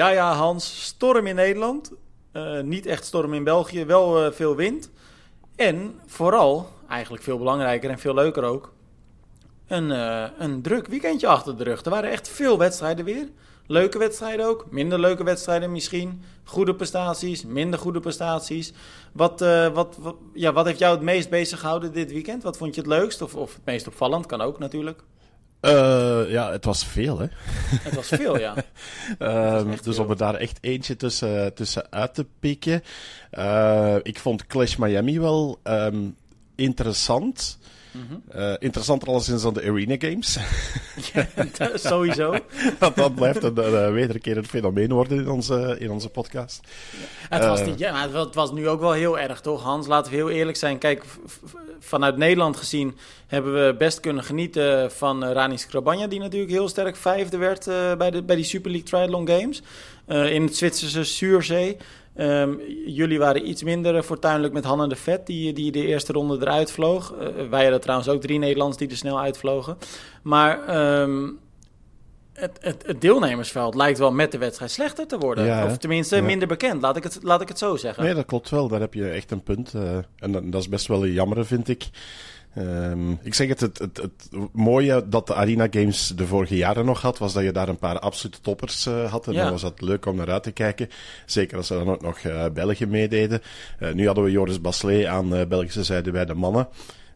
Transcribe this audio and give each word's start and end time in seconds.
Ja, 0.00 0.08
ja, 0.08 0.34
Hans, 0.34 0.84
storm 0.84 1.26
in 1.26 1.34
Nederland. 1.34 1.92
Uh, 2.32 2.60
niet 2.60 2.86
echt 2.86 3.04
storm 3.04 3.34
in 3.34 3.44
België, 3.44 3.84
wel 3.84 4.24
uh, 4.24 4.32
veel 4.32 4.56
wind. 4.56 4.90
En 5.56 6.00
vooral, 6.06 6.68
eigenlijk 6.88 7.22
veel 7.22 7.38
belangrijker 7.38 7.90
en 7.90 7.98
veel 7.98 8.14
leuker 8.14 8.42
ook, 8.42 8.72
een, 9.66 9.90
uh, 9.90 10.24
een 10.38 10.62
druk 10.62 10.86
weekendje 10.86 11.26
achter 11.26 11.56
de 11.56 11.64
rug. 11.64 11.84
Er 11.84 11.90
waren 11.90 12.10
echt 12.10 12.28
veel 12.28 12.58
wedstrijden 12.58 13.04
weer. 13.04 13.28
Leuke 13.66 13.98
wedstrijden 13.98 14.46
ook, 14.46 14.66
minder 14.70 15.00
leuke 15.00 15.24
wedstrijden 15.24 15.72
misschien. 15.72 16.22
Goede 16.44 16.74
prestaties, 16.74 17.44
minder 17.44 17.78
goede 17.78 18.00
prestaties. 18.00 18.72
Wat, 19.12 19.40
wat, 19.72 19.96
wat, 19.98 20.16
ja, 20.34 20.52
wat 20.52 20.66
heeft 20.66 20.78
jou 20.78 20.94
het 20.94 21.04
meest 21.04 21.30
bezig 21.30 21.60
gehouden 21.60 21.92
dit 21.92 22.12
weekend? 22.12 22.42
Wat 22.42 22.56
vond 22.56 22.74
je 22.74 22.80
het 22.80 22.90
leukst 22.90 23.22
of, 23.22 23.34
of 23.34 23.54
het 23.54 23.64
meest 23.64 23.86
opvallend? 23.86 24.26
Kan 24.26 24.40
ook 24.40 24.58
natuurlijk. 24.58 25.02
Uh, 25.62 26.30
ja, 26.30 26.50
het 26.52 26.64
was 26.64 26.84
veel, 26.84 27.18
hè? 27.18 27.26
Het 27.80 27.94
was 27.94 28.08
veel, 28.08 28.38
ja. 28.38 28.54
uh, 29.18 29.62
dus 29.82 29.98
om 29.98 30.10
er 30.10 30.16
daar 30.16 30.34
echt 30.34 30.58
eentje 30.60 30.96
tussen, 30.96 31.54
tussen 31.54 31.86
uit 31.90 32.14
te 32.14 32.26
pikken. 32.40 32.82
Uh, 33.32 33.96
ik 34.02 34.18
vond 34.18 34.46
Clash 34.46 34.76
Miami 34.76 35.20
wel 35.20 35.60
um, 35.64 36.16
interessant. 36.54 37.58
Mm 37.92 38.06
-hmm. 38.08 38.56
interessanter 38.58 39.08
alleszins 39.08 39.42
dan 39.42 39.54
de 39.54 39.62
Arena 39.62 39.96
Games. 39.98 40.38
ja, 41.12 41.26
sowieso. 41.74 42.36
dat, 42.78 42.96
dat 42.96 43.14
blijft 43.14 43.42
een, 43.42 43.74
een 43.74 43.92
wederkerend 43.92 44.46
fenomeen 44.46 44.92
worden 44.92 45.18
in 45.18 45.28
onze, 45.28 45.76
in 45.78 45.90
onze 45.90 46.08
podcast. 46.08 46.60
Ja, 47.30 47.36
het, 47.36 47.46
was 47.46 47.64
niet, 47.64 47.78
ja, 47.78 47.92
maar 47.92 48.20
het 48.20 48.34
was 48.34 48.52
nu 48.52 48.68
ook 48.68 48.80
wel 48.80 48.92
heel 48.92 49.18
erg, 49.18 49.40
toch 49.40 49.62
Hans? 49.62 49.86
Laten 49.86 50.10
we 50.10 50.16
heel 50.16 50.30
eerlijk 50.30 50.56
zijn. 50.56 50.78
Kijk, 50.78 51.04
vanuit 51.80 52.16
Nederland 52.16 52.56
gezien 52.56 52.96
hebben 53.26 53.66
we 53.66 53.74
best 53.78 54.00
kunnen 54.00 54.24
genieten 54.24 54.92
van 54.92 55.24
uh, 55.24 55.32
Rani 55.32 55.58
Skrabanja, 55.58 56.06
die 56.06 56.20
natuurlijk 56.20 56.50
heel 56.50 56.68
sterk 56.68 56.96
vijfde 56.96 57.36
werd 57.36 57.66
uh, 57.66 57.94
bij, 57.94 58.10
de, 58.10 58.22
bij 58.22 58.36
die 58.36 58.44
Super 58.44 58.70
League 58.70 58.88
Triathlon 58.88 59.28
Games. 59.28 59.62
Uh, 60.10 60.32
in 60.32 60.42
het 60.42 60.56
Zwitserse 60.56 61.04
Zuurzee. 61.04 61.76
Um, 62.16 62.60
jullie 62.86 63.18
waren 63.18 63.48
iets 63.48 63.62
minder 63.62 64.02
fortuinlijk 64.02 64.52
met 64.52 64.64
Hanne 64.64 64.88
de 64.88 64.96
Vet, 64.96 65.26
die, 65.26 65.52
die 65.52 65.72
de 65.72 65.86
eerste 65.86 66.12
ronde 66.12 66.36
eruit 66.40 66.72
vloog. 66.72 67.14
wij 67.50 67.62
hadden 67.62 67.80
trouwens 67.80 68.08
ook 68.08 68.20
drie 68.20 68.38
Nederlands 68.38 68.76
die 68.76 68.88
er 68.88 68.96
snel 68.96 69.20
uitvlogen. 69.20 69.78
Maar... 70.22 70.78
Um, 71.00 71.38
het, 72.40 72.58
het, 72.60 72.86
het, 72.86 73.00
deelnemersveld 73.00 73.74
lijkt 73.74 73.98
wel 73.98 74.12
met 74.12 74.32
de 74.32 74.38
wedstrijd 74.38 74.70
slechter 74.70 75.06
te 75.06 75.18
worden. 75.18 75.44
Ja, 75.44 75.64
of 75.64 75.76
tenminste 75.76 76.16
ja. 76.16 76.22
minder 76.22 76.48
bekend, 76.48 76.82
laat 76.82 76.96
ik, 76.96 77.02
het, 77.02 77.18
laat 77.22 77.40
ik 77.40 77.48
het 77.48 77.58
zo 77.58 77.76
zeggen. 77.76 78.04
Nee, 78.04 78.14
dat 78.14 78.26
klopt 78.26 78.50
wel. 78.50 78.68
Daar 78.68 78.80
heb 78.80 78.94
je 78.94 79.08
echt 79.08 79.30
een 79.30 79.42
punt. 79.42 79.72
Uh, 79.74 79.96
en 80.18 80.32
dat, 80.32 80.52
dat, 80.52 80.60
is 80.60 80.68
best 80.68 80.86
wel 80.86 81.06
jammer, 81.06 81.46
vind 81.46 81.68
ik. 81.68 81.88
Um, 82.58 83.18
ik 83.22 83.34
zeg 83.34 83.48
het, 83.48 83.60
het, 83.60 83.78
het, 83.78 83.96
het, 83.96 84.28
mooie 84.52 85.08
dat 85.08 85.26
de 85.26 85.34
Arena 85.34 85.66
Games 85.70 86.12
de 86.16 86.26
vorige 86.26 86.56
jaren 86.56 86.84
nog 86.84 87.02
had, 87.02 87.18
was 87.18 87.32
dat 87.32 87.42
je 87.42 87.52
daar 87.52 87.68
een 87.68 87.78
paar 87.78 87.98
absolute 87.98 88.40
toppers 88.40 88.86
uh, 88.86 89.10
had. 89.10 89.26
En 89.26 89.32
ja. 89.32 89.42
dan 89.42 89.50
was 89.50 89.60
dat 89.60 89.80
leuk 89.80 90.06
om 90.06 90.16
naar 90.16 90.30
uit 90.30 90.42
te 90.42 90.50
kijken. 90.50 90.88
Zeker 91.26 91.56
als 91.56 91.66
ze 91.66 91.74
dan 91.74 91.88
ook 91.88 92.02
nog 92.02 92.18
uh, 92.18 92.44
België 92.52 92.86
meededen. 92.86 93.42
nu 93.94 94.06
hadden 94.06 94.24
we 94.24 94.30
Joris 94.30 94.60
Baslet 94.60 95.06
aan 95.06 95.28
Belgische 95.48 95.84
zijde 95.84 96.10
bij 96.10 96.24
de 96.24 96.34
mannen. 96.34 96.68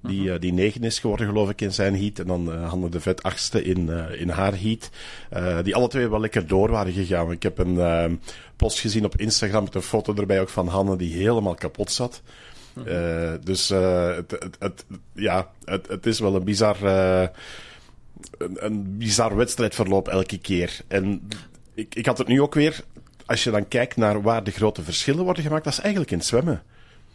Die, 0.06 0.22
uh, 0.22 0.34
die 0.38 0.52
negen 0.52 0.82
is 0.82 0.98
geworden, 0.98 1.26
geloof 1.26 1.50
ik, 1.50 1.60
in 1.60 1.72
zijn 1.72 1.96
heat. 1.96 2.18
En 2.18 2.26
dan 2.26 2.48
uh, 2.48 2.68
Hanne 2.68 2.88
de 2.88 3.00
Vet 3.00 3.22
achtste 3.22 3.64
in, 3.64 3.86
uh, 3.86 4.20
in 4.20 4.28
haar 4.28 4.54
heat. 4.60 4.90
die 5.64 5.74
alle 5.74 5.88
twee 5.88 6.08
wel 6.08 6.20
lekker 6.20 6.46
door 6.46 6.70
waren 6.70 6.92
gegaan. 6.92 7.30
Ik 7.30 7.42
heb 7.42 7.58
een 7.58 8.20
post 8.56 8.80
gezien 8.80 9.04
op 9.04 9.16
Instagram 9.16 9.64
met 9.64 9.74
een 9.74 9.82
foto 9.82 10.14
erbij 10.14 10.40
ook 10.40 10.48
van 10.48 10.68
Hanne 10.68 10.96
die 10.96 11.14
helemaal 11.14 11.54
kapot 11.54 11.90
zat. 11.90 12.22
Uh, 12.76 13.32
dus 13.44 13.70
uh, 13.70 14.14
het, 14.14 14.30
het, 14.30 14.56
het, 14.58 14.84
ja, 15.12 15.50
het, 15.64 15.88
het 15.88 16.06
is 16.06 16.20
wel 16.20 16.34
een 16.34 16.44
bizar, 16.44 16.76
uh, 16.82 17.26
een, 18.38 18.64
een 18.64 18.96
bizar 18.98 19.36
wedstrijdverloop 19.36 20.08
elke 20.08 20.38
keer. 20.38 20.80
En 20.88 21.28
ik, 21.74 21.94
ik 21.94 22.06
had 22.06 22.18
het 22.18 22.28
nu 22.28 22.42
ook 22.42 22.54
weer, 22.54 22.80
als 23.26 23.44
je 23.44 23.50
dan 23.50 23.68
kijkt 23.68 23.96
naar 23.96 24.22
waar 24.22 24.44
de 24.44 24.50
grote 24.50 24.82
verschillen 24.82 25.24
worden 25.24 25.42
gemaakt, 25.42 25.64
dat 25.64 25.72
is 25.72 25.80
eigenlijk 25.80 26.10
in 26.10 26.18
het 26.18 26.26
zwemmen. 26.26 26.62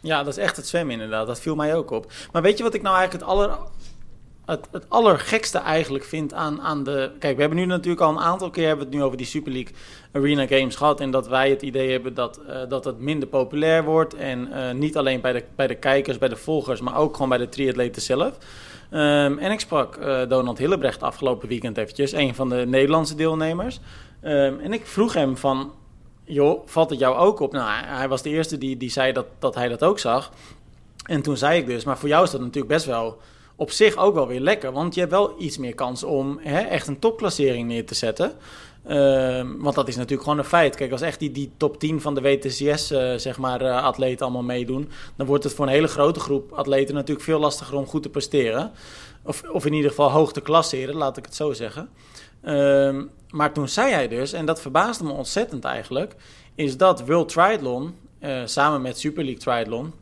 Ja, 0.00 0.22
dat 0.22 0.36
is 0.36 0.42
echt 0.42 0.56
het 0.56 0.68
zwemmen 0.68 0.92
inderdaad. 0.92 1.26
Dat 1.26 1.40
viel 1.40 1.54
mij 1.54 1.74
ook 1.74 1.90
op. 1.90 2.12
Maar 2.32 2.42
weet 2.42 2.56
je 2.58 2.62
wat 2.62 2.74
ik 2.74 2.82
nou 2.82 2.96
eigenlijk 2.96 3.24
het 3.24 3.34
aller... 3.34 3.58
Het, 4.50 4.68
het 4.70 4.84
allergekste 4.88 5.58
eigenlijk 5.58 6.04
vind 6.04 6.34
aan, 6.34 6.60
aan 6.60 6.84
de... 6.84 7.10
Kijk, 7.18 7.34
we 7.34 7.40
hebben 7.40 7.58
nu 7.58 7.64
natuurlijk 7.64 8.00
al 8.00 8.10
een 8.10 8.18
aantal 8.18 8.50
keer 8.50 8.66
hebben 8.66 8.86
het 8.86 8.94
nu 8.94 9.02
over 9.02 9.16
die 9.16 9.26
Super 9.26 9.52
League 9.52 9.74
Arena 10.12 10.46
Games 10.46 10.76
gehad. 10.76 11.00
En 11.00 11.10
dat 11.10 11.28
wij 11.28 11.50
het 11.50 11.62
idee 11.62 11.90
hebben 11.90 12.14
dat, 12.14 12.40
uh, 12.48 12.56
dat 12.68 12.84
het 12.84 12.98
minder 12.98 13.28
populair 13.28 13.84
wordt. 13.84 14.14
En 14.14 14.48
uh, 14.52 14.70
niet 14.70 14.96
alleen 14.96 15.20
bij 15.20 15.32
de, 15.32 15.44
bij 15.54 15.66
de 15.66 15.74
kijkers, 15.74 16.18
bij 16.18 16.28
de 16.28 16.36
volgers, 16.36 16.80
maar 16.80 16.96
ook 16.96 17.12
gewoon 17.12 17.28
bij 17.28 17.38
de 17.38 17.48
triatleten 17.48 18.02
zelf. 18.02 18.38
Um, 18.92 19.38
en 19.38 19.50
ik 19.50 19.60
sprak 19.60 19.96
uh, 19.96 20.28
Donald 20.28 20.58
Hillebrecht 20.58 21.02
afgelopen 21.02 21.48
weekend 21.48 21.78
eventjes, 21.78 22.12
een 22.12 22.34
van 22.34 22.48
de 22.48 22.64
Nederlandse 22.66 23.14
deelnemers. 23.14 23.80
Um, 24.24 24.60
en 24.60 24.72
ik 24.72 24.86
vroeg 24.86 25.14
hem 25.14 25.36
van, 25.36 25.72
joh, 26.24 26.66
valt 26.66 26.90
het 26.90 26.98
jou 26.98 27.16
ook 27.16 27.40
op? 27.40 27.52
Nou, 27.52 27.84
hij 27.84 28.08
was 28.08 28.22
de 28.22 28.30
eerste 28.30 28.58
die, 28.58 28.76
die 28.76 28.90
zei 28.90 29.12
dat, 29.12 29.26
dat 29.38 29.54
hij 29.54 29.68
dat 29.68 29.84
ook 29.84 29.98
zag. 29.98 30.30
En 31.04 31.22
toen 31.22 31.36
zei 31.36 31.58
ik 31.58 31.66
dus, 31.66 31.84
maar 31.84 31.98
voor 31.98 32.08
jou 32.08 32.24
is 32.24 32.30
dat 32.30 32.40
natuurlijk 32.40 32.72
best 32.72 32.86
wel 32.86 33.18
op 33.60 33.70
zich 33.70 33.96
ook 33.96 34.14
wel 34.14 34.26
weer 34.26 34.40
lekker. 34.40 34.72
Want 34.72 34.94
je 34.94 35.00
hebt 35.00 35.12
wel 35.12 35.34
iets 35.38 35.58
meer 35.58 35.74
kans 35.74 36.02
om 36.02 36.38
hè, 36.42 36.60
echt 36.60 36.86
een 36.86 36.98
topklassering 36.98 37.68
neer 37.68 37.86
te 37.86 37.94
zetten. 37.94 38.32
Uh, 38.88 39.42
want 39.58 39.74
dat 39.74 39.88
is 39.88 39.96
natuurlijk 39.96 40.22
gewoon 40.22 40.38
een 40.38 40.44
feit. 40.44 40.76
Kijk, 40.76 40.92
als 40.92 41.00
echt 41.00 41.18
die, 41.18 41.32
die 41.32 41.50
top 41.56 41.78
10 41.78 42.00
van 42.00 42.14
de 42.14 42.20
WTCS, 42.20 42.92
uh, 42.92 43.14
zeg 43.14 43.38
maar, 43.38 43.62
uh, 43.62 43.82
atleten 43.82 44.24
allemaal 44.24 44.42
meedoen... 44.42 44.90
dan 45.16 45.26
wordt 45.26 45.44
het 45.44 45.52
voor 45.52 45.66
een 45.66 45.72
hele 45.72 45.88
grote 45.88 46.20
groep 46.20 46.52
atleten 46.52 46.94
natuurlijk 46.94 47.24
veel 47.24 47.38
lastiger 47.38 47.76
om 47.76 47.86
goed 47.86 48.02
te 48.02 48.08
presteren. 48.08 48.72
Of, 49.22 49.42
of 49.52 49.66
in 49.66 49.72
ieder 49.72 49.90
geval 49.90 50.10
hoog 50.10 50.32
te 50.32 50.40
klasseren, 50.40 50.94
laat 50.94 51.16
ik 51.16 51.24
het 51.24 51.34
zo 51.34 51.52
zeggen. 51.52 51.88
Uh, 52.44 53.02
maar 53.30 53.52
toen 53.52 53.68
zei 53.68 53.92
hij 53.92 54.08
dus, 54.08 54.32
en 54.32 54.46
dat 54.46 54.60
verbaasde 54.60 55.04
me 55.04 55.12
ontzettend 55.12 55.64
eigenlijk... 55.64 56.14
is 56.54 56.76
dat 56.76 57.06
World 57.06 57.28
Triathlon, 57.28 57.94
uh, 58.20 58.42
samen 58.44 58.82
met 58.82 58.98
Super 58.98 59.24
League 59.24 59.42
Triathlon... 59.42 59.92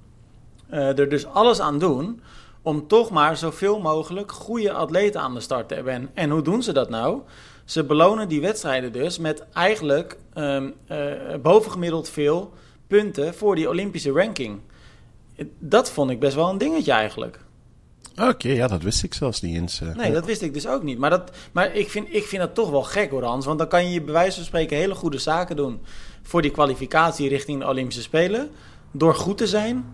er 0.69 1.08
dus 1.08 1.26
alles 1.26 1.60
aan 1.60 1.78
doen 1.78 2.20
om 2.68 2.86
toch 2.86 3.10
maar 3.10 3.36
zoveel 3.36 3.80
mogelijk 3.80 4.32
goede 4.32 4.72
atleten 4.72 5.20
aan 5.20 5.34
de 5.34 5.40
start 5.40 5.68
te 5.68 5.74
hebben. 5.74 6.10
En, 6.14 6.30
hoe 6.30 6.42
doen 6.42 6.62
ze 6.62 6.72
dat 6.72 6.90
nou? 6.90 7.20
Ze 7.64 7.84
belonen 7.84 8.28
die 8.28 8.40
wedstrijden 8.40 8.92
dus 8.92 9.18
met 9.18 9.44
eigenlijk 9.52 10.16
um, 10.34 10.74
uh, 10.90 10.96
bovengemiddeld 11.42 12.08
veel 12.08 12.52
punten 12.86 13.34
voor 13.34 13.54
die 13.54 13.68
Olympische 13.68 14.10
ranking. 14.10 14.60
Dat 15.58 15.90
vond 15.90 16.10
ik 16.10 16.20
best 16.20 16.34
wel 16.34 16.48
een 16.48 16.58
dingetje 16.58 16.92
eigenlijk. 16.92 17.40
Oké, 18.12 18.28
okay, 18.28 18.54
ja, 18.54 18.66
dat 18.66 18.82
wist 18.82 19.02
ik 19.02 19.14
zelfs 19.14 19.40
niet 19.40 19.56
eens. 19.56 19.80
Uh, 19.80 19.94
nee, 19.94 20.12
dat 20.12 20.26
wist 20.26 20.42
ik 20.42 20.54
dus 20.54 20.66
ook 20.66 20.82
niet. 20.82 20.98
Maar, 20.98 21.10
dat, 21.10 21.30
maar 21.52 21.74
ik, 21.74 21.90
vind, 21.90 22.14
ik 22.14 22.24
vind 22.24 22.42
dat 22.42 22.54
toch 22.54 22.70
wel 22.70 22.82
gek 22.82 23.10
hoor, 23.10 23.22
Hans. 23.22 23.46
Want 23.46 23.58
dan 23.58 23.68
kan 23.68 23.90
je 23.90 24.02
bij 24.02 24.14
wijze 24.14 24.36
van 24.36 24.44
spreken 24.44 24.76
hele 24.76 24.94
goede 24.94 25.18
zaken 25.18 25.56
doen 25.56 25.80
voor 26.22 26.42
die 26.42 26.50
kwalificatie 26.50 27.28
richting 27.28 27.60
de 27.60 27.66
Olympische 27.66 28.02
Spelen. 28.02 28.50
Door 28.90 29.14
goed 29.14 29.38
te 29.38 29.46
zijn. 29.46 29.84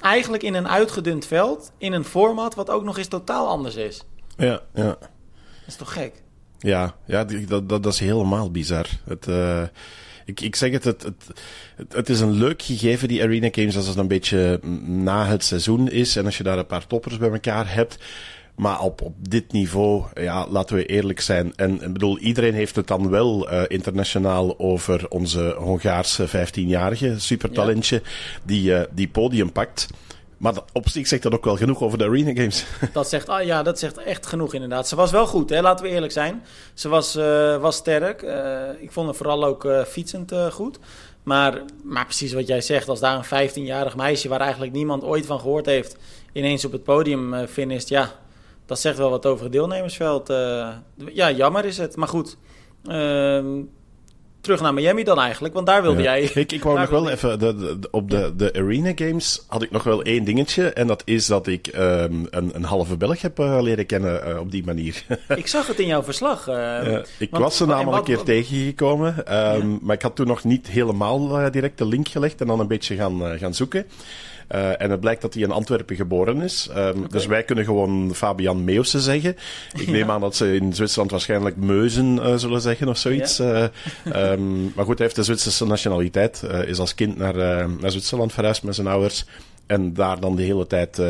Eigenlijk 0.00 0.42
in 0.42 0.54
een 0.54 0.68
uitgedund 0.68 1.26
veld, 1.26 1.72
in 1.78 1.92
een 1.92 2.04
format 2.04 2.54
wat 2.54 2.70
ook 2.70 2.84
nog 2.84 2.98
eens 2.98 3.08
totaal 3.08 3.48
anders 3.48 3.74
is. 3.74 4.04
Ja, 4.36 4.60
ja. 4.74 4.96
Dat 4.98 5.66
is 5.66 5.76
toch 5.76 5.92
gek? 5.92 6.22
Ja, 6.58 6.94
ja 7.06 7.24
dat, 7.24 7.68
dat, 7.68 7.82
dat 7.82 7.92
is 7.92 8.00
helemaal 8.00 8.50
bizar. 8.50 8.86
Het, 9.04 9.26
uh, 9.26 9.62
ik, 10.24 10.40
ik 10.40 10.56
zeg 10.56 10.72
het, 10.72 10.84
het, 10.84 11.02
het, 11.02 11.92
het, 11.92 12.08
is 12.08 12.20
een 12.20 12.32
leuk 12.32 12.62
gegeven, 12.62 13.08
die 13.08 13.22
Arena 13.22 13.48
Games, 13.52 13.76
als 13.76 13.86
het 13.86 13.96
een 13.96 14.08
beetje 14.08 14.60
na 14.84 15.26
het 15.26 15.44
seizoen 15.44 15.90
is. 15.90 16.16
En 16.16 16.24
als 16.24 16.36
je 16.36 16.42
daar 16.42 16.58
een 16.58 16.66
paar 16.66 16.86
toppers 16.86 17.18
bij 17.18 17.30
elkaar 17.30 17.74
hebt. 17.74 17.98
Maar 18.58 18.80
op, 18.80 19.02
op 19.02 19.14
dit 19.28 19.52
niveau, 19.52 20.04
ja, 20.14 20.46
laten 20.48 20.76
we 20.76 20.86
eerlijk 20.86 21.20
zijn. 21.20 21.52
En 21.56 21.82
ik 21.82 21.92
bedoel, 21.92 22.18
iedereen 22.18 22.54
heeft 22.54 22.76
het 22.76 22.86
dan 22.86 23.10
wel 23.10 23.52
uh, 23.52 23.62
internationaal 23.68 24.58
over 24.58 25.08
onze 25.08 25.54
Hongaarse 25.58 26.28
15-jarige 26.28 27.20
supertalentje 27.20 28.00
ja. 28.04 28.10
die, 28.42 28.70
uh, 28.70 28.80
die 28.90 29.08
podium 29.08 29.52
pakt. 29.52 29.86
Maar 30.36 30.54
op 30.72 30.88
zich 30.88 31.06
zegt 31.06 31.22
dat 31.22 31.34
ook 31.34 31.44
wel 31.44 31.56
genoeg 31.56 31.82
over 31.82 31.98
de 31.98 32.04
Arena 32.04 32.32
Games. 32.32 32.64
Dat 32.92 33.08
zegt, 33.08 33.28
ah, 33.28 33.44
ja, 33.44 33.62
dat 33.62 33.78
zegt 33.78 33.98
echt 33.98 34.26
genoeg 34.26 34.54
inderdaad. 34.54 34.88
Ze 34.88 34.96
was 34.96 35.10
wel 35.10 35.26
goed, 35.26 35.50
hè? 35.50 35.60
laten 35.60 35.84
we 35.84 35.90
eerlijk 35.90 36.12
zijn. 36.12 36.42
Ze 36.74 36.88
was, 36.88 37.16
uh, 37.16 37.56
was 37.56 37.76
sterk. 37.76 38.22
Uh, 38.22 38.60
ik 38.80 38.92
vond 38.92 39.06
haar 39.06 39.16
vooral 39.16 39.44
ook 39.44 39.64
uh, 39.64 39.84
fietsend 39.84 40.32
goed. 40.50 40.78
Maar, 41.22 41.62
maar 41.82 42.04
precies 42.04 42.32
wat 42.32 42.46
jij 42.46 42.60
zegt, 42.60 42.88
als 42.88 43.00
daar 43.00 43.26
een 43.30 43.48
15-jarig 43.48 43.96
meisje... 43.96 44.28
waar 44.28 44.40
eigenlijk 44.40 44.72
niemand 44.72 45.04
ooit 45.04 45.26
van 45.26 45.40
gehoord 45.40 45.66
heeft... 45.66 45.96
ineens 46.32 46.64
op 46.64 46.72
het 46.72 46.82
podium 46.82 47.46
finisht, 47.46 47.88
ja... 47.88 48.12
dat 48.68 48.80
zegt 48.80 48.98
wel 48.98 49.10
wat 49.10 49.26
over 49.26 49.42
het 49.42 49.52
deelnemersveld. 49.52 50.28
ja, 51.12 51.30
jammer 51.30 51.64
is 51.64 51.78
het, 51.78 51.96
maar 51.96 52.08
goed... 52.08 52.36
Ehm, 52.84 53.60
terug 54.40 54.60
naar 54.60 54.74
Miami 54.74 55.04
dan 55.04 55.20
eigenlijk, 55.20 55.54
want 55.54 55.66
daar 55.66 55.82
wilde 55.82 56.02
ja. 56.02 56.18
jij... 56.18 56.30
Ik, 56.34 56.52
ik 56.52 56.62
wou 56.62 56.78
nog 56.78 56.90
wel 56.90 57.10
even, 57.10 57.38
de, 57.38 57.56
de, 57.56 57.88
op 57.90 58.10
de, 58.10 58.32
de 58.36 58.52
Arena 58.52 58.92
Games 58.94 59.44
had 59.46 59.62
ik 59.62 59.70
nog 59.70 59.82
wel 59.82 60.02
één 60.02 60.24
dingetje. 60.24 60.72
En 60.72 60.86
dat 60.86 61.02
is 61.04 61.26
dat 61.26 61.46
ik 61.46 61.66
um, 61.66 62.26
een, 62.30 62.54
een 62.54 62.64
halve 62.64 62.96
Belg 62.96 63.20
heb 63.20 63.38
uh, 63.38 63.58
leren 63.60 63.86
kennen 63.86 64.28
uh, 64.28 64.40
op 64.40 64.50
die 64.50 64.64
manier. 64.64 65.04
ik 65.36 65.46
zag 65.46 65.66
het 65.66 65.78
in 65.78 65.86
jouw 65.86 66.02
verslag. 66.02 66.48
Uh, 66.48 66.98
ik 67.18 67.30
want, 67.30 67.42
was 67.42 67.60
er 67.60 67.66
namelijk 67.66 67.90
wat, 67.90 68.08
een 68.08 68.14
keer 68.14 68.24
tegengekomen. 68.24 69.08
Um, 69.18 69.70
ja. 69.70 69.78
Maar 69.80 69.94
ik 69.94 70.02
had 70.02 70.16
toen 70.16 70.26
nog 70.26 70.44
niet 70.44 70.66
helemaal 70.66 71.50
direct 71.50 71.78
de 71.78 71.86
link 71.86 72.08
gelegd 72.08 72.40
en 72.40 72.46
dan 72.46 72.60
een 72.60 72.66
beetje 72.66 72.96
gaan, 72.96 73.38
gaan 73.38 73.54
zoeken. 73.54 73.86
Uh, 74.54 74.82
en 74.82 74.90
het 74.90 75.00
blijkt 75.00 75.22
dat 75.22 75.34
hij 75.34 75.42
in 75.42 75.50
Antwerpen 75.50 75.96
geboren 75.96 76.42
is. 76.42 76.68
Um, 76.70 76.76
okay. 76.76 77.08
Dus 77.08 77.26
wij 77.26 77.42
kunnen 77.42 77.64
gewoon 77.64 78.14
Fabian 78.14 78.64
Meeuwse 78.64 79.00
zeggen. 79.00 79.36
Ik 79.76 79.88
neem 79.96 80.10
aan 80.10 80.20
dat 80.20 80.36
ze 80.36 80.54
in 80.54 80.72
Zwitserland 80.72 81.10
waarschijnlijk 81.10 81.56
Meuzen 81.56 82.16
uh, 82.16 82.36
zullen 82.36 82.60
zeggen 82.60 82.88
of 82.88 82.98
zoiets. 82.98 83.36
Ja. 83.36 83.70
Um, 84.14 84.72
maar 84.74 84.84
goed, 84.84 84.98
hij 84.98 85.06
heeft 85.06 85.16
de 85.16 85.22
Zwitserse 85.22 85.66
nationaliteit. 85.66 86.42
is 86.66 86.78
als 86.78 86.94
kind 86.94 87.16
naar, 87.16 87.34
naar 87.80 87.90
Zwitserland 87.90 88.32
verhuisd 88.32 88.62
met 88.62 88.74
zijn 88.74 88.86
ouders. 88.86 89.24
En 89.68 89.94
daar 89.94 90.20
dan 90.20 90.36
de 90.36 90.42
hele 90.42 90.66
tijd 90.66 90.98
uh, 90.98 91.06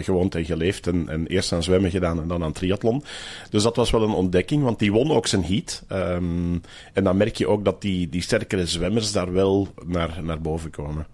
gewoond 0.00 0.34
en 0.34 0.44
geleefd. 0.44 0.86
En, 0.86 1.08
en, 1.08 1.26
eerst 1.26 1.52
aan 1.52 1.62
zwemmen 1.62 1.90
gedaan 1.90 2.20
en 2.20 2.28
dan 2.28 2.42
aan 2.42 2.52
triathlon. 2.52 3.04
Dus 3.50 3.62
dat 3.62 3.76
was 3.76 3.90
wel 3.90 4.02
een 4.02 4.10
ontdekking, 4.10 4.62
want 4.62 4.78
die 4.78 4.92
won 4.92 5.10
ook 5.10 5.26
zijn 5.26 5.44
heat. 5.44 5.82
Um, 5.92 6.62
en 6.92 7.04
dan 7.04 7.16
merk 7.16 7.36
je 7.36 7.48
ook 7.48 7.64
dat 7.64 7.82
die, 7.82 8.08
die 8.08 8.22
sterkere 8.22 8.66
zwemmers 8.66 9.12
daar 9.12 9.32
wel 9.32 9.68
naar, 9.86 10.18
naar 10.22 10.40
boven 10.40 10.70
komen. 10.70 11.06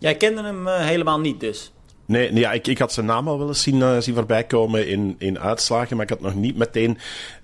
Jij 0.00 0.14
kende 0.14 0.42
hem 0.42 0.66
uh, 0.66 0.78
helemaal 0.78 1.20
niet 1.20 1.40
dus? 1.40 1.72
Nee, 2.06 2.32
nee 2.32 2.42
ja, 2.42 2.52
ik, 2.52 2.66
ik 2.66 2.78
had 2.78 2.92
zijn 2.92 3.06
naam 3.06 3.28
al 3.28 3.38
wel 3.38 3.48
eens 3.48 3.62
zien, 3.62 3.76
uh, 3.76 3.98
zien 3.98 4.14
voorbij 4.14 4.44
komen 4.44 4.88
in, 4.88 5.14
in 5.18 5.38
uitslagen, 5.38 5.96
maar 5.96 6.04
ik 6.04 6.10
had 6.10 6.20
nog 6.20 6.34
niet 6.34 6.56
meteen 6.56 6.98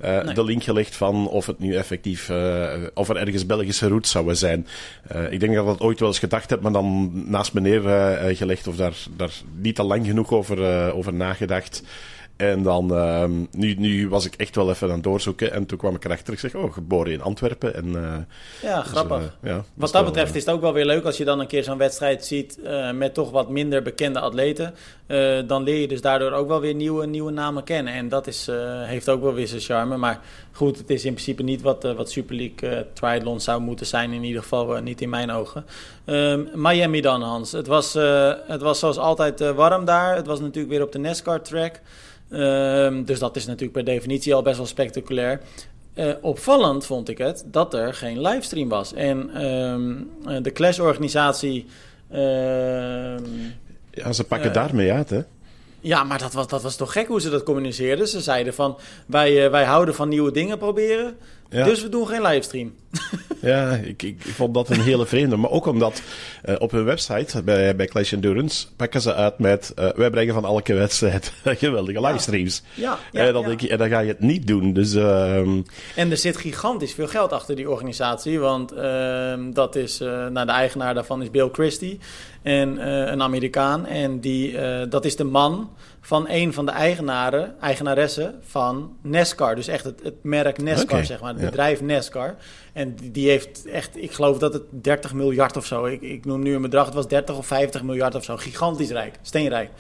uh, 0.04 0.22
nee. 0.22 0.34
de 0.34 0.44
link 0.44 0.62
gelegd 0.62 0.96
van 0.96 1.28
of 1.28 1.46
het 1.46 1.58
nu 1.58 1.74
effectief, 1.74 2.28
uh, 2.28 2.72
of 2.94 3.08
er 3.08 3.16
ergens 3.16 3.46
Belgische 3.46 3.88
roots 3.88 4.10
zouden 4.10 4.36
zijn. 4.36 4.66
ik 5.30 5.40
denk 5.40 5.54
dat 5.54 5.62
ik 5.62 5.70
dat 5.70 5.80
ooit 5.80 5.98
wel 5.98 6.08
eens 6.08 6.18
gedacht 6.18 6.50
heb, 6.50 6.60
maar 6.60 6.72
dan 6.72 7.12
naast 7.30 7.52
meneer 7.52 7.82
gelegd 8.36 8.66
of 8.66 8.76
daar, 8.76 8.94
daar 9.16 9.32
niet 9.56 9.78
al 9.78 9.86
lang 9.86 10.06
genoeg 10.06 10.32
over, 10.32 10.92
over 10.92 11.14
nagedacht. 11.14 11.82
En 12.36 12.62
dan, 12.62 12.92
uh, 12.92 13.24
nu, 13.50 13.74
nu 13.74 14.08
was 14.08 14.24
ik 14.24 14.34
echt 14.34 14.56
wel 14.56 14.70
even 14.70 14.88
aan 14.88 14.94
het 14.94 15.02
doorzoeken. 15.02 15.52
En 15.52 15.66
toen 15.66 15.78
kwam 15.78 15.94
ik 15.94 16.04
erachter. 16.04 16.32
Ik 16.32 16.38
zeg, 16.38 16.54
oh, 16.54 16.72
geboren 16.72 17.12
in 17.12 17.22
Antwerpen. 17.22 17.74
En, 17.74 17.86
uh, 17.86 18.14
ja, 18.62 18.80
dus, 18.80 18.90
grappig. 18.90 19.18
Uh, 19.18 19.50
ja, 19.50 19.64
wat 19.74 19.92
dat 19.92 20.04
betreft 20.04 20.34
is 20.34 20.44
het 20.44 20.54
ook 20.54 20.60
wel 20.60 20.72
weer 20.72 20.84
leuk 20.84 21.04
als 21.04 21.16
je 21.16 21.24
dan 21.24 21.40
een 21.40 21.46
keer 21.46 21.64
zo'n 21.64 21.78
wedstrijd 21.78 22.24
ziet 22.24 22.58
met 22.94 23.14
toch 23.14 23.30
wat 23.30 23.50
minder 23.50 23.82
bekende 23.82 24.20
atleten. 24.20 24.74
dan 25.46 25.62
leer 25.62 25.80
je 25.80 25.88
dus 25.88 26.00
daardoor 26.00 26.32
ook 26.32 26.48
wel 26.48 26.60
weer 26.60 26.74
nieuwe, 26.74 27.06
nieuwe 27.06 27.30
namen 27.30 27.64
kennen. 27.64 27.92
En 27.92 28.08
dat 28.08 28.26
is, 28.26 28.48
heeft 28.84 29.08
ook 29.08 29.22
wel 29.22 29.34
weer 29.34 29.46
zijn 29.46 29.60
charme. 29.60 29.96
Maar 29.96 30.20
goed, 30.52 30.78
het 30.78 30.90
is 30.90 31.04
in 31.04 31.12
principe 31.12 31.42
niet 31.42 31.62
wat, 31.62 31.82
wat 31.82 32.10
Super 32.10 32.36
League 32.36 32.86
Triathlon 32.92 33.40
zou 33.40 33.60
moeten 33.60 33.86
zijn. 33.86 34.12
In 34.12 34.24
ieder 34.24 34.42
geval 34.42 34.80
niet 34.82 35.00
in 35.00 35.08
mijn 35.08 35.30
ogen. 35.30 35.64
Ehm, 36.04 36.44
Miami 36.54 37.00
dan, 37.00 37.22
Hans. 37.22 37.52
Het 37.52 37.66
was, 37.66 37.92
het 38.46 38.60
was 38.60 38.78
zoals 38.78 38.98
altijd 38.98 39.52
warm 39.54 39.84
daar. 39.84 40.16
Het 40.16 40.26
was 40.26 40.40
natuurlijk 40.40 40.72
weer 40.72 40.82
op 40.82 40.92
de 40.92 40.98
NASCAR 40.98 41.42
track. 41.42 41.80
Um, 42.30 43.04
dus 43.04 43.18
dat 43.18 43.36
is 43.36 43.46
natuurlijk 43.46 43.72
per 43.72 43.84
definitie 43.84 44.34
al 44.34 44.42
best 44.42 44.56
wel 44.56 44.66
spectaculair. 44.66 45.40
Uh, 45.94 46.12
opvallend 46.20 46.86
vond 46.86 47.08
ik 47.08 47.18
het 47.18 47.44
dat 47.46 47.74
er 47.74 47.94
geen 47.94 48.20
livestream 48.20 48.68
was. 48.68 48.92
En 48.92 49.44
um, 49.44 50.10
de 50.42 50.52
Clash-organisatie. 50.52 51.66
Uh, 52.12 52.18
ja, 53.90 54.12
ze 54.12 54.24
pakken 54.24 54.48
uh, 54.48 54.54
daarmee 54.54 54.92
uit, 54.92 55.10
hè? 55.10 55.20
Ja, 55.80 56.04
maar 56.04 56.18
dat 56.18 56.32
was, 56.32 56.46
dat 56.46 56.62
was 56.62 56.76
toch 56.76 56.92
gek 56.92 57.06
hoe 57.06 57.20
ze 57.20 57.30
dat 57.30 57.42
communiceerden. 57.42 58.08
Ze 58.08 58.20
zeiden 58.20 58.54
van, 58.54 58.78
wij, 59.06 59.50
wij 59.50 59.64
houden 59.64 59.94
van 59.94 60.08
nieuwe 60.08 60.32
dingen 60.32 60.58
proberen. 60.58 61.16
Ja. 61.50 61.64
Dus 61.64 61.82
we 61.82 61.88
doen 61.88 62.06
geen 62.06 62.22
livestream. 62.22 62.74
ja, 63.40 63.70
ik, 63.70 64.02
ik, 64.02 64.22
vond 64.22 64.54
dat 64.54 64.70
een 64.70 64.80
hele 64.80 65.06
vreemde. 65.06 65.36
Maar 65.36 65.50
ook 65.50 65.66
omdat 65.66 66.02
uh, 66.48 66.54
op 66.58 66.70
hun 66.70 66.84
website 66.84 67.42
bij, 67.42 67.76
bij 67.76 67.86
Clash 67.86 68.12
Endurance 68.12 68.66
pakken 68.76 69.00
ze 69.00 69.14
uit 69.14 69.38
met... 69.38 69.72
Uh, 69.78 69.88
wij 69.94 70.10
brengen 70.10 70.34
van 70.34 70.44
elke 70.44 70.74
wedstrijd 70.74 71.32
geweldige 71.44 72.00
livestreams. 72.00 72.62
Ja, 72.74 72.98
ja, 73.12 73.26
en, 73.26 73.32
dan 73.32 73.44
Denk 73.44 73.60
je, 73.60 73.68
en 73.68 73.78
dan 73.78 73.88
ga 73.88 73.98
je 73.98 74.08
het 74.08 74.20
niet 74.20 74.46
doen. 74.46 74.72
Dus, 74.72 74.94
uh, 74.94 75.36
en 75.36 76.10
er 76.10 76.16
zit 76.16 76.36
gigantisch 76.36 76.92
veel 76.92 77.08
geld 77.08 77.32
achter 77.32 77.56
die 77.56 77.70
organisatie. 77.70 78.38
Want 78.38 78.72
ehm, 78.72 79.52
dat 79.52 79.76
is, 79.76 79.98
nou, 79.98 80.46
de 80.46 80.52
eigenaar 80.52 80.94
daarvan 80.94 81.22
is 81.22 81.30
Bill 81.30 81.48
Christie. 81.52 81.98
En 82.42 82.88
een 83.12 83.22
Amerikaan. 83.22 83.86
En 83.86 84.20
die, 84.20 84.58
dat 84.88 85.04
is 85.04 85.16
de 85.16 85.24
man 85.24 85.70
van 86.06 86.28
een 86.28 86.52
van 86.52 86.66
de 86.66 86.72
eigenaren, 86.72 87.60
eigenaressen 87.60 88.40
van 88.46 88.96
NASCAR. 89.02 89.54
Dus 89.54 89.66
echt 89.66 89.84
het, 89.84 90.00
het 90.02 90.14
merk 90.22 90.62
NASCAR, 90.62 90.84
okay. 90.84 91.04
zeg 91.04 91.20
maar. 91.20 91.32
Het 91.32 91.40
ja. 91.40 91.46
bedrijf 91.46 91.80
NASCAR. 91.80 92.36
En 92.72 92.94
die, 92.94 93.10
die, 93.10 93.28
heeft 93.28 93.66
echt, 93.66 93.96
ik 93.96 94.12
geloof 94.12 94.38
dat 94.38 94.52
het 94.52 94.62
30 94.70 95.14
miljard 95.14 95.56
of 95.56 95.66
zo, 95.66 95.84
ik, 95.84 96.00
ik 96.00 96.24
noem 96.24 96.42
nu 96.42 96.54
een 96.54 96.62
bedrag, 96.62 96.84
het 96.84 96.94
was 96.94 97.08
30 97.08 97.36
of 97.36 97.46
50 97.46 97.82
miljard 97.82 98.14
of 98.14 98.24
zo. 98.24 98.36
Gigantisch 98.36 98.90
rijk, 98.90 99.18
steenrijk. 99.22 99.70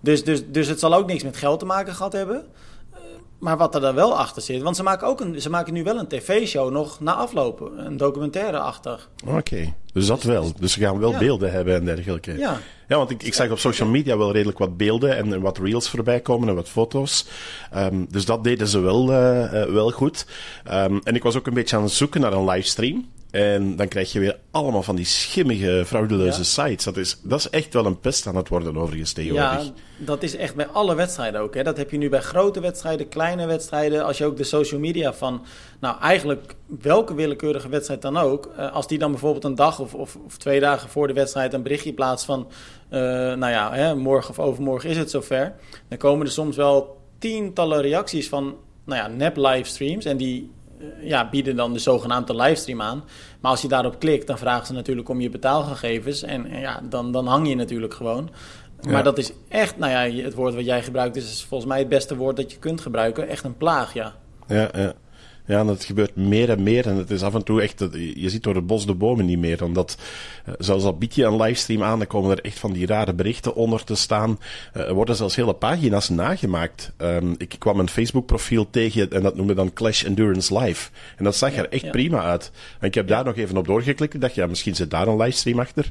Dus, 0.00 0.24
dus, 0.24 0.42
dus 0.46 0.68
het 0.68 0.78
zal 0.78 0.94
ook 0.94 1.06
niks 1.06 1.22
met 1.22 1.36
geld 1.36 1.58
te 1.58 1.66
maken 1.66 1.94
gehad 1.94 2.12
hebben. 2.12 2.46
Maar 3.40 3.56
wat 3.56 3.74
er 3.74 3.80
dan 3.80 3.94
wel 3.94 4.18
achter 4.18 4.42
zit, 4.42 4.62
want 4.62 4.76
ze 4.76 4.82
maken, 4.82 5.06
ook 5.06 5.20
een, 5.20 5.40
ze 5.40 5.50
maken 5.50 5.72
nu 5.72 5.82
wel 5.82 5.98
een 5.98 6.06
tv-show 6.06 6.70
nog 6.70 7.00
na 7.00 7.14
aflopen. 7.14 7.86
Een 7.86 7.96
documentaire 7.96 8.58
achter. 8.58 9.08
Oké, 9.26 9.36
okay. 9.36 9.74
dus 9.92 10.06
dat 10.06 10.22
wel. 10.22 10.52
Dus 10.58 10.72
ze 10.72 10.80
gaan 10.80 10.98
wel 10.98 11.10
ja. 11.10 11.18
beelden 11.18 11.52
hebben 11.52 11.74
en 11.74 11.84
dergelijke. 11.84 12.38
Ja, 12.38 12.58
ja 12.88 12.96
want 12.96 13.10
ik, 13.10 13.22
ik 13.22 13.34
zag 13.34 13.50
op 13.50 13.58
social 13.58 13.88
media 13.88 14.16
wel 14.16 14.32
redelijk 14.32 14.58
wat 14.58 14.76
beelden 14.76 15.16
en 15.16 15.40
wat 15.40 15.58
reels 15.58 15.90
voorbij 15.90 16.20
komen 16.20 16.48
en 16.48 16.54
wat 16.54 16.68
foto's. 16.68 17.26
Um, 17.76 18.06
dus 18.10 18.24
dat 18.24 18.44
deden 18.44 18.68
ze 18.68 18.80
wel, 18.80 19.10
uh, 19.10 19.52
uh, 19.52 19.64
wel 19.64 19.90
goed. 19.90 20.26
Um, 20.72 21.00
en 21.04 21.14
ik 21.14 21.22
was 21.22 21.36
ook 21.36 21.46
een 21.46 21.54
beetje 21.54 21.76
aan 21.76 21.82
het 21.82 21.92
zoeken 21.92 22.20
naar 22.20 22.32
een 22.32 22.48
livestream. 22.48 23.08
En 23.30 23.76
dan 23.76 23.88
krijg 23.88 24.12
je 24.12 24.18
weer 24.18 24.38
allemaal 24.50 24.82
van 24.82 24.96
die 24.96 25.04
schimmige, 25.04 25.82
frauduleuze 25.86 26.38
ja. 26.38 26.44
sites. 26.44 26.84
Dat 26.84 26.96
is, 26.96 27.20
dat 27.22 27.38
is 27.38 27.50
echt 27.50 27.74
wel 27.74 27.86
een 27.86 28.00
pest 28.00 28.26
aan 28.26 28.36
het 28.36 28.48
worden 28.48 28.76
overigens 28.76 29.12
tegenwoordig. 29.12 29.64
Ja, 29.64 29.72
dat 29.98 30.22
is 30.22 30.36
echt 30.36 30.54
bij 30.54 30.66
alle 30.66 30.94
wedstrijden 30.94 31.40
ook. 31.40 31.54
Hè. 31.54 31.62
Dat 31.62 31.76
heb 31.76 31.90
je 31.90 31.96
nu 31.96 32.08
bij 32.08 32.20
grote 32.20 32.60
wedstrijden, 32.60 33.08
kleine 33.08 33.46
wedstrijden. 33.46 34.04
Als 34.04 34.18
je 34.18 34.24
ook 34.24 34.36
de 34.36 34.44
social 34.44 34.80
media 34.80 35.12
van, 35.12 35.44
nou 35.80 36.00
eigenlijk 36.00 36.54
welke 36.80 37.14
willekeurige 37.14 37.68
wedstrijd 37.68 38.02
dan 38.02 38.16
ook. 38.16 38.50
Uh, 38.58 38.72
als 38.72 38.86
die 38.86 38.98
dan 38.98 39.10
bijvoorbeeld 39.10 39.44
een 39.44 39.54
dag 39.54 39.80
of, 39.80 39.94
of, 39.94 40.16
of, 40.26 40.36
twee 40.36 40.60
dagen 40.60 40.88
voor 40.88 41.06
de 41.06 41.12
wedstrijd 41.12 41.52
een 41.52 41.62
berichtje 41.62 41.92
plaatst 41.92 42.24
van... 42.24 42.48
Uh, 42.90 43.00
nou 43.34 43.50
ja, 43.50 43.72
hè, 43.72 43.94
morgen 43.94 44.30
of 44.30 44.38
overmorgen 44.38 44.90
is 44.90 44.96
het 44.96 45.10
zover. 45.10 45.54
Dan 45.88 45.98
komen 45.98 46.26
er 46.26 46.32
soms 46.32 46.56
wel 46.56 46.98
tientallen 47.18 47.80
reacties 47.80 48.28
van, 48.28 48.56
nou 48.84 49.00
ja, 49.00 49.16
nep 49.16 49.36
livestreams. 49.36 50.04
En 50.04 50.16
die 50.16 50.50
ja, 51.00 51.28
bieden 51.28 51.56
dan 51.56 51.72
de 51.72 51.78
zogenaamde 51.78 52.36
livestream 52.36 52.82
aan. 52.82 53.04
Maar 53.40 53.50
als 53.50 53.62
je 53.62 53.68
daarop 53.68 53.98
klikt, 53.98 54.26
dan 54.26 54.38
vragen 54.38 54.66
ze 54.66 54.72
natuurlijk 54.72 55.08
om 55.08 55.20
je 55.20 55.30
betaalgegevens. 55.30 56.22
En, 56.22 56.46
en 56.46 56.60
ja, 56.60 56.80
dan, 56.88 57.12
dan 57.12 57.26
hang 57.26 57.48
je 57.48 57.54
natuurlijk 57.54 57.94
gewoon. 57.94 58.30
Maar 58.88 59.04
dat 59.04 59.18
is 59.18 59.32
echt, 59.48 59.78
nou 59.78 59.92
ja, 59.92 60.22
het 60.22 60.34
woord 60.34 60.54
wat 60.54 60.64
jij 60.64 60.82
gebruikt 60.82 61.16
is 61.16 61.44
volgens 61.48 61.70
mij 61.70 61.78
het 61.78 61.88
beste 61.88 62.16
woord 62.16 62.36
dat 62.36 62.52
je 62.52 62.58
kunt 62.58 62.80
gebruiken. 62.80 63.28
Echt 63.28 63.44
een 63.44 63.56
plaag, 63.56 63.94
ja. 63.94 64.14
Ja, 64.46 64.68
ja. 64.72 64.92
Ja, 65.50 65.58
en 65.58 65.66
dat 65.66 65.84
gebeurt 65.84 66.16
meer 66.16 66.50
en 66.50 66.62
meer. 66.62 66.86
En 66.86 66.96
het 66.96 67.10
is 67.10 67.22
af 67.22 67.34
en 67.34 67.44
toe 67.44 67.62
echt, 67.62 67.78
je 68.14 68.30
ziet 68.30 68.42
door 68.42 68.54
het 68.54 68.66
bos 68.66 68.86
de 68.86 68.94
bomen 68.94 69.26
niet 69.26 69.38
meer. 69.38 69.64
Omdat, 69.64 69.96
zelfs 70.58 70.84
al 70.84 70.98
bied 70.98 71.14
je 71.14 71.24
een 71.24 71.36
livestream 71.36 71.82
aan, 71.82 71.98
dan 71.98 72.06
komen 72.06 72.30
er 72.30 72.44
echt 72.44 72.58
van 72.58 72.72
die 72.72 72.86
rare 72.86 73.14
berichten 73.14 73.54
onder 73.54 73.84
te 73.84 73.94
staan. 73.94 74.38
Er 74.72 74.94
worden 74.94 75.16
zelfs 75.16 75.36
hele 75.36 75.52
pagina's 75.52 76.08
nagemaakt. 76.08 76.92
Um, 76.98 77.34
ik 77.38 77.54
kwam 77.58 77.78
een 77.78 77.88
Facebook 77.88 78.26
profiel 78.26 78.70
tegen 78.70 79.10
en 79.10 79.22
dat 79.22 79.36
noemde 79.36 79.54
dan 79.54 79.72
Clash 79.72 80.04
Endurance 80.04 80.58
Live. 80.58 80.90
En 81.16 81.24
dat 81.24 81.36
zag 81.36 81.56
er 81.56 81.68
echt 81.68 81.84
ja. 81.84 81.90
prima 81.90 82.22
uit. 82.22 82.50
En 82.80 82.86
ik 82.86 82.94
heb 82.94 83.08
daar 83.08 83.24
nog 83.24 83.36
even 83.36 83.56
op 83.56 83.66
doorgeklikt. 83.66 84.14
Ik 84.14 84.20
dacht, 84.20 84.34
ja, 84.34 84.46
misschien 84.46 84.74
zit 84.74 84.90
daar 84.90 85.08
een 85.08 85.16
livestream 85.16 85.60
achter. 85.60 85.88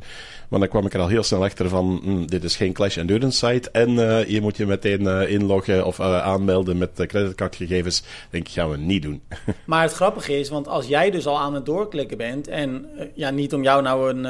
Maar 0.50 0.60
dan 0.60 0.70
kwam 0.70 0.86
ik 0.86 0.94
er 0.94 1.00
al 1.00 1.08
heel 1.08 1.24
snel 1.24 1.44
achter 1.44 1.70
van, 1.70 2.02
hm, 2.04 2.26
dit 2.26 2.44
is 2.44 2.56
geen 2.56 2.74
Clash 2.74 2.98
Endurance 2.98 3.48
site. 3.48 3.72
En 3.72 3.90
uh, 3.90 4.18
hier 4.20 4.42
moet 4.42 4.58
je 4.58 4.66
meteen 4.66 5.02
uh, 5.02 5.32
inloggen 5.32 5.86
of 5.86 6.00
uh, 6.00 6.22
aanmelden 6.22 6.78
met 6.78 7.06
creditcardgegevens. 7.08 8.04
Denk 8.30 8.48
ik, 8.48 8.54
gaan 8.54 8.70
we 8.70 8.78
niet 8.78 9.02
doen. 9.02 9.22
Maar 9.66 9.82
het 9.82 9.94
grappige 9.94 10.40
is, 10.40 10.50
want 10.50 10.68
als 10.68 10.88
jij 10.88 11.12
dus 11.12 11.26
al 11.26 11.40
aan 11.40 11.54
het 11.54 11.66
doorklikken 11.66 12.18
bent... 12.18 12.48
en 12.48 12.86
ja, 13.14 13.30
niet 13.30 13.54
om 13.54 13.64
jou 13.64 13.82
nou 13.82 14.10
een, 14.10 14.22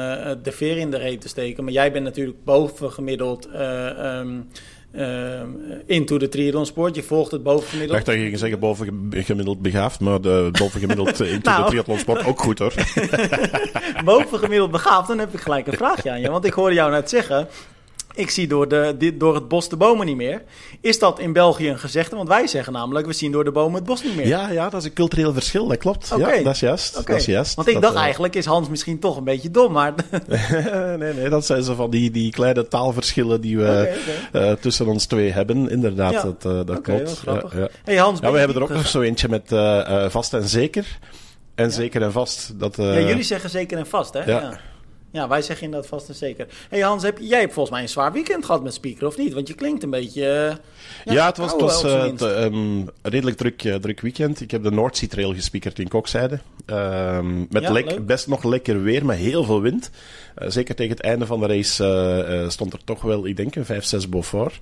de 0.42 0.52
veer 0.52 0.76
in 0.76 0.90
de 0.90 0.98
reet 0.98 1.20
te 1.20 1.28
steken... 1.28 1.64
maar 1.64 1.72
jij 1.72 1.92
bent 1.92 2.04
natuurlijk 2.04 2.44
bovengemiddeld... 2.44 3.48
Um, 3.54 4.48
uh, 4.92 5.40
into 5.86 6.18
de 6.18 6.28
triathlonsport. 6.28 6.94
Je 6.94 7.02
volgt 7.02 7.30
het 7.30 7.42
bovengemiddeld. 7.42 7.98
Ik 7.98 8.04
dacht 8.04 8.06
dat 8.06 8.14
je 8.14 8.28
ging 8.28 8.38
zeggen 8.38 8.58
bovengemiddeld 8.58 9.62
begaafd, 9.62 10.00
maar 10.00 10.20
de 10.20 10.48
bovengemiddeld 10.58 11.20
into 11.20 11.50
nou. 11.50 11.62
de 11.62 11.68
triathlonsport 11.68 12.24
ook 12.24 12.40
goed 12.40 12.58
hoor. 12.58 12.74
bovengemiddeld 14.04 14.70
begaafd, 14.70 15.08
dan 15.08 15.18
heb 15.18 15.34
ik 15.34 15.40
gelijk 15.40 15.66
een 15.66 15.76
vraagje 15.76 16.10
aan 16.10 16.20
je. 16.20 16.30
Want 16.30 16.44
ik 16.44 16.52
hoorde 16.52 16.74
jou 16.74 16.90
net 16.90 17.10
zeggen, 17.10 17.48
ik 18.14 18.30
zie 18.30 18.46
door, 18.46 18.68
de, 18.68 18.94
dit, 18.98 19.20
door 19.20 19.34
het 19.34 19.48
bos 19.48 19.68
de 19.68 19.76
bomen 19.76 20.06
niet 20.06 20.16
meer. 20.16 20.42
Is 20.80 20.98
dat 20.98 21.18
in 21.18 21.32
België 21.32 21.68
een 21.68 21.78
gezegde? 21.78 22.16
Want 22.16 22.28
wij 22.28 22.46
zeggen 22.46 22.72
namelijk, 22.72 23.06
we 23.06 23.12
zien 23.12 23.32
door 23.32 23.44
de 23.44 23.52
bomen 23.52 23.74
het 23.74 23.84
bos 23.84 24.02
niet 24.02 24.16
meer. 24.16 24.26
Ja, 24.26 24.50
ja 24.50 24.68
dat 24.68 24.80
is 24.80 24.86
een 24.86 24.92
cultureel 24.92 25.32
verschil, 25.32 25.66
dat 25.66 25.78
klopt. 25.78 26.12
Okay. 26.12 26.38
Ja, 26.38 26.44
dat 26.44 26.54
is 26.54 26.60
juist. 26.60 26.98
Okay. 26.98 27.04
Dat 27.04 27.16
is 27.16 27.26
juist. 27.26 27.54
Want 27.54 27.68
ik 27.68 27.74
dat, 27.74 27.82
dacht 27.82 27.94
uh... 27.94 28.00
eigenlijk, 28.00 28.34
is 28.34 28.44
Hans 28.44 28.68
misschien 28.68 28.98
toch 28.98 29.16
een 29.16 29.24
beetje 29.24 29.50
dom, 29.50 29.72
maar... 29.72 29.94
nee, 30.98 31.14
nee, 31.14 31.28
dat 31.28 31.46
zijn 31.46 31.62
zo 31.62 31.74
van 31.74 31.90
die, 31.90 32.10
die 32.10 32.30
kleine 32.32 32.68
taalverschillen 32.68 33.40
die 33.40 33.58
we 33.58 33.96
okay, 34.32 34.50
uh, 34.50 34.52
tussen 34.52 34.86
ons 34.86 35.06
twee 35.06 35.30
hebben. 35.30 35.70
Inderdaad, 35.70 36.12
ja. 36.12 36.22
dat, 36.22 36.44
uh, 36.44 36.60
dat 36.64 36.80
klopt. 36.80 37.24
Dat 37.24 37.46
ja, 37.52 37.58
ja. 37.58 37.68
Hey 37.84 37.96
Hans, 37.96 38.20
ja, 38.20 38.32
we 38.32 38.38
hebben 38.38 38.56
er 38.56 38.62
ook 38.62 38.68
nog 38.68 38.86
zo 38.86 39.00
eentje 39.00 39.28
met 39.28 39.48
vast 40.12 40.34
en 40.34 40.48
zeker. 40.48 40.98
En 41.54 41.72
zeker 41.72 42.02
en 42.02 42.12
vast. 42.12 42.52
Dat, 42.58 42.76
ja, 42.76 43.00
jullie 43.00 43.22
zeggen 43.22 43.50
zeker 43.50 43.78
en 43.78 43.86
vast, 43.86 44.12
hè? 44.12 44.24
ja. 44.24 44.60
Ja, 45.12 45.28
wij 45.28 45.42
zeggen 45.42 45.64
inderdaad 45.64 45.88
vast 45.88 46.08
en 46.08 46.14
zeker. 46.14 46.46
hey 46.68 46.80
Hans, 46.80 47.02
heb, 47.02 47.18
jij 47.20 47.40
hebt 47.40 47.52
volgens 47.52 47.74
mij 47.74 47.84
een 47.84 47.88
zwaar 47.88 48.12
weekend 48.12 48.44
gehad 48.44 48.62
met 48.62 48.74
speaker, 48.74 49.06
of 49.06 49.16
niet? 49.16 49.32
Want 49.32 49.48
je 49.48 49.54
klinkt 49.54 49.82
een 49.82 49.90
beetje... 49.90 50.58
Uh, 51.06 51.14
ja, 51.14 51.26
het 51.26 51.36
was, 51.36 51.52
het 51.52 51.60
was 51.60 51.84
uh, 51.84 52.04
een 52.20 52.90
redelijk 53.02 53.36
druk, 53.36 53.64
uh, 53.64 53.74
druk 53.74 54.00
weekend. 54.00 54.40
Ik 54.40 54.50
heb 54.50 54.62
de 54.62 54.70
Noordzee 54.70 55.08
Trail 55.08 55.34
gespiekerd 55.34 55.78
in 55.78 55.88
Kokzijde. 55.88 56.38
Ehm, 56.66 57.38
met 57.38 57.62
ja, 57.62 57.72
lek, 57.72 58.06
best 58.06 58.26
nog 58.26 58.44
lekker 58.44 58.82
weer, 58.82 59.04
maar 59.04 59.16
heel 59.16 59.44
veel 59.44 59.60
wind. 59.60 59.90
zeker 60.36 60.74
tegen 60.74 60.96
het 60.96 61.04
einde 61.04 61.26
van 61.26 61.40
de 61.40 61.46
race 61.46 62.44
stond 62.48 62.72
er 62.72 62.84
toch 62.84 63.02
wel, 63.02 63.26
ik 63.26 63.36
denk, 63.36 63.54
een 63.54 63.64
5, 63.64 63.84
6 63.84 64.08
Beaufort. 64.08 64.58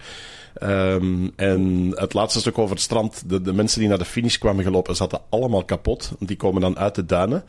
Um, 0.63 1.33
en 1.37 1.93
het 1.95 2.15
laatste 2.15 2.41
stuk 2.41 2.59
over 2.59 2.75
het 2.75 2.85
strand, 2.85 3.29
de, 3.29 3.43
de, 3.43 3.53
mensen 3.53 3.81
die 3.81 3.89
naar 3.89 3.99
de 3.99 4.05
finish 4.05 4.37
kwamen 4.37 4.65
gelopen, 4.65 4.97
zaten 4.97 5.21
allemaal 5.29 5.65
kapot. 5.65 6.13
Die 6.19 6.37
komen 6.37 6.61
dan 6.61 6.79
uit 6.79 6.95
de 6.95 7.07
duinen. 7.07 7.45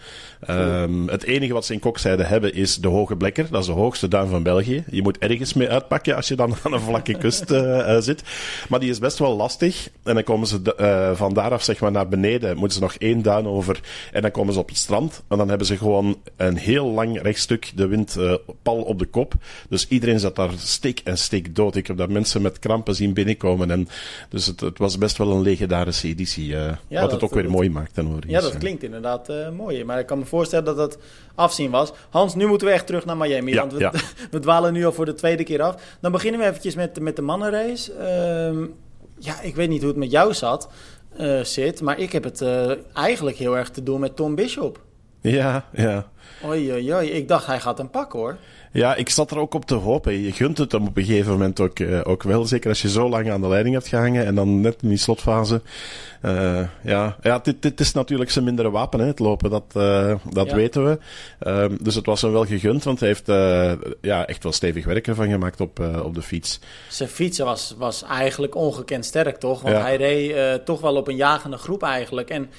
Um, 0.49 1.07
het 1.07 1.23
enige 1.23 1.53
wat 1.53 1.65
ze 1.65 1.73
in 1.73 1.79
Kokzijde 1.79 2.23
hebben 2.23 2.53
is 2.53 2.75
de 2.75 2.87
Hoge 2.87 3.15
Blekker. 3.15 3.47
Dat 3.51 3.61
is 3.61 3.67
de 3.67 3.71
hoogste 3.73 4.07
duin 4.07 4.27
van 4.27 4.43
België. 4.43 4.83
Je 4.91 5.01
moet 5.01 5.17
ergens 5.17 5.53
mee 5.53 5.69
uitpakken 5.69 6.15
als 6.15 6.27
je 6.27 6.35
dan 6.35 6.55
aan 6.63 6.73
een 6.73 6.79
vlakke 6.79 7.17
kust 7.17 7.51
uh, 7.51 7.97
zit. 7.99 8.23
Maar 8.69 8.79
die 8.79 8.89
is 8.89 8.99
best 8.99 9.19
wel 9.19 9.35
lastig. 9.35 9.89
En 10.03 10.13
dan 10.13 10.23
komen 10.23 10.47
ze 10.47 10.75
uh, 10.79 11.15
van 11.15 11.33
daaraf 11.33 11.63
zeg 11.63 11.79
maar 11.79 11.91
naar 11.91 12.07
beneden. 12.07 12.57
Moeten 12.57 12.77
ze 12.77 12.83
nog 12.83 12.93
één 12.93 13.21
duin 13.21 13.47
over. 13.47 13.79
En 14.11 14.21
dan 14.21 14.31
komen 14.31 14.53
ze 14.53 14.59
op 14.59 14.67
het 14.67 14.77
strand. 14.77 15.23
En 15.27 15.37
dan 15.37 15.49
hebben 15.49 15.67
ze 15.67 15.77
gewoon 15.77 16.17
een 16.37 16.57
heel 16.57 16.85
lang 16.85 17.21
rechtstuk 17.21 17.71
de 17.75 17.87
wind 17.87 18.17
pal 18.61 18.81
op 18.81 18.99
de 18.99 19.05
kop. 19.05 19.33
Dus 19.69 19.87
iedereen 19.87 20.19
zat 20.19 20.35
daar 20.35 20.51
stik 20.57 21.01
en 21.03 21.17
stik 21.17 21.55
dood. 21.55 21.75
Ik 21.75 21.87
heb 21.87 21.97
daar 21.97 22.11
mensen 22.11 22.41
met 22.41 22.59
zien 22.93 23.13
binnenkomen. 23.13 23.71
En 23.71 23.87
dus 24.29 24.45
het, 24.45 24.59
het 24.59 24.77
was 24.77 24.97
best 24.97 25.17
wel 25.17 25.31
een 25.31 25.41
legendarische 25.41 26.07
editie. 26.07 26.47
Uh, 26.47 26.55
ja, 26.55 26.75
wat 26.87 27.01
dat, 27.01 27.11
het 27.11 27.23
ook 27.23 27.33
weer 27.33 27.43
dat, 27.43 27.51
mooi 27.51 27.69
maakt. 27.69 27.95
Dan, 27.95 28.23
ja, 28.27 28.41
dat 28.41 28.57
klinkt 28.57 28.83
inderdaad 28.83 29.29
uh, 29.29 29.49
mooi. 29.49 29.83
Maar 29.83 29.99
ik 29.99 30.05
kan 30.05 30.19
me 30.19 30.25
voorstellen 30.25 30.65
dat 30.65 30.77
dat 30.77 30.97
afzien 31.35 31.71
was. 31.71 31.91
Hans, 32.09 32.35
nu 32.35 32.47
moeten 32.47 32.67
we 32.67 32.73
echt 32.73 32.85
terug 32.85 33.05
naar 33.05 33.17
Miami. 33.17 33.51
Ja, 33.51 33.59
want 33.59 33.73
we, 33.73 33.79
ja. 33.79 33.91
we, 34.31 34.39
dwalen 34.39 34.73
nu 34.73 34.85
al 34.85 34.93
voor 34.93 35.05
de 35.05 35.13
tweede 35.13 35.43
keer 35.43 35.61
af. 35.61 35.97
Dan 36.01 36.11
beginnen 36.11 36.39
we 36.39 36.47
eventjes 36.47 36.75
met, 36.75 36.99
met 36.99 37.15
de 37.15 37.21
mannenrace. 37.21 37.91
Uh, 37.93 38.67
ja, 39.17 39.41
ik 39.41 39.55
weet 39.55 39.69
niet 39.69 39.79
hoe 39.79 39.89
het 39.89 39.99
met 39.99 40.11
jou 40.11 40.33
zat, 40.33 40.69
zit. 41.43 41.81
Maar 41.81 41.99
ik 41.99 42.11
heb 42.11 42.23
het 42.23 42.43
eigenlijk 42.93 43.37
heel 43.37 43.57
erg 43.57 43.69
te 43.69 43.83
doen 43.83 43.99
met 43.99 44.15
Tom 44.15 44.35
Bishop. 44.35 44.79
Ja, 45.21 45.65
ja. 45.73 46.07
Oei, 46.45 46.71
oei, 46.71 46.93
oei. 46.93 47.09
Ik 47.09 47.27
dacht, 47.27 47.45
hij 47.45 47.59
gaat 47.59 47.77
hem 47.77 47.89
pakken 47.89 48.19
hoor. 48.19 48.37
Ja, 48.71 48.95
ik 48.95 49.09
zat 49.09 49.31
er 49.31 49.37
ook 49.37 49.53
op 49.53 49.65
te 49.65 49.75
hopen. 49.75 50.21
Je 50.21 50.31
gunt 50.31 50.57
het 50.57 50.71
hem 50.71 50.87
op 50.87 50.97
een 50.97 51.03
gegeven 51.03 51.31
moment 51.31 51.59
ook, 51.59 51.79
uh, 51.79 51.99
ook 52.03 52.23
wel. 52.23 52.45
Zeker 52.45 52.69
als 52.69 52.81
je 52.81 52.89
zo 52.89 53.09
lang 53.09 53.31
aan 53.31 53.41
de 53.41 53.47
leiding 53.47 53.75
hebt 53.75 53.87
gehangen 53.87 54.25
en 54.25 54.35
dan 54.35 54.61
net 54.61 54.81
in 54.81 54.89
die 54.89 54.97
slotfase. 54.97 55.61
Uh, 56.25 56.61
ja, 56.83 57.17
ja 57.21 57.39
dit, 57.39 57.61
dit 57.61 57.79
is 57.79 57.91
natuurlijk 57.91 58.31
zijn 58.31 58.45
mindere 58.45 58.71
wapen, 58.71 58.99
hè, 58.99 59.05
het 59.05 59.19
lopen. 59.19 59.49
Dat, 59.49 59.63
uh, 59.77 60.15
dat 60.31 60.49
ja. 60.49 60.55
weten 60.55 60.85
we. 60.85 60.99
Um, 61.49 61.77
dus 61.81 61.95
het 61.95 62.05
was 62.05 62.21
hem 62.21 62.31
wel 62.31 62.45
gegund, 62.45 62.83
want 62.83 62.99
hij 62.99 63.07
heeft 63.07 63.27
ja, 64.01 64.25
echt 64.27 64.43
wel 64.43 64.51
stevig 64.51 64.85
werk 64.85 65.07
ervan 65.07 65.29
gemaakt 65.29 65.61
op, 65.61 65.79
op 66.03 66.13
de 66.13 66.21
fiets. 66.21 66.59
Zijn 66.89 67.09
fietsen 67.09 67.45
was, 67.45 67.75
was 67.77 68.03
eigenlijk 68.03 68.55
ongekend 68.55 69.05
sterk, 69.05 69.37
toch? 69.37 69.61
Want 69.61 69.75
ja. 69.75 69.81
hij 69.81 69.95
reed 69.95 70.65
toch 70.65 70.81
wel 70.81 70.95
op 70.95 71.07
een 71.07 71.15
jagende 71.15 71.57
groep 71.57 71.83
eigenlijk. 71.83 72.29
En 72.29 72.49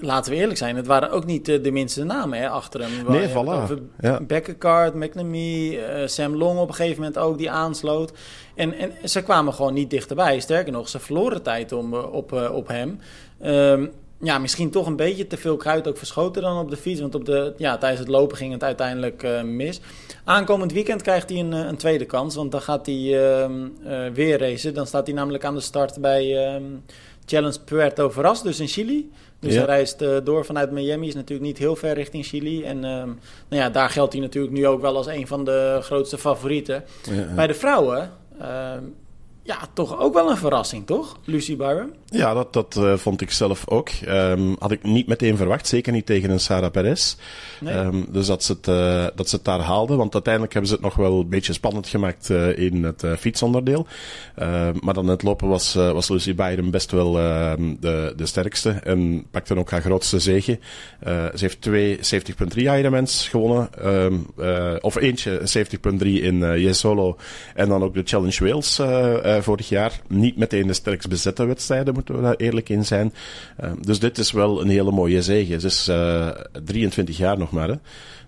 laten 0.00 0.32
we 0.32 0.38
eerlijk 0.38 0.58
zijn, 0.58 0.76
het 0.76 0.86
waren 0.86 1.10
ook 1.10 1.24
niet 1.24 1.46
de, 1.46 1.60
de 1.60 1.70
minste 1.70 2.04
namen 2.04 2.38
hè, 2.38 2.48
achter 2.48 2.80
hem. 2.80 2.90
Nee, 3.08 3.28
voilà. 3.28 3.82
Ja. 4.00 4.20
McNamee, 4.94 5.78
uh, 5.78 6.06
Sam 6.06 6.36
Long 6.36 6.58
op 6.58 6.68
een 6.68 6.74
gegeven 6.74 6.98
moment 6.98 7.18
ook, 7.18 7.38
die 7.38 7.50
aansloot. 7.50 8.12
En, 8.54 8.74
en 8.74 9.08
ze 9.08 9.22
kwamen 9.22 9.54
gewoon 9.54 9.74
niet 9.74 9.90
dichterbij. 9.90 10.40
Sterker 10.40 10.72
nog, 10.72 10.88
ze 10.88 10.98
verloren 10.98 11.42
tijd 11.42 11.72
om, 11.72 11.94
uh, 11.94 12.12
op, 12.12 12.32
op 12.32 12.68
hem. 12.68 12.98
Um, 13.44 13.90
ja, 14.22 14.38
misschien 14.38 14.70
toch 14.70 14.86
een 14.86 14.96
beetje 14.96 15.26
te 15.26 15.36
veel 15.36 15.56
kruid 15.56 15.88
ook 15.88 15.96
verschoten 15.96 16.42
dan 16.42 16.58
op 16.58 16.70
de 16.70 16.76
fiets. 16.76 17.00
Want 17.00 17.14
op 17.14 17.24
de, 17.24 17.54
ja, 17.56 17.78
tijdens 17.78 18.00
het 18.00 18.08
lopen 18.08 18.36
ging 18.36 18.52
het 18.52 18.64
uiteindelijk 18.64 19.22
uh, 19.22 19.42
mis. 19.42 19.80
Aankomend 20.24 20.72
weekend 20.72 21.02
krijgt 21.02 21.28
hij 21.28 21.38
een, 21.38 21.52
een 21.52 21.76
tweede 21.76 22.04
kans. 22.04 22.34
Want 22.34 22.50
dan 22.52 22.60
gaat 22.60 22.86
hij 22.86 22.94
uh, 22.94 23.44
uh, 23.48 24.12
weer 24.14 24.38
racen. 24.38 24.74
Dan 24.74 24.86
staat 24.86 25.06
hij 25.06 25.16
namelijk 25.16 25.44
aan 25.44 25.54
de 25.54 25.60
start 25.60 26.00
bij 26.00 26.54
um, 26.54 26.84
Challenge 27.26 27.60
Puerto 27.64 28.10
Verras, 28.10 28.42
dus 28.42 28.60
in 28.60 28.68
Chili. 28.68 29.10
Dus 29.42 29.52
ja. 29.52 29.58
hij 29.58 29.66
reist 29.66 30.02
uh, 30.02 30.16
door 30.24 30.44
vanuit 30.44 30.70
Miami, 30.70 31.08
is 31.08 31.14
natuurlijk 31.14 31.48
niet 31.48 31.58
heel 31.58 31.76
ver 31.76 31.94
richting 31.94 32.24
Chili. 32.24 32.64
En 32.64 32.76
um, 32.76 33.18
nou 33.48 33.62
ja, 33.62 33.70
daar 33.70 33.90
geldt 33.90 34.12
hij 34.12 34.22
natuurlijk 34.22 34.54
nu 34.54 34.66
ook 34.66 34.80
wel 34.80 34.96
als 34.96 35.06
een 35.06 35.26
van 35.26 35.44
de 35.44 35.78
grootste 35.80 36.18
favorieten. 36.18 36.84
Ja. 37.02 37.34
Bij 37.34 37.46
de 37.46 37.54
vrouwen, 37.54 38.10
uh, 38.40 38.72
ja, 39.42 39.58
toch 39.72 40.00
ook 40.00 40.14
wel 40.14 40.30
een 40.30 40.36
verrassing, 40.36 40.86
toch? 40.86 41.18
Lucy 41.24 41.56
Byron? 41.56 41.92
Ja, 42.12 42.34
dat, 42.34 42.52
dat 42.52 42.76
uh, 42.78 42.96
vond 42.96 43.20
ik 43.20 43.30
zelf 43.30 43.68
ook. 43.68 43.90
Um, 44.08 44.56
had 44.58 44.70
ik 44.70 44.82
niet 44.82 45.06
meteen 45.06 45.36
verwacht, 45.36 45.66
zeker 45.66 45.92
niet 45.92 46.06
tegen 46.06 46.30
een 46.30 46.40
Sarah 46.40 46.70
Perez. 46.70 47.16
Nee. 47.60 47.74
Um, 47.74 48.06
dus 48.08 48.26
dat 48.26 48.44
ze, 48.44 48.52
het, 48.52 48.66
uh, 48.66 49.06
dat 49.14 49.28
ze 49.28 49.36
het 49.36 49.44
daar 49.44 49.60
haalden, 49.60 49.96
want 49.96 50.14
uiteindelijk 50.14 50.52
hebben 50.52 50.70
ze 50.70 50.76
het 50.76 50.84
nog 50.84 50.96
wel 50.96 51.20
een 51.20 51.28
beetje 51.28 51.52
spannend 51.52 51.88
gemaakt 51.88 52.28
uh, 52.28 52.58
in 52.58 52.84
het 52.84 53.04
fietsonderdeel. 53.18 53.86
maar 54.80 54.94
dan 54.94 55.06
het 55.06 55.22
lopen 55.22 55.48
was, 55.48 55.74
was 55.74 56.08
Lucy 56.08 56.34
Byron 56.34 56.70
best 56.70 56.90
wel 56.90 57.18
ehm, 57.18 57.74
de, 57.80 58.12
de 58.16 58.26
sterkste 58.26 58.70
en 58.70 59.26
pakte 59.30 59.56
ook 59.56 59.70
haar 59.70 59.82
grootste 59.82 60.18
zege. 60.18 60.58
ze 61.04 61.30
heeft 61.34 61.60
twee 61.60 61.96
70.3 61.96 62.56
Ironmans 62.56 63.28
gewonnen, 63.28 63.70
of 64.82 64.96
eentje 64.96 65.40
70.3 65.40 65.98
in 65.98 66.34
uh, 66.34 66.72
Solo 66.72 67.16
en 67.54 67.68
dan 67.68 67.82
ook 67.82 67.94
de 67.94 68.02
Challenge 68.04 68.44
Wales 68.44 68.80
vorig 69.44 69.68
jaar. 69.68 70.00
Niet 70.08 70.36
meteen 70.36 70.66
de 70.66 70.72
sterkst 70.72 71.08
bezette 71.08 71.44
wedstrijden, 71.44 71.94
moeten 72.04 72.14
we 72.14 72.28
daar 72.28 72.46
eerlijk 72.46 72.68
in 72.68 72.84
zijn. 72.84 73.12
Uh, 73.64 73.70
dus 73.80 73.98
dit 73.98 74.18
is 74.18 74.32
wel 74.32 74.60
een 74.60 74.68
hele 74.68 74.90
mooie 74.90 75.22
zege. 75.22 75.60
Ze 75.60 75.66
is 75.66 75.88
uh, 75.88 76.28
23 76.64 77.16
jaar 77.16 77.38
nog 77.38 77.50
maar. 77.50 77.68
Hè. 77.68 77.74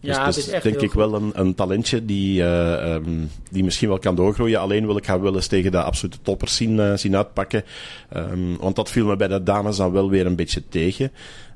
Dus 0.00 0.16
ja, 0.16 0.24
het 0.24 0.36
is, 0.36 0.48
is 0.48 0.62
denk 0.62 0.80
ik 0.80 0.92
wel 0.92 1.14
een, 1.14 1.30
een 1.34 1.54
talentje 1.54 2.04
die, 2.04 2.40
uh, 2.40 2.94
um, 2.94 3.30
die 3.50 3.64
misschien 3.64 3.88
wel 3.88 3.98
kan 3.98 4.14
doorgroeien. 4.14 4.60
Alleen 4.60 4.86
wil 4.86 4.96
ik 4.96 5.06
haar 5.06 5.20
wel 5.20 5.34
eens 5.34 5.46
tegen 5.46 5.70
de 5.70 5.82
absolute 5.82 6.18
toppers 6.22 6.56
zien, 6.56 6.78
uh, 6.78 6.96
zien 6.96 7.16
uitpakken. 7.16 7.64
Um, 8.16 8.56
want 8.56 8.76
dat 8.76 8.90
viel 8.90 9.06
me 9.06 9.16
bij 9.16 9.28
de 9.28 9.42
dames 9.42 9.76
dan 9.76 9.92
wel 9.92 10.10
weer 10.10 10.26
een 10.26 10.36
beetje 10.36 10.62
tegen. 10.68 11.12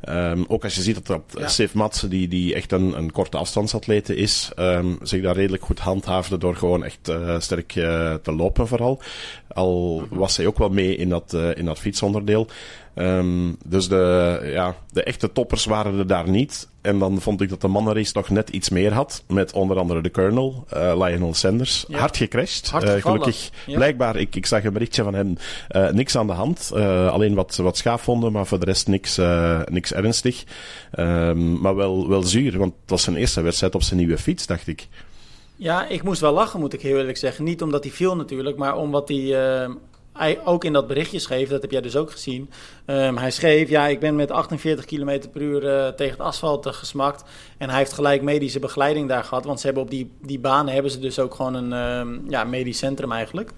Um, 0.09 0.45
ook 0.49 0.65
als 0.65 0.75
je 0.75 0.83
ziet 0.83 0.95
dat, 0.95 1.07
dat 1.07 1.41
ja. 1.41 1.49
Sif 1.49 1.75
Matsen, 1.75 2.11
die, 2.11 2.29
die 2.29 2.55
echt 2.55 2.73
een, 2.73 2.99
een 2.99 3.13
korte 3.13 3.37
afstandsatlete 3.37 4.17
is, 4.17 4.51
um, 4.57 4.99
zich 5.03 5.23
daar 5.23 5.35
redelijk 5.35 5.63
goed 5.63 5.79
handhaafde 5.79 6.39
door 6.39 6.57
gewoon 6.57 6.85
echt 6.85 7.09
uh, 7.09 7.41
sterk 7.41 7.75
uh, 7.75 8.15
te 8.15 8.33
lopen 8.33 8.69
vooral. 8.69 9.01
Al 9.49 10.07
was 10.11 10.35
zij 10.35 10.47
ook 10.47 10.59
wel 10.59 10.69
mee 10.69 10.97
in 10.97 11.09
dat, 11.09 11.33
uh, 11.35 11.57
in 11.57 11.65
dat 11.65 11.79
fietsonderdeel. 11.79 12.47
Um, 12.95 13.57
dus 13.67 13.89
de, 13.89 14.41
ja, 14.53 14.77
de 14.93 15.03
echte 15.03 15.33
toppers 15.33 15.65
waren 15.65 15.99
er 15.99 16.07
daar 16.07 16.29
niet. 16.29 16.69
En 16.89 16.99
dan 16.99 17.21
vond 17.21 17.41
ik 17.41 17.49
dat 17.49 17.61
de 17.61 17.69
mannenrace 17.69 18.13
nog 18.15 18.29
net 18.29 18.49
iets 18.49 18.69
meer 18.69 18.93
had. 18.93 19.23
Met 19.27 19.53
onder 19.53 19.79
andere 19.79 20.01
de 20.01 20.11
Colonel, 20.11 20.65
uh, 20.77 20.93
Lionel 20.97 21.35
Sanders. 21.35 21.85
Ja. 21.89 21.99
Hard 21.99 22.17
gecrashed. 22.17 22.71
Hard 22.71 22.85
uh, 22.85 23.03
gelukkig, 23.03 23.51
ja. 23.67 23.75
blijkbaar, 23.75 24.17
ik, 24.17 24.37
ik 24.37 24.47
zag 24.47 24.65
een 24.65 24.73
berichtje 24.73 25.03
van 25.03 25.15
hem. 25.15 25.37
Uh, 25.71 25.91
niks 25.91 26.17
aan 26.17 26.27
de 26.27 26.33
hand. 26.33 26.73
alleen 26.73 27.35
wat, 27.35 27.57
wat 27.57 27.77
schaafwonden, 27.77 28.33
maar 28.33 28.47
voor 28.47 28.59
de 28.59 28.65
rest 28.65 28.87
niks, 28.87 29.21
niks 29.65 29.93
ernstig. 29.93 30.45
Um, 30.99 31.61
maar 31.61 31.77
wel, 31.77 32.09
wel 32.09 32.23
zuur, 32.23 32.59
want 32.59 32.73
het 32.81 32.91
was 32.91 33.03
zijn 33.03 33.17
eerste 33.17 33.41
wedstrijd 33.41 33.75
op 33.75 33.83
zijn 33.83 33.99
nieuwe 33.99 34.19
fiets, 34.19 34.47
dacht 34.47 34.67
ik. 34.67 34.89
Ja, 35.57 35.87
ik 35.87 36.03
moest 36.03 36.21
wel 36.21 36.33
lachen, 36.33 36.61
moet 36.61 36.73
ik 36.73 36.81
heel 36.81 36.97
eerlijk 36.97 37.17
zeggen. 37.17 37.45
Niet 37.45 37.63
omdat 37.63 37.85
hij 37.85 37.93
viel 37.93 38.17
natuurlijk, 38.17 38.57
maar 38.57 38.77
omdat 38.77 39.09
hij 39.09 39.35
hij 40.19 40.41
ook 40.45 40.65
in 40.65 40.73
dat 40.73 40.87
berichtje 40.87 41.19
schreef, 41.19 41.49
dat 41.49 41.63
heb 41.63 41.71
jij 41.71 41.81
dus 41.81 41.97
ook 41.97 42.11
gezien. 42.11 42.51
Um, 42.87 43.17
hij 43.17 43.31
schreef, 43.31 43.69
ja, 43.69 43.87
ik 43.87 44.01
ben 44.01 44.17
met 44.17 44.31
48 44.31 44.85
km 44.85 45.21
per 45.33 45.41
uur 45.41 45.63
uh, 45.63 45.89
tegen 45.89 46.13
het 46.13 46.27
asfalt 46.27 46.67
uh, 46.67 46.73
gesmakt. 46.73 47.25
En 47.59 47.69
hij 47.69 47.79
heeft 47.79 47.93
gelijk 47.93 48.23
medische 48.23 48.59
begeleiding 48.59 49.09
daar 49.09 49.25
gehad. 49.25 49.45
Want 49.45 49.61
ze 49.61 49.67
hebben 49.67 49.85
op 49.85 49.91
die, 49.91 50.11
die 50.23 50.39
banen 50.39 50.75
hebben 50.75 50.93
ze 50.93 50.99
dus 50.99 51.19
ook 51.19 51.35
gewoon 51.35 51.55
een 51.55 51.73
um, 51.73 52.25
ja, 52.29 52.45
medisch 52.45 52.79
centrum 52.79 53.13
eigenlijk. 53.13 53.51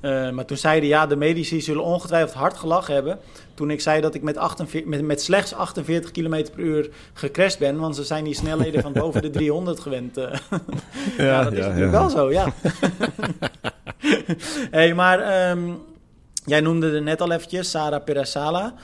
Uh, 0.00 0.30
maar 0.30 0.44
toen 0.44 0.56
zeiden 0.56 0.88
ja, 0.88 1.06
de 1.06 1.16
medici 1.16 1.60
zullen 1.60 1.82
ongetwijfeld 1.82 2.34
hard 2.34 2.56
gelachen 2.56 2.94
hebben. 2.94 3.18
Toen 3.54 3.70
ik 3.70 3.80
zei 3.80 4.00
dat 4.00 4.14
ik 4.14 4.22
met, 4.22 4.36
48, 4.36 4.90
met, 4.90 5.02
met 5.02 5.22
slechts 5.22 5.54
48 5.54 6.10
km 6.10 6.44
per 6.54 6.58
uur 6.58 6.90
gecrashed 7.12 7.58
ben. 7.58 7.78
Want 7.78 7.96
ze 7.96 8.04
zijn 8.04 8.24
die 8.24 8.34
snelheden 8.34 8.82
van 8.82 8.92
boven 8.92 9.22
de 9.22 9.30
300 9.30 9.80
gewend. 9.80 10.16
ja, 10.16 10.30
ja, 11.18 11.42
dat 11.42 11.52
is 11.52 11.58
natuurlijk 11.58 11.92
ja. 11.92 11.98
wel 11.98 12.10
zo, 12.10 12.30
ja. 12.30 12.52
hey, 14.70 14.94
maar... 14.94 15.50
Um, 15.50 15.94
Jij 16.46 16.60
noemde 16.60 16.90
er 16.90 17.02
net 17.02 17.20
al 17.20 17.32
eventjes, 17.32 17.70
Sarah 17.70 18.04
Perasala. 18.04 18.74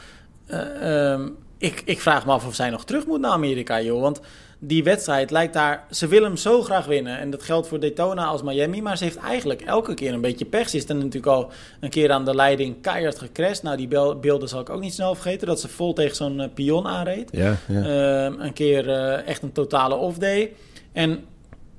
Uh, 0.49 1.11
um, 1.12 1.37
ik, 1.59 1.83
ik 1.85 2.00
vraag 2.00 2.26
me 2.26 2.33
af 2.33 2.47
of 2.47 2.54
zij 2.54 2.71
nog 2.71 2.85
terug 2.85 3.07
moet 3.07 3.21
naar 3.21 3.31
Amerika, 3.31 3.81
joh. 3.81 4.00
Want 4.00 4.21
die 4.59 4.85
wedstrijd 4.85 5.31
lijkt 5.31 5.52
daar... 5.52 5.85
Ze 5.90 6.07
wil 6.07 6.23
hem 6.23 6.37
zo 6.37 6.62
graag 6.62 6.87
winnen. 6.87 7.19
En 7.19 7.31
dat 7.31 7.42
geldt 7.42 7.69
voor 7.69 7.81
Daytona 7.81 8.25
als 8.25 8.42
Miami. 8.42 8.83
Maar 8.83 8.97
ze 8.97 9.04
heeft 9.04 9.16
eigenlijk 9.16 9.61
elke 9.61 9.95
keer 9.95 10.12
een 10.12 10.21
beetje 10.21 10.45
pech. 10.45 10.69
Ze 10.69 10.76
is 10.76 10.87
dan 10.87 10.97
natuurlijk 10.97 11.26
al 11.26 11.50
een 11.81 11.90
keer 11.90 12.11
aan 12.11 12.25
de 12.25 12.35
leiding 12.35 12.81
keihard 12.81 13.19
gecrashed. 13.19 13.62
Nou, 13.62 13.76
die 13.76 13.88
beelden 14.21 14.49
zal 14.49 14.61
ik 14.61 14.71
ook 14.71 14.81
niet 14.81 14.95
snel 14.95 15.14
vergeten. 15.14 15.47
Dat 15.47 15.61
ze 15.61 15.69
vol 15.69 15.92
tegen 15.92 16.16
zo'n 16.16 16.40
uh, 16.40 16.47
pion 16.54 16.87
aanreed. 16.87 17.28
Ja, 17.33 17.57
ja. 17.69 17.87
Uh, 18.28 18.38
een 18.38 18.52
keer 18.52 18.88
uh, 18.88 19.26
echt 19.26 19.42
een 19.42 19.52
totale 19.52 19.95
off-day. 19.95 20.52
En 20.92 21.25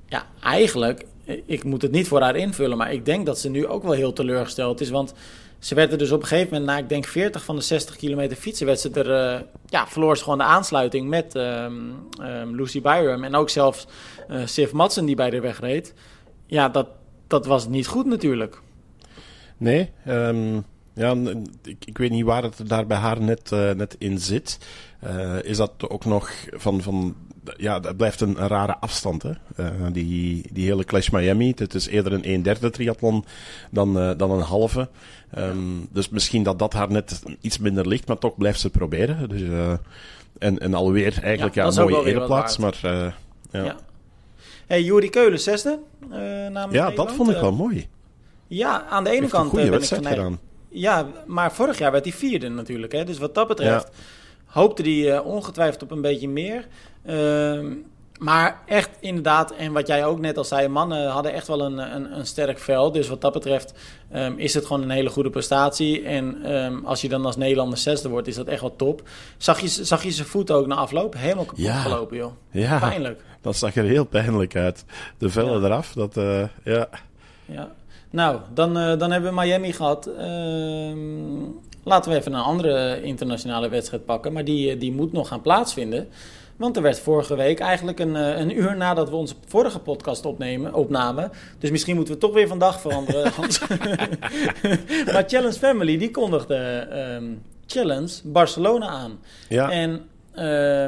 ja, 0.06 0.26
eigenlijk... 0.42 1.04
Ik 1.46 1.64
moet 1.64 1.82
het 1.82 1.90
niet 1.90 2.08
voor 2.08 2.20
haar 2.20 2.36
invullen. 2.36 2.76
Maar 2.76 2.92
ik 2.92 3.04
denk 3.04 3.26
dat 3.26 3.38
ze 3.38 3.48
nu 3.48 3.66
ook 3.66 3.82
wel 3.82 3.92
heel 3.92 4.12
teleurgesteld 4.12 4.80
is. 4.80 4.90
Want 4.90 5.14
ze 5.64 5.74
werden 5.74 5.98
dus 5.98 6.12
op 6.12 6.20
een 6.20 6.26
gegeven 6.26 6.52
moment, 6.52 6.70
na 6.70 6.78
ik 6.78 6.88
denk 6.88 7.06
40 7.06 7.44
van 7.44 7.56
de 7.56 7.62
60 7.62 7.96
kilometer 7.96 8.36
fietsen, 8.36 8.66
werd 8.66 8.80
ze 8.80 8.90
er, 8.90 9.36
uh, 9.36 9.40
ja, 9.66 9.86
verloor 9.86 10.16
ze 10.16 10.22
gewoon 10.22 10.38
de 10.38 10.44
aansluiting 10.44 11.08
met 11.08 11.34
um, 11.34 12.08
um, 12.20 12.56
Lucy 12.56 12.80
Byram. 12.80 13.24
En 13.24 13.34
ook 13.34 13.50
zelfs 13.50 13.86
uh, 14.30 14.46
Sif 14.46 14.72
Madsen 14.72 15.04
die 15.04 15.14
bij 15.14 15.30
de 15.30 15.40
weg 15.40 15.60
reed. 15.60 15.94
Ja, 16.46 16.68
dat, 16.68 16.88
dat 17.26 17.46
was 17.46 17.68
niet 17.68 17.86
goed 17.86 18.06
natuurlijk. 18.06 18.60
Nee, 19.56 19.90
um, 20.08 20.64
ja, 20.94 21.16
ik, 21.84 21.98
weet 21.98 22.10
niet 22.10 22.24
waar 22.24 22.42
het 22.42 22.68
daar 22.68 22.86
bij 22.86 22.96
haar 22.96 23.20
net, 23.20 23.50
uh, 23.52 23.70
net 23.70 23.96
in 23.98 24.18
zit. 24.18 24.58
is 25.42 25.56
dat 25.56 25.88
ook 25.88 26.04
nog 26.04 26.30
van, 26.50 26.82
van 26.82 27.16
ja, 27.56 27.80
dat 27.80 27.96
blijft 27.96 28.20
een, 28.20 28.42
een 28.42 28.48
rare 28.48 28.76
afstand. 28.76 29.22
Hè? 29.22 29.30
Uh, 29.56 29.66
die, 29.92 30.46
die 30.52 30.66
hele 30.66 30.84
Clash 30.84 31.08
Miami. 31.08 31.52
Het 31.56 31.74
is 31.74 31.86
eerder 31.86 32.12
een 32.12 32.24
1 32.24 32.42
derde 32.42 32.70
triathlon 32.70 33.24
dan, 33.70 33.98
uh, 33.98 34.10
dan 34.16 34.30
een 34.30 34.40
halve. 34.40 34.88
Um, 35.38 35.88
dus 35.92 36.08
misschien 36.08 36.42
dat 36.42 36.58
dat 36.58 36.72
haar 36.72 36.90
net 36.90 37.22
iets 37.40 37.58
minder 37.58 37.88
ligt, 37.88 38.08
maar 38.08 38.18
toch 38.18 38.36
blijft 38.36 38.60
ze 38.60 38.70
proberen. 38.70 39.28
Dus, 39.28 39.40
uh, 39.40 39.72
en, 40.38 40.58
en 40.58 40.74
alweer 40.74 41.22
eigenlijk 41.22 41.54
ja, 41.54 41.62
ja 41.64 41.68
een 41.68 41.90
mooie 41.90 42.06
ereplaats. 42.06 42.56
Maar, 42.56 42.78
ja. 42.82 43.14
ja. 43.50 43.76
Hey, 44.66 44.82
Juri 44.82 45.10
Keulen, 45.10 45.40
zesde. 45.40 45.78
ja, 46.70 46.90
dat 46.90 47.12
vond 47.12 47.30
ik 47.30 47.40
wel 47.40 47.52
mooi. 47.52 47.88
Ja, 48.46 48.84
aan 48.88 49.04
de 49.04 49.10
ene 49.10 49.28
kant 49.28 49.52
ben 49.52 49.72
ik 49.72 49.84
gedaan. 49.84 50.38
Ja, 50.68 51.06
maar 51.26 51.52
vorig 51.52 51.78
jaar 51.78 51.92
werd 51.92 52.04
hij 52.04 52.12
vierde 52.12 52.48
natuurlijk. 52.48 52.92
Hè? 52.92 53.04
Dus 53.04 53.18
wat 53.18 53.34
dat 53.34 53.48
betreft 53.48 53.90
hoopte 54.54 54.82
hij 54.82 55.18
ongetwijfeld 55.18 55.82
op 55.82 55.90
een 55.90 56.00
beetje 56.00 56.28
meer. 56.28 56.66
Uh, 57.06 57.72
maar 58.18 58.60
echt 58.66 58.90
inderdaad, 59.00 59.52
en 59.52 59.72
wat 59.72 59.86
jij 59.86 60.04
ook 60.04 60.20
net 60.20 60.36
al 60.36 60.44
zei, 60.44 60.68
mannen 60.68 61.08
hadden 61.08 61.32
echt 61.32 61.46
wel 61.46 61.60
een, 61.60 61.78
een, 61.94 62.18
een 62.18 62.26
sterk 62.26 62.58
veld. 62.58 62.94
Dus 62.94 63.08
wat 63.08 63.20
dat 63.20 63.32
betreft 63.32 63.74
um, 64.14 64.38
is 64.38 64.54
het 64.54 64.66
gewoon 64.66 64.82
een 64.82 64.90
hele 64.90 65.08
goede 65.08 65.30
prestatie. 65.30 66.02
En 66.02 66.54
um, 66.54 66.84
als 66.84 67.00
je 67.00 67.08
dan 67.08 67.26
als 67.26 67.36
Nederlander 67.36 67.78
zesde 67.78 68.08
wordt, 68.08 68.28
is 68.28 68.34
dat 68.34 68.46
echt 68.46 68.60
wel 68.60 68.76
top. 68.76 69.02
Zag 69.36 69.60
je, 69.60 69.68
zag 69.68 70.02
je 70.02 70.10
zijn 70.10 70.26
voet 70.26 70.50
ook 70.50 70.66
na 70.66 70.74
afloop? 70.74 71.14
Helemaal 71.16 71.44
kapot 71.44 71.64
ja. 71.64 71.80
gelopen, 71.80 72.16
joh. 72.16 72.32
Ja, 72.50 72.78
pijnlijk. 72.78 73.22
Dat 73.40 73.56
zag 73.56 73.76
er 73.76 73.84
heel 73.84 74.04
pijnlijk 74.04 74.56
uit. 74.56 74.84
De 75.18 75.28
vellen 75.28 75.60
ja. 75.60 75.66
eraf, 75.66 75.92
dat, 75.92 76.16
uh, 76.16 76.44
ja. 76.64 76.88
Ja. 77.44 77.70
Nou, 78.10 78.38
dan, 78.54 78.78
uh, 78.78 78.98
dan 78.98 79.10
hebben 79.10 79.34
we 79.34 79.40
Miami 79.40 79.72
gehad. 79.72 80.10
Laten 81.84 82.10
we 82.10 82.18
even 82.18 82.32
een 82.32 82.40
andere 82.40 83.02
internationale 83.02 83.68
wedstrijd 83.68 84.04
pakken. 84.04 84.32
Maar 84.32 84.44
die, 84.44 84.78
die 84.78 84.92
moet 84.92 85.12
nog 85.12 85.28
gaan 85.28 85.42
plaatsvinden. 85.42 86.08
Want 86.56 86.76
er 86.76 86.82
werd 86.82 86.98
vorige 86.98 87.36
week 87.36 87.60
eigenlijk 87.60 87.98
een, 87.98 88.16
eh, 88.16 88.38
een 88.38 88.58
uur 88.58 88.76
nadat 88.76 89.10
we 89.10 89.16
onze 89.16 89.34
vorige 89.46 89.78
podcast 89.78 90.26
opnemen, 90.26 90.74
opnamen. 90.74 91.30
Dus 91.58 91.70
misschien 91.70 91.96
moeten 91.96 92.14
we 92.14 92.20
toch 92.20 92.32
weer 92.32 92.48
van 92.48 92.58
dag 92.58 92.80
veranderen. 92.80 93.32
maar 95.12 95.24
Challenge 95.26 95.58
Family 95.58 95.98
die 95.98 96.10
kondigde 96.10 96.88
um, 97.20 97.42
Challenge 97.66 98.12
Barcelona 98.24 98.86
aan. 98.86 99.18
Ja. 99.48 99.70
En 99.70 99.90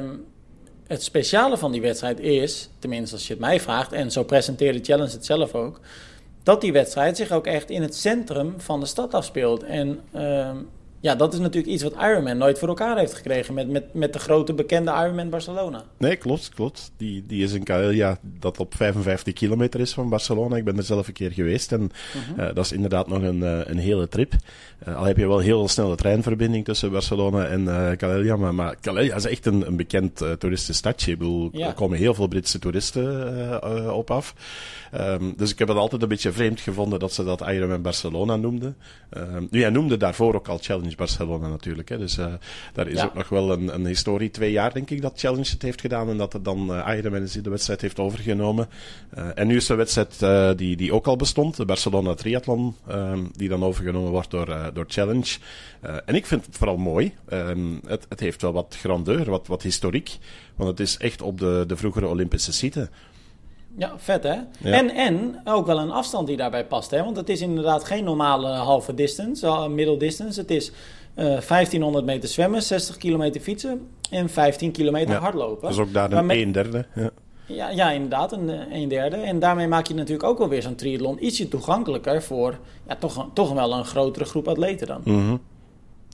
um, 0.02 0.24
het 0.86 1.02
speciale 1.02 1.56
van 1.56 1.72
die 1.72 1.80
wedstrijd 1.80 2.20
is, 2.20 2.70
tenminste 2.78 3.14
als 3.14 3.26
je 3.26 3.32
het 3.32 3.42
mij 3.42 3.60
vraagt, 3.60 3.92
en 3.92 4.10
zo 4.10 4.22
presenteerde 4.22 4.78
Challenge 4.82 5.12
het 5.12 5.24
zelf 5.26 5.54
ook, 5.54 5.80
dat 6.42 6.60
die 6.60 6.72
wedstrijd 6.72 7.16
zich 7.16 7.30
ook 7.30 7.46
echt 7.46 7.70
in 7.70 7.82
het 7.82 7.96
centrum 7.96 8.54
van 8.56 8.80
de 8.80 8.86
stad 8.86 9.14
afspeelt. 9.14 9.62
En 9.62 10.00
um, 10.14 10.68
ja, 11.06 11.14
dat 11.14 11.32
is 11.32 11.38
natuurlijk 11.38 11.72
iets 11.72 11.82
wat 11.82 11.92
Ironman 11.92 12.38
nooit 12.38 12.58
voor 12.58 12.68
elkaar 12.68 12.98
heeft 12.98 13.14
gekregen 13.14 13.54
met, 13.54 13.68
met, 13.68 13.94
met 13.94 14.12
de 14.12 14.18
grote 14.18 14.52
bekende 14.52 14.90
Ironman 14.90 15.30
Barcelona. 15.30 15.84
Nee, 15.96 16.16
klopt, 16.16 16.48
klopt. 16.54 16.92
Die, 16.96 17.24
die 17.26 17.42
is 17.42 17.52
in 17.52 17.94
ja, 17.94 18.18
dat 18.22 18.58
op 18.58 18.74
55 18.76 19.32
kilometer 19.32 19.80
is 19.80 19.92
van 19.92 20.08
Barcelona. 20.08 20.56
Ik 20.56 20.64
ben 20.64 20.76
er 20.76 20.82
zelf 20.82 21.06
een 21.06 21.12
keer 21.12 21.32
geweest 21.32 21.72
en 21.72 21.90
uh-huh. 22.16 22.48
uh, 22.48 22.54
dat 22.54 22.64
is 22.64 22.72
inderdaad 22.72 23.08
nog 23.08 23.22
een, 23.22 23.38
uh, 23.38 23.60
een 23.64 23.78
hele 23.78 24.08
trip. 24.08 24.32
Uh, 24.88 24.96
al 24.96 25.04
heb 25.04 25.16
je 25.16 25.26
wel 25.26 25.38
heel 25.38 25.68
snelle 25.68 25.96
treinverbinding 25.96 26.64
tussen 26.64 26.90
Barcelona 26.90 27.44
en 27.44 27.60
uh, 27.62 27.90
Calella, 27.90 28.36
maar, 28.36 28.54
maar 28.54 28.76
Calella 28.80 29.14
is 29.14 29.26
echt 29.26 29.46
een, 29.46 29.66
een 29.66 29.76
bekend 29.76 30.24
toeristisch 30.38 30.76
stadje. 30.76 31.12
Ik 31.12 31.18
bedoel, 31.18 31.48
ja. 31.52 31.66
er 31.66 31.74
komen 31.74 31.98
heel 31.98 32.14
veel 32.14 32.26
Britse 32.26 32.58
toeristen 32.58 33.94
op 33.94 34.10
af. 34.10 34.34
Um, 35.00 35.34
dus 35.36 35.52
ik 35.52 35.58
heb 35.58 35.68
het 35.68 35.76
altijd 35.76 36.02
een 36.02 36.08
beetje 36.08 36.32
vreemd 36.32 36.60
gevonden 36.60 36.98
dat 36.98 37.12
ze 37.12 37.24
dat 37.24 37.40
Ironman 37.40 37.82
Barcelona 37.82 38.36
noemden. 38.36 38.76
Um, 39.16 39.48
nu, 39.50 39.60
hij 39.60 39.70
noemde 39.70 39.96
daarvoor 39.96 40.34
ook 40.34 40.48
al 40.48 40.58
Challenge 40.60 40.95
Barcelona 40.96 41.48
natuurlijk. 41.48 41.88
Hè. 41.88 41.98
Dus 41.98 42.18
uh, 42.18 42.32
daar 42.72 42.88
is 42.88 42.98
ja. 42.98 43.04
ook 43.04 43.14
nog 43.14 43.28
wel 43.28 43.52
een, 43.52 43.74
een, 43.74 43.86
historie. 43.86 44.30
Twee 44.30 44.52
jaar 44.52 44.72
denk 44.72 44.90
ik 44.90 45.02
dat 45.02 45.20
Challenge 45.20 45.50
het 45.50 45.62
heeft 45.62 45.80
gedaan 45.80 46.08
en 46.08 46.16
dat 46.16 46.32
het 46.32 46.44
dan 46.44 46.70
uh, 46.70 46.88
Ironman 46.96 47.28
de 47.42 47.50
wedstrijd 47.50 47.80
heeft 47.80 47.98
overgenomen. 47.98 48.68
Uh, 49.18 49.28
en 49.34 49.46
nu 49.46 49.56
is 49.56 49.66
de 49.66 49.74
wedstrijd 49.74 50.18
die, 50.58 50.76
die 50.76 50.92
ook 50.92 51.06
al 51.06 51.16
bestond, 51.16 51.56
de 51.56 51.64
Barcelona 51.64 52.14
Triathlon, 52.14 52.74
um, 52.90 53.30
die 53.32 53.48
dan 53.48 53.64
overgenomen 53.64 54.10
wordt 54.10 54.30
door, 54.30 54.70
door 54.72 54.84
Challenge. 54.88 55.38
En 56.04 56.14
ik 56.14 56.26
vind 56.26 56.46
het 56.46 56.56
vooral 56.56 56.76
mooi. 56.76 57.14
Um, 57.28 57.80
het, 57.86 58.06
het 58.08 58.20
heeft 58.20 58.42
wel 58.42 58.52
wat 58.52 58.76
grandeur, 58.78 59.30
wat, 59.30 59.46
wat 59.46 59.62
historiek. 59.62 60.18
Want 60.56 60.70
het 60.70 60.80
is 60.80 60.96
echt 60.96 61.22
op 61.22 61.38
de, 61.38 61.64
de 61.66 61.76
vroegere 61.76 62.06
Olympische 62.06 62.52
site. 62.52 62.88
Ja, 63.78 63.92
vet 63.96 64.22
hè? 64.22 64.34
Ja. 64.58 64.72
En, 64.72 64.90
en 64.90 65.40
ook 65.44 65.66
wel 65.66 65.78
een 65.78 65.90
afstand 65.90 66.26
die 66.26 66.36
daarbij 66.36 66.66
past 66.66 66.90
hè? 66.90 67.04
Want 67.04 67.16
het 67.16 67.28
is 67.28 67.40
inderdaad 67.40 67.84
geen 67.84 68.04
normale 68.04 68.48
halve 68.48 68.94
distance, 68.94 69.68
middle 69.68 69.96
distance. 69.96 70.40
Het 70.40 70.50
is 70.50 70.70
uh, 70.70 71.24
1500 71.24 72.04
meter 72.04 72.28
zwemmen, 72.28 72.62
60 72.62 72.96
kilometer 72.96 73.40
fietsen 73.40 73.88
en 74.10 74.28
15 74.28 74.72
kilometer 74.72 75.14
ja. 75.14 75.20
hardlopen. 75.20 75.68
Dus 75.68 75.78
ook 75.78 75.92
daar 75.92 76.12
een 76.12 76.30
een 76.30 76.52
derde. 76.52 76.86
Ja. 76.94 77.10
Ja, 77.48 77.70
ja, 77.70 77.90
inderdaad, 77.90 78.32
een, 78.32 78.48
een 78.72 78.88
derde. 78.88 79.16
En 79.16 79.38
daarmee 79.38 79.68
maak 79.68 79.86
je 79.86 79.94
natuurlijk 79.94 80.28
ook 80.28 80.38
wel 80.38 80.48
weer 80.48 80.62
zo'n 80.62 80.74
triathlon 80.74 81.24
ietsje 81.24 81.48
toegankelijker 81.48 82.22
voor 82.22 82.58
ja, 82.88 82.96
toch, 82.96 83.28
toch 83.32 83.52
wel 83.52 83.72
een 83.72 83.84
grotere 83.84 84.24
groep 84.24 84.48
atleten 84.48 84.86
dan. 84.86 85.00
Mm 85.04 85.28
-hmm. 85.28 85.40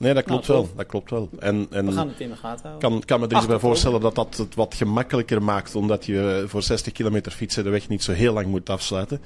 Nee, 0.03 0.13
dat 0.13 0.23
klopt 0.23 0.47
nou, 0.47 0.59
wel. 0.59 0.69
Dat 0.75 0.85
klopt 0.85 1.09
wel. 1.09 1.29
En, 1.39 1.67
en 1.69 1.85
We 1.85 1.91
gaan 1.91 2.07
het 2.07 2.19
in 2.19 2.29
de 2.29 2.35
gaten 2.35 2.69
houden. 2.69 2.89
Kan, 2.89 3.03
kan 3.05 3.19
me 3.19 3.27
er 3.27 3.35
eens 3.35 3.45
bij 3.45 3.59
voorstellen 3.59 4.01
dat 4.01 4.15
dat 4.15 4.37
het 4.37 4.55
wat 4.55 4.75
gemakkelijker 4.75 5.43
maakt, 5.43 5.75
omdat 5.75 6.05
je 6.05 6.43
voor 6.47 6.63
60 6.63 6.93
kilometer 6.93 7.31
fietsen 7.31 7.63
de 7.63 7.69
weg 7.69 7.87
niet 7.87 8.03
zo 8.03 8.11
heel 8.11 8.33
lang 8.33 8.47
moet 8.47 8.69
afsluiten. 8.69 9.21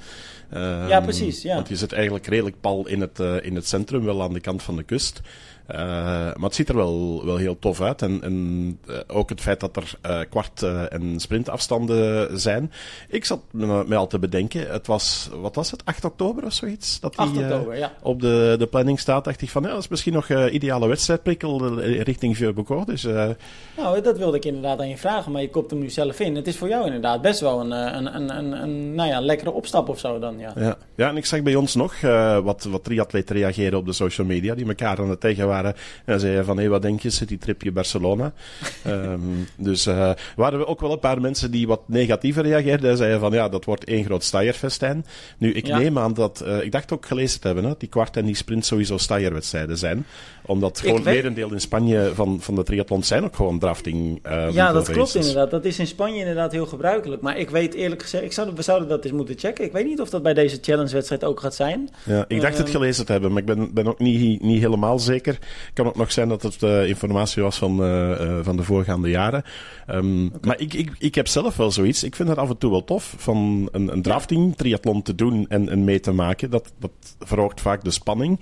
Um, 0.54 0.88
ja, 0.88 1.00
precies. 1.00 1.42
Ja. 1.42 1.54
Want 1.54 1.68
je 1.68 1.76
zit 1.76 1.92
eigenlijk 1.92 2.26
redelijk 2.26 2.60
pal 2.60 2.86
in 2.86 3.00
het, 3.00 3.18
uh, 3.20 3.44
in 3.44 3.54
het 3.54 3.68
centrum, 3.68 4.04
wel 4.04 4.22
aan 4.22 4.32
de 4.32 4.40
kant 4.40 4.62
van 4.62 4.76
de 4.76 4.82
kust. 4.82 5.20
Uh, 5.72 5.76
maar 5.76 6.34
het 6.40 6.54
ziet 6.54 6.68
er 6.68 6.76
wel, 6.76 7.22
wel 7.24 7.36
heel 7.36 7.58
tof 7.58 7.80
uit. 7.80 8.02
En, 8.02 8.22
en 8.22 8.78
uh, 8.88 8.96
ook 9.06 9.28
het 9.28 9.40
feit 9.40 9.60
dat 9.60 9.76
er 9.76 9.98
uh, 10.06 10.20
kwart- 10.30 10.62
en 10.62 11.20
sprintafstanden 11.20 12.40
zijn. 12.40 12.72
Ik 13.08 13.24
zat 13.24 13.40
me, 13.50 13.84
me, 13.86 13.96
al 13.96 14.06
te 14.06 14.18
bedenken, 14.18 14.70
het 14.70 14.86
was, 14.86 15.30
wat 15.40 15.54
was 15.54 15.70
het, 15.70 15.84
8 15.84 16.04
oktober 16.04 16.44
of 16.44 16.52
zoiets? 16.52 17.00
Dat 17.00 17.16
8 17.16 17.36
oktober, 17.36 17.76
ja. 17.76 17.92
op 18.02 18.20
de, 18.20 18.54
de 18.58 18.66
planning 18.66 19.00
staat, 19.00 19.24
dacht 19.24 19.42
ik 19.42 19.50
van, 19.50 19.62
ja, 19.62 19.68
dat 19.68 19.78
is 19.78 19.88
misschien 19.88 20.12
nog 20.12 20.30
ideale 20.30 20.88
wedstrijdprikkel 20.88 21.78
richting 21.80 22.36
Vieux 22.36 22.84
Dus, 22.86 23.02
nou, 23.76 24.00
dat 24.00 24.18
wilde 24.18 24.36
ik 24.36 24.44
inderdaad 24.44 24.78
aan 24.78 24.88
je 24.88 24.96
vragen, 24.96 25.32
maar 25.32 25.42
je 25.42 25.50
kopt 25.50 25.70
hem 25.70 25.80
nu 25.80 25.90
zelf 25.90 26.20
in. 26.20 26.36
Het 26.36 26.46
is 26.46 26.56
voor 26.56 26.68
jou 26.68 26.84
inderdaad 26.84 27.22
best 27.22 27.40
wel 27.40 27.60
een, 27.60 27.70
een, 27.70 28.14
een, 28.14 28.38
een, 28.38 28.62
een 28.62 28.94
nou 28.94 29.08
ja, 29.08 29.20
lekkere 29.20 29.50
opstap 29.50 29.88
of 29.88 29.98
zo 29.98 30.18
dan, 30.18 30.38
ja. 30.38 30.52
Ja, 30.56 30.76
ja 30.96 31.08
en 31.08 31.16
ik 31.16 31.26
zag 31.26 31.42
bij 31.42 31.54
ons 31.54 31.74
nog 31.74 32.00
wat, 32.42 32.64
wat 32.64 32.84
triatleten 32.84 33.36
reageren 33.36 33.78
op 33.78 33.86
de 33.86 33.92
social 33.92 34.26
media, 34.26 34.54
die 34.54 34.66
elkaar 34.66 34.98
aan 34.98 35.10
het 35.10 35.20
tegen 35.20 35.46
waren 35.46 35.56
waren. 35.62 35.80
En 36.04 36.20
zei 36.20 36.44
van, 36.44 36.56
hé, 36.56 36.62
hey, 36.62 36.70
wat 36.70 36.82
denk 36.82 37.00
je, 37.00 37.10
zit 37.10 37.28
die 37.28 37.38
tripje 37.38 37.72
Barcelona? 37.72 38.32
um, 38.86 39.48
dus 39.68 39.86
uh, 39.86 40.10
waren 40.36 40.58
we 40.58 40.66
ook 40.66 40.80
wel 40.80 40.92
een 40.92 40.98
paar 40.98 41.20
mensen 41.20 41.50
die 41.50 41.66
wat 41.66 41.80
negatiever 41.86 42.42
reageerden. 42.42 42.90
En 42.90 42.96
zeiden 42.96 43.20
van, 43.20 43.32
ja, 43.32 43.48
dat 43.48 43.64
wordt 43.64 43.84
één 43.84 44.04
groot 44.04 44.24
Steyr-festijn. 44.24 45.06
Nu, 45.38 45.52
ik 45.52 45.66
ja. 45.66 45.78
neem 45.78 45.98
aan 45.98 46.14
dat, 46.14 46.42
uh, 46.46 46.62
ik 46.62 46.72
dacht 46.72 46.92
ook 46.92 47.06
gelezen 47.06 47.40
te 47.40 47.46
hebben, 47.46 47.64
hè, 47.64 47.74
die 47.78 47.88
kwart 47.88 48.16
en 48.16 48.24
die 48.24 48.36
sprint 48.36 48.66
sowieso 48.66 48.96
Steyr-wedstrijden 48.96 49.78
zijn. 49.78 50.06
Omdat 50.46 50.80
gewoon 50.80 50.94
het 50.94 51.04
weet... 51.04 51.14
merendeel 51.14 51.52
in 51.52 51.60
Spanje 51.60 52.10
van, 52.14 52.40
van 52.40 52.54
de 52.54 52.62
triathlon 52.62 53.02
zijn 53.02 53.24
ook 53.24 53.36
gewoon 53.36 53.58
drafting 53.58 54.26
uh, 54.26 54.50
Ja, 54.50 54.72
dat 54.72 54.90
klopt 54.90 55.14
inderdaad. 55.14 55.50
Dat 55.50 55.64
is 55.64 55.78
in 55.78 55.86
Spanje 55.86 56.18
inderdaad 56.18 56.52
heel 56.52 56.66
gebruikelijk. 56.66 57.22
Maar 57.22 57.38
ik 57.38 57.50
weet 57.50 57.74
eerlijk 57.74 58.02
gezegd, 58.02 58.24
ik 58.24 58.32
zou, 58.32 58.50
we 58.54 58.62
zouden 58.62 58.88
dat 58.88 59.04
eens 59.04 59.12
moeten 59.12 59.38
checken. 59.38 59.64
Ik 59.64 59.72
weet 59.72 59.86
niet 59.86 60.00
of 60.00 60.10
dat 60.10 60.22
bij 60.22 60.34
deze 60.34 60.58
challenge-wedstrijd 60.60 61.24
ook 61.24 61.40
gaat 61.40 61.54
zijn. 61.54 61.88
Ja, 62.04 62.24
ik 62.28 62.40
dacht 62.40 62.58
het 62.58 62.70
gelezen 62.70 63.06
te 63.06 63.12
hebben, 63.12 63.30
maar 63.30 63.40
ik 63.40 63.46
ben, 63.46 63.74
ben 63.74 63.86
ook 63.86 63.98
niet, 63.98 64.42
niet 64.42 64.60
helemaal 64.60 64.98
zeker 64.98 65.38
kan 65.72 65.86
ook 65.86 65.96
nog 65.96 66.12
zijn 66.12 66.28
dat 66.28 66.42
het 66.42 66.62
uh, 66.62 66.88
informatie 66.88 67.42
was 67.42 67.58
van, 67.58 67.82
uh, 67.82 68.10
uh, 68.10 68.38
van 68.42 68.56
de 68.56 68.62
voorgaande 68.62 69.08
jaren. 69.08 69.44
Um, 69.90 70.26
okay. 70.26 70.38
Maar 70.42 70.60
ik, 70.60 70.74
ik, 70.74 70.90
ik 70.98 71.14
heb 71.14 71.28
zelf 71.28 71.56
wel 71.56 71.70
zoiets. 71.70 72.02
Ik 72.02 72.16
vind 72.16 72.28
het 72.28 72.38
af 72.38 72.48
en 72.48 72.58
toe 72.58 72.70
wel 72.70 72.84
tof 72.84 73.14
van 73.16 73.68
een, 73.72 73.92
een 73.92 74.02
drafting, 74.02 74.56
triathlon 74.56 75.02
te 75.02 75.14
doen 75.14 75.46
en, 75.48 75.68
en 75.68 75.84
mee 75.84 76.00
te 76.00 76.12
maken. 76.12 76.50
Dat, 76.50 76.72
dat 76.78 76.90
verhoogt 77.18 77.60
vaak 77.60 77.84
de 77.84 77.90
spanning. 77.90 78.40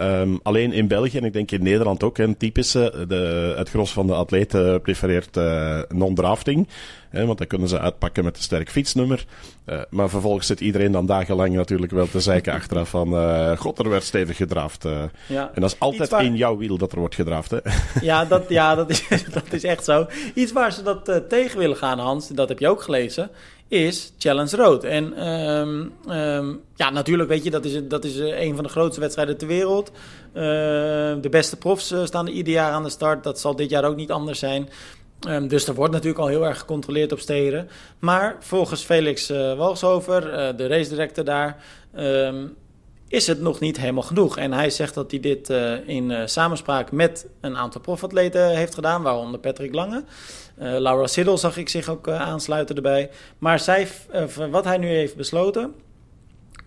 Um, 0.00 0.40
alleen 0.42 0.72
in 0.72 0.88
België 0.88 1.18
en 1.18 1.24
ik 1.24 1.32
denk 1.32 1.50
in 1.50 1.62
Nederland 1.62 2.02
ook, 2.02 2.18
een 2.18 2.36
typische, 2.36 3.04
de, 3.08 3.54
het 3.56 3.68
gros 3.68 3.92
van 3.92 4.06
de 4.06 4.14
atleten 4.14 4.80
prefereert 4.80 5.38
non-drafting. 5.88 6.68
Hè, 7.14 7.26
want 7.26 7.38
dan 7.38 7.46
kunnen 7.46 7.68
ze 7.68 7.80
uitpakken 7.80 8.24
met 8.24 8.36
een 8.36 8.42
sterk 8.42 8.70
fietsnummer. 8.70 9.24
Uh, 9.66 9.80
maar 9.90 10.08
vervolgens 10.08 10.46
zit 10.46 10.60
iedereen 10.60 10.92
dan 10.92 11.06
dagenlang 11.06 11.54
natuurlijk 11.54 11.92
wel 11.92 12.08
te 12.08 12.20
zeiken 12.20 12.52
achteraf 12.60 12.88
van... 12.88 13.14
Uh, 13.14 13.56
God, 13.56 13.78
er 13.78 13.88
werd 13.88 14.04
stevig 14.04 14.36
gedraafd. 14.36 14.84
Uh. 14.84 15.02
Ja. 15.26 15.50
En 15.54 15.60
dat 15.60 15.70
is 15.70 15.78
altijd 15.78 16.08
waar... 16.08 16.24
in 16.24 16.36
jouw 16.36 16.56
wiel 16.56 16.78
dat 16.78 16.92
er 16.92 16.98
wordt 16.98 17.14
gedraafd, 17.14 17.50
hè? 17.50 17.58
Ja, 18.00 18.24
dat, 18.24 18.48
ja 18.48 18.74
dat, 18.74 18.90
is, 18.90 19.06
dat 19.32 19.52
is 19.52 19.64
echt 19.64 19.84
zo. 19.84 20.06
Iets 20.34 20.52
waar 20.52 20.72
ze 20.72 20.82
dat 20.82 21.22
tegen 21.28 21.58
willen 21.58 21.76
gaan, 21.76 21.98
Hans, 21.98 22.28
dat 22.28 22.48
heb 22.48 22.58
je 22.58 22.68
ook 22.68 22.82
gelezen 22.82 23.30
is 23.68 24.12
Challenge 24.18 24.56
Road. 24.56 24.84
En 24.84 25.16
ehm, 25.16 25.84
ehm, 26.08 26.54
ja, 26.74 26.90
natuurlijk 26.90 27.28
weet 27.28 27.44
je, 27.44 27.50
dat 27.50 27.64
is, 27.64 27.80
dat 27.88 28.04
is 28.04 28.18
eh, 28.18 28.40
een 28.40 28.54
van 28.54 28.64
de 28.64 28.70
grootste 28.70 29.00
wedstrijden 29.00 29.36
ter 29.36 29.46
wereld. 29.46 29.90
Ehm, 30.32 31.20
de 31.20 31.28
beste 31.30 31.56
profs 31.56 31.94
staan 32.04 32.26
er 32.26 32.32
ieder 32.32 32.52
jaar 32.52 32.72
aan 32.72 32.82
de 32.82 32.88
start. 32.88 33.24
Dat 33.24 33.40
zal 33.40 33.56
dit 33.56 33.70
jaar 33.70 33.84
ook 33.84 33.96
niet 33.96 34.10
anders 34.10 34.38
zijn. 34.38 34.68
Dus 35.48 35.68
er 35.68 35.74
wordt 35.74 35.92
natuurlijk 35.92 36.20
al 36.20 36.26
heel 36.26 36.46
erg 36.46 36.58
gecontroleerd 36.58 37.12
op 37.12 37.18
steden. 37.18 37.68
Maar 37.98 38.36
volgens 38.40 38.82
Felix 38.82 39.30
uh, 39.30 39.56
Walshover, 39.56 40.20
de 40.56 40.66
race 40.66 40.88
director 40.88 41.24
daar, 41.24 41.64
is 43.08 43.26
het 43.26 43.40
nog 43.40 43.60
niet 43.60 43.76
helemaal 43.76 44.02
genoeg. 44.02 44.38
En 44.38 44.52
hij 44.52 44.70
zegt 44.70 44.94
dat 44.94 45.10
hij 45.10 45.20
dit 45.20 45.48
in 45.86 46.28
samenspraak 46.28 46.92
met 46.92 47.26
een 47.40 47.56
aantal 47.56 47.80
profatleten 47.80 48.56
heeft 48.56 48.74
gedaan, 48.74 49.02
waaronder 49.02 49.40
Patrick 49.40 49.74
Lange. 49.74 50.04
Laura 50.56 51.06
Siddle 51.06 51.36
zag 51.36 51.56
ik 51.56 51.68
zich 51.68 51.88
ook 51.88 52.08
aansluiten 52.08 52.76
erbij. 52.76 53.10
Maar 53.38 53.58
zij, 53.58 53.88
wat 54.50 54.64
hij 54.64 54.78
nu 54.78 54.88
heeft 54.88 55.16
besloten, 55.16 55.74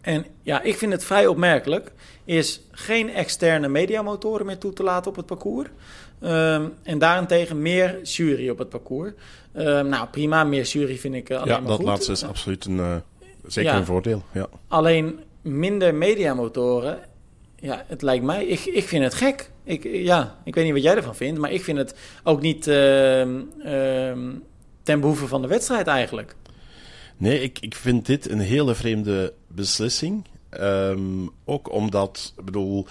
en 0.08 0.26
ja, 0.42 0.62
ik 0.62 0.78
vind 0.78 0.92
het 0.92 1.04
vrij 1.04 1.28
opmerkelijk, 1.28 1.92
is 2.26 2.62
geen 2.72 3.14
externe 3.14 3.68
mediamotoren 3.68 4.46
meer 4.46 4.58
toe 4.58 4.74
te 4.74 4.84
laten 4.84 5.12
op 5.12 5.18
het 5.18 5.26
parcours. 5.26 5.70
Um, 6.22 6.74
en 6.84 6.98
daarentegen 6.98 7.62
meer 7.62 8.02
jury 8.02 8.50
op 8.50 8.58
het 8.58 8.70
parcours. 8.70 9.12
Um, 9.58 9.88
nou, 9.88 10.08
prima, 10.08 10.44
meer 10.44 10.64
jury 10.64 10.98
vind 10.98 11.16
ik 11.16 11.32
alleen 11.32 11.48
ja, 11.48 11.60
maar 11.60 11.70
goed. 11.70 11.70
Ja, 11.70 11.78
dat 11.78 11.86
laatste 11.86 12.12
is 12.12 12.24
absoluut 12.24 12.66
een, 12.66 13.02
zeker 13.48 13.72
ja, 13.72 13.78
een 13.78 13.86
voordeel. 13.86 14.24
Ja. 14.34 14.48
Alleen 14.68 15.20
minder 15.42 15.96
mediamotoren 15.96 17.00
ja, 17.60 17.84
het 17.88 18.02
lijkt 18.02 18.24
mij. 18.24 18.46
Ik, 18.46 18.66
ik 18.66 18.88
vind 18.88 19.04
het 19.04 19.14
gek. 19.14 19.50
Ik, 19.64 19.84
ja, 19.84 20.38
ik 20.44 20.56
weet 20.56 20.64
niet 20.64 20.74
wat 20.74 20.84
jij 20.84 20.96
ervan 20.96 21.16
vindt, 21.16 21.40
maar 21.40 21.52
ik 21.52 21.64
vind 21.64 21.78
het 21.78 21.96
ook 22.24 22.42
niet 22.42 22.68
uh, 22.68 22.74
ten 24.84 25.00
behoeve 25.00 25.28
van 25.28 25.42
de 25.42 25.48
wedstrijd 25.48 25.88
eigenlijk. 25.88 26.36
Nee, 27.18 27.42
ik, 27.42 27.60
ik 27.60 27.76
vind 27.76 28.06
dit 28.06 28.30
een 28.30 28.40
hele 28.40 28.76
vreemde 28.76 29.34
beslissing. 29.48 30.26
Um, 30.60 31.30
ook 31.46 31.72
omdat, 31.72 32.34
ik 32.38 32.46
bedoel, 32.46 32.88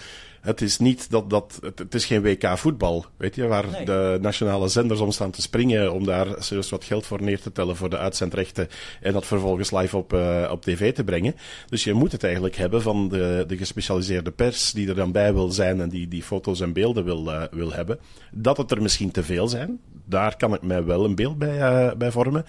het 0.46 0.60
is 0.60 0.78
niet 0.78 1.10
dat, 1.10 1.30
dat 1.30 1.58
het, 1.60 1.78
het, 1.78 1.94
is 1.94 2.04
geen 2.04 2.22
WK 2.22 2.58
voetbal, 2.58 3.04
weet 3.16 3.34
je, 3.34 3.46
waar 3.46 3.66
nee. 3.70 3.84
de 3.84 4.18
nationale 4.20 4.68
zenders 4.68 5.00
om 5.00 5.10
staan 5.10 5.30
te 5.30 5.42
springen 5.42 5.92
om 5.92 6.04
daar 6.04 6.26
serieus 6.38 6.70
wat 6.70 6.84
geld 6.84 7.06
voor 7.06 7.22
neer 7.22 7.40
te 7.40 7.52
tellen 7.52 7.76
voor 7.76 7.90
de 7.90 7.98
uitzendrechten 7.98 8.68
en 9.00 9.12
dat 9.12 9.26
vervolgens 9.26 9.70
live 9.70 9.96
op, 9.96 10.12
uh, 10.12 10.48
op 10.50 10.62
tv 10.62 10.94
te 10.94 11.04
brengen. 11.04 11.34
Dus 11.68 11.84
je 11.84 11.92
moet 11.92 12.12
het 12.12 12.24
eigenlijk 12.24 12.56
hebben 12.56 12.82
van 12.82 13.08
de, 13.08 13.44
de 13.46 13.56
gespecialiseerde 13.56 14.30
pers 14.30 14.72
die 14.72 14.88
er 14.88 14.94
dan 14.94 15.12
bij 15.12 15.34
wil 15.34 15.50
zijn 15.50 15.80
en 15.80 15.88
die 15.88 16.08
die 16.08 16.22
foto's 16.22 16.60
en 16.60 16.72
beelden 16.72 17.04
wil, 17.04 17.28
uh, 17.28 17.42
wil 17.50 17.72
hebben. 17.72 17.98
Dat 18.32 18.56
het 18.56 18.70
er 18.70 18.82
misschien 18.82 19.10
te 19.10 19.22
veel 19.22 19.48
zijn, 19.48 19.80
daar 20.06 20.36
kan 20.36 20.54
ik 20.54 20.62
mij 20.62 20.84
wel 20.84 21.04
een 21.04 21.14
beeld 21.14 21.38
bij, 21.38 21.56
uh, 21.56 21.92
bij 21.92 22.10
vormen. 22.10 22.46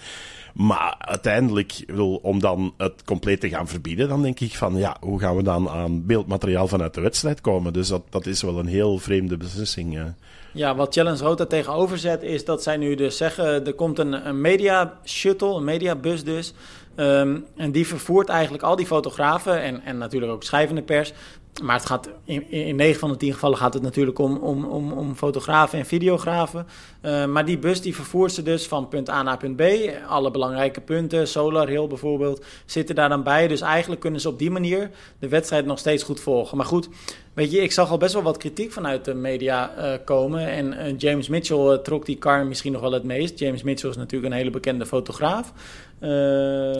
Maar 0.54 0.94
uiteindelijk, 0.98 1.82
bedoel, 1.86 2.16
om 2.22 2.40
dan 2.40 2.74
het 2.76 3.04
compleet 3.04 3.40
te 3.40 3.48
gaan 3.48 3.68
verbieden, 3.68 4.08
dan 4.08 4.22
denk 4.22 4.40
ik 4.40 4.54
van 4.54 4.76
ja, 4.76 4.96
hoe 5.00 5.20
gaan 5.20 5.36
we 5.36 5.42
dan 5.42 5.68
aan 5.68 6.06
beeldmateriaal 6.06 6.68
vanuit 6.68 6.94
de 6.94 7.00
wedstrijd 7.00 7.40
komen? 7.40 7.72
Dus 7.72 7.88
dat, 7.88 8.02
dat 8.10 8.26
is 8.26 8.42
wel 8.42 8.58
een 8.58 8.66
heel 8.66 8.98
vreemde 8.98 9.36
beslissing. 9.36 9.94
Ja, 9.94 10.14
ja 10.52 10.74
wat 10.74 10.94
Challenge 10.94 11.36
daar 11.36 11.46
tegenover 11.46 11.98
zet, 11.98 12.22
is 12.22 12.44
dat 12.44 12.62
zij 12.62 12.76
nu 12.76 12.94
dus 12.94 13.16
zeggen: 13.16 13.66
er 13.66 13.74
komt 13.74 13.98
een, 13.98 14.26
een 14.28 14.40
media 14.40 14.98
shuttle, 15.04 15.54
een 15.54 15.64
mediabus 15.64 16.24
dus. 16.24 16.52
Um, 17.00 17.46
en 17.56 17.72
die 17.72 17.86
vervoert 17.86 18.28
eigenlijk 18.28 18.62
al 18.62 18.76
die 18.76 18.86
fotografen 18.86 19.62
en, 19.62 19.84
en 19.84 19.98
natuurlijk 19.98 20.32
ook 20.32 20.42
schrijvende 20.42 20.82
pers 20.82 21.12
maar 21.62 21.76
het 21.76 21.86
gaat 21.86 22.08
in, 22.24 22.50
in 22.50 22.76
9 22.76 23.00
van 23.00 23.10
de 23.10 23.16
10 23.16 23.32
gevallen 23.32 23.58
gaat 23.58 23.74
het 23.74 23.82
natuurlijk 23.82 24.18
om, 24.18 24.36
om, 24.36 24.64
om, 24.64 24.92
om 24.92 25.14
fotografen 25.14 25.78
en 25.78 25.86
videografen. 25.86 26.66
Uh, 27.02 27.26
maar 27.26 27.44
die 27.44 27.58
bus 27.58 27.80
die 27.80 27.94
vervoert 27.94 28.32
ze 28.32 28.42
dus 28.42 28.66
van 28.66 28.88
punt 28.88 29.08
A 29.08 29.22
naar 29.22 29.36
punt 29.36 29.56
B. 29.56 29.62
Alle 30.08 30.30
belangrijke 30.30 30.80
punten, 30.80 31.28
Solar 31.28 31.68
Hill 31.68 31.86
bijvoorbeeld, 31.86 32.44
zitten 32.64 32.94
daar 32.94 33.08
dan 33.08 33.22
bij. 33.22 33.48
Dus 33.48 33.60
eigenlijk 33.60 34.00
kunnen 34.00 34.20
ze 34.20 34.28
op 34.28 34.38
die 34.38 34.50
manier 34.50 34.90
de 35.18 35.28
wedstrijd 35.28 35.66
nog 35.66 35.78
steeds 35.78 36.02
goed 36.02 36.20
volgen. 36.20 36.56
Maar 36.56 36.66
goed, 36.66 36.88
weet 37.38 37.52
je, 37.52 37.62
ik 37.62 37.72
zag 37.72 37.90
al 37.90 37.96
best 37.98 38.12
wel 38.12 38.22
wat 38.22 38.36
kritiek 38.36 38.72
vanuit 38.72 39.04
de 39.04 39.14
media 39.14 39.72
uh, 39.78 39.92
komen. 40.04 40.48
En 40.48 40.72
uh, 40.72 40.98
James 40.98 41.28
Mitchell 41.28 41.78
trok 41.82 42.06
die 42.06 42.18
car 42.18 42.46
misschien 42.46 42.72
nog 42.72 42.80
wel 42.80 42.92
het 42.92 43.04
meest. 43.04 43.38
James 43.38 43.62
Mitchell 43.62 43.90
is 43.90 43.96
natuurlijk 43.96 44.32
een 44.32 44.38
hele 44.38 44.50
bekende 44.50 44.86
fotograaf. 44.86 45.52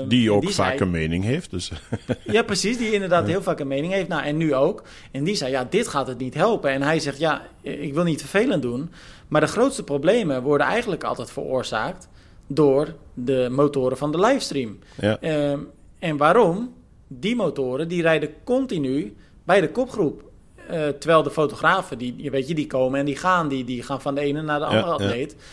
die 0.09 0.33
ook 0.33 0.40
die 0.40 0.55
vaak 0.55 0.77
zei, 0.77 0.81
een 0.81 0.90
mening 0.90 1.25
heeft. 1.25 1.51
Dus. 1.51 1.73
ja, 2.37 2.42
precies. 2.42 2.79
Die 2.79 2.92
inderdaad 2.92 3.27
heel 3.27 3.42
vaak 3.42 3.61
een 3.61 3.66
mening 3.66 3.92
heeft. 3.92 4.09
Nou, 4.09 4.25
en 4.25 4.37
nu 4.37 4.55
ook. 4.55 4.83
En 5.11 5.25
die 5.25 5.35
zei, 5.35 5.51
ja, 5.51 5.66
dit 5.71 5.88
gaat 5.88 6.07
het 6.07 6.18
niet 6.18 6.35
helpen. 6.35 6.71
En 6.71 6.83
hij 6.83 7.01
zegt, 7.01 7.18
ja, 7.18 7.47
ik 7.62 7.94
wil 7.94 8.05
niet 8.05 8.21
vervelend 8.21 8.62
doen. 8.62 8.90
Maar 9.29 9.40
de 9.40 9.47
grootste 9.47 9.85
problemen 9.85 10.42
worden 10.42 10.66
eigenlijk 10.66 11.05
altijd 11.05 11.31
veroorzaakt 11.31 12.09
door 12.47 12.94
de 13.14 13.49
motoren 13.51 13.97
van 13.97 14.12
de 14.12 14.21
livestream. 14.21 14.79
Ja. 15.01 15.18
Um, 15.51 15.68
en 15.99 16.16
waarom? 16.16 16.73
Die 17.09 17.37
motoren 17.37 17.88
die 17.88 18.03
rijden 18.03 18.31
continu 18.44 19.16
bij 19.44 19.61
de 19.61 19.71
kopgroep. 19.71 20.28
Uh, 20.70 20.88
terwijl 20.88 21.22
de 21.22 21.31
fotografen, 21.31 21.98
die, 21.98 22.31
weet 22.31 22.48
je, 22.48 22.54
die 22.54 22.66
komen 22.66 23.00
en 23.00 23.07
die 23.07 23.16
gaan, 23.16 23.48
die, 23.48 23.64
die 23.64 23.83
gaan 23.83 24.00
van 24.00 24.14
de 24.14 24.20
ene 24.20 24.42
naar 24.42 24.59
de 24.59 24.64
andere 24.64 24.87
ja, 24.87 24.92
atleet. 24.92 25.35
Ja 25.38 25.44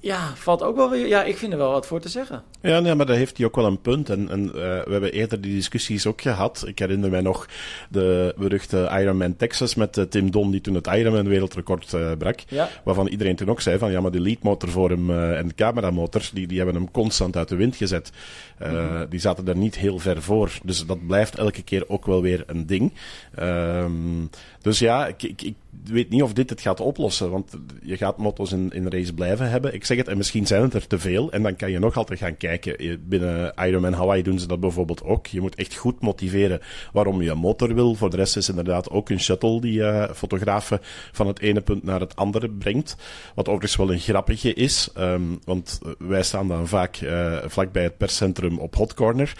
ja, 0.00 0.32
valt 0.34 0.62
ook 0.62 0.76
wel 0.76 0.90
weer. 0.90 1.06
Ja, 1.06 1.22
ik 1.22 1.36
vind 1.36 1.52
er 1.52 1.58
wel 1.58 1.70
wat 1.70 1.86
voor 1.86 2.00
te 2.00 2.08
zeggen. 2.08 2.42
Ja, 2.60 2.80
nee, 2.80 2.94
maar 2.94 3.06
daar 3.06 3.16
heeft 3.16 3.36
hij 3.36 3.46
ook 3.46 3.56
wel 3.56 3.66
een 3.66 3.80
punt. 3.80 4.10
En, 4.10 4.30
en 4.30 4.44
uh, 4.44 4.52
we 4.52 4.88
hebben 4.90 5.12
eerder 5.12 5.40
die 5.40 5.54
discussies 5.54 6.06
ook 6.06 6.20
gehad. 6.20 6.64
Ik 6.66 6.78
herinner 6.78 7.10
mij 7.10 7.20
nog 7.20 7.46
de 7.90 8.34
beruchte 8.36 8.90
Ironman 9.00 9.36
Texas 9.36 9.74
met 9.74 9.96
uh, 9.96 10.04
Tim 10.04 10.30
Don, 10.30 10.50
die 10.50 10.60
toen 10.60 10.74
het 10.74 10.86
Ironman 10.86 11.28
wereldrecord 11.28 11.96
brak. 12.18 12.40
Ja. 12.48 12.68
Waarvan 12.84 13.06
iedereen 13.06 13.36
toen 13.36 13.50
ook 13.50 13.60
zei 13.60 13.78
van 13.78 13.90
ja, 13.90 14.00
maar 14.00 14.10
de 14.10 14.20
leadmotor 14.20 14.68
voor 14.68 14.90
hem 14.90 15.10
en 15.10 15.48
de 15.48 15.54
cameramotor, 15.54 16.30
die, 16.32 16.46
die 16.46 16.56
hebben 16.56 16.74
hem 16.76 16.90
constant 16.90 17.36
uit 17.36 17.48
de 17.48 17.56
wind 17.56 17.76
gezet. 17.76 18.10
Mm-hmm. 18.70 19.06
Die 19.08 19.20
zaten 19.20 19.48
er 19.48 19.56
niet 19.56 19.76
heel 19.76 19.98
ver 19.98 20.22
voor. 20.22 20.50
Dus 20.64 20.86
dat 20.86 21.06
blijft 21.06 21.38
elke 21.38 21.62
keer 21.62 21.88
ook 21.88 22.06
wel 22.06 22.22
weer 22.22 22.44
een 22.46 22.66
ding. 22.66 22.92
Um, 23.40 24.30
dus 24.60 24.78
ja, 24.78 25.06
ik, 25.06 25.22
ik, 25.22 25.42
ik 25.42 25.54
weet 25.84 26.10
niet 26.10 26.22
of 26.22 26.32
dit 26.32 26.50
het 26.50 26.60
gaat 26.60 26.80
oplossen. 26.80 27.30
Want 27.30 27.50
je 27.82 27.96
gaat 27.96 28.18
motto's 28.18 28.52
in, 28.52 28.70
in 28.70 28.88
race 28.88 29.12
blijven 29.12 29.50
hebben. 29.50 29.74
Ik 29.74 29.84
zeg 29.84 29.96
het, 29.96 30.08
en 30.08 30.16
misschien 30.16 30.46
zijn 30.46 30.62
het 30.62 30.74
er 30.74 30.86
te 30.86 30.98
veel. 30.98 31.32
En 31.32 31.42
dan 31.42 31.56
kan 31.56 31.70
je 31.70 31.78
nog 31.78 31.96
altijd 31.96 32.18
gaan 32.18 32.36
kijken. 32.36 33.00
Binnen 33.08 33.54
Ironman 33.56 33.92
Hawaii 33.92 34.22
doen 34.22 34.38
ze 34.38 34.46
dat 34.46 34.60
bijvoorbeeld 34.60 35.04
ook. 35.04 35.26
Je 35.26 35.40
moet 35.40 35.54
echt 35.54 35.74
goed 35.74 36.00
motiveren 36.00 36.60
waarom 36.92 37.22
je 37.22 37.30
een 37.30 37.38
motor 37.38 37.74
wil. 37.74 37.94
Voor 37.94 38.10
de 38.10 38.16
rest 38.16 38.36
is 38.36 38.48
inderdaad 38.48 38.90
ook 38.90 39.08
een 39.08 39.20
shuttle 39.20 39.60
die 39.60 39.78
uh, 39.78 40.10
fotografen 40.14 40.78
van 41.12 41.26
het 41.26 41.40
ene 41.40 41.60
punt 41.60 41.82
naar 41.82 42.00
het 42.00 42.16
andere 42.16 42.50
brengt. 42.50 42.96
Wat 43.34 43.48
overigens 43.48 43.76
wel 43.76 43.92
een 43.92 43.98
grappige 43.98 44.54
is. 44.54 44.90
Um, 44.98 45.40
want 45.44 45.80
wij 45.98 46.22
staan 46.22 46.48
dan 46.48 46.68
vaak 46.68 47.00
uh, 47.00 47.38
vlakbij 47.46 47.82
het 47.82 47.96
perscentrum 47.96 48.51
op 48.58 48.74
Hot 48.74 48.94
Corner. 48.94 49.32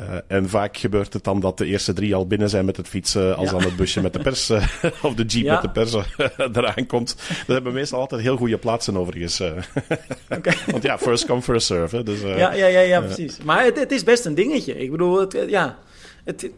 Uh, 0.00 0.02
en 0.26 0.48
vaak 0.48 0.76
gebeurt 0.76 1.12
het 1.12 1.24
dan 1.24 1.40
dat 1.40 1.58
de 1.58 1.66
eerste 1.66 1.92
drie 1.92 2.14
al 2.14 2.26
binnen 2.26 2.50
zijn 2.50 2.64
met 2.64 2.76
het 2.76 2.88
fietsen. 2.88 3.36
Als 3.36 3.50
dan 3.50 3.62
het 3.62 3.76
busje 3.76 4.00
met 4.00 4.12
de 4.12 4.18
pers 4.18 4.50
of 5.02 5.14
de 5.14 5.24
jeep 5.24 5.46
met 5.46 5.62
de 5.62 5.70
pers 5.70 5.94
eraan 6.52 6.86
komt. 6.86 7.16
Dat 7.28 7.46
hebben 7.46 7.72
meestal 7.72 8.00
altijd 8.00 8.20
heel 8.20 8.36
goede 8.36 8.58
plaatsen 8.58 8.96
overigens. 8.96 9.40
okay. 10.36 10.56
Want 10.70 10.82
ja, 10.82 10.98
first 10.98 11.26
come, 11.26 11.42
first 11.42 11.66
serve. 11.66 11.96
Hè. 11.96 12.02
Dus, 12.02 12.20
ja, 12.20 12.52
ja, 12.52 12.66
ja, 12.66 12.80
ja, 12.80 13.00
precies. 13.00 13.38
Maar 13.42 13.64
het, 13.64 13.78
het, 13.78 13.92
is 13.92 14.04
best 14.04 14.24
een 14.24 14.34
dingetje. 14.34 14.78
Ik 14.78 14.90
bedoel, 14.90 15.20
het, 15.20 15.44
ja, 15.48 15.78
het, 16.24 16.42
het, 16.42 16.52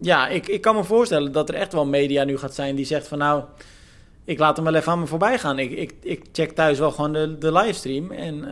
ja 0.00 0.28
ik, 0.28 0.48
ik 0.48 0.60
kan 0.60 0.74
me 0.74 0.84
voorstellen 0.84 1.32
dat 1.32 1.48
er 1.48 1.54
echt 1.54 1.72
wel 1.72 1.86
media 1.86 2.24
nu 2.24 2.38
gaat 2.38 2.54
zijn 2.54 2.74
die 2.74 2.84
zegt 2.84 3.08
van 3.08 3.18
nou, 3.18 3.44
ik 4.24 4.38
laat 4.38 4.56
hem 4.56 4.64
wel 4.64 4.74
even 4.74 4.92
aan 4.92 5.00
me 5.00 5.06
voorbij 5.06 5.38
gaan. 5.38 5.58
Ik, 5.58 5.70
ik, 5.70 5.94
ik 6.02 6.22
check 6.32 6.50
thuis 6.50 6.78
wel 6.78 6.90
gewoon 6.90 7.12
de, 7.12 7.38
de 7.38 7.52
livestream 7.52 8.10
en 8.10 8.44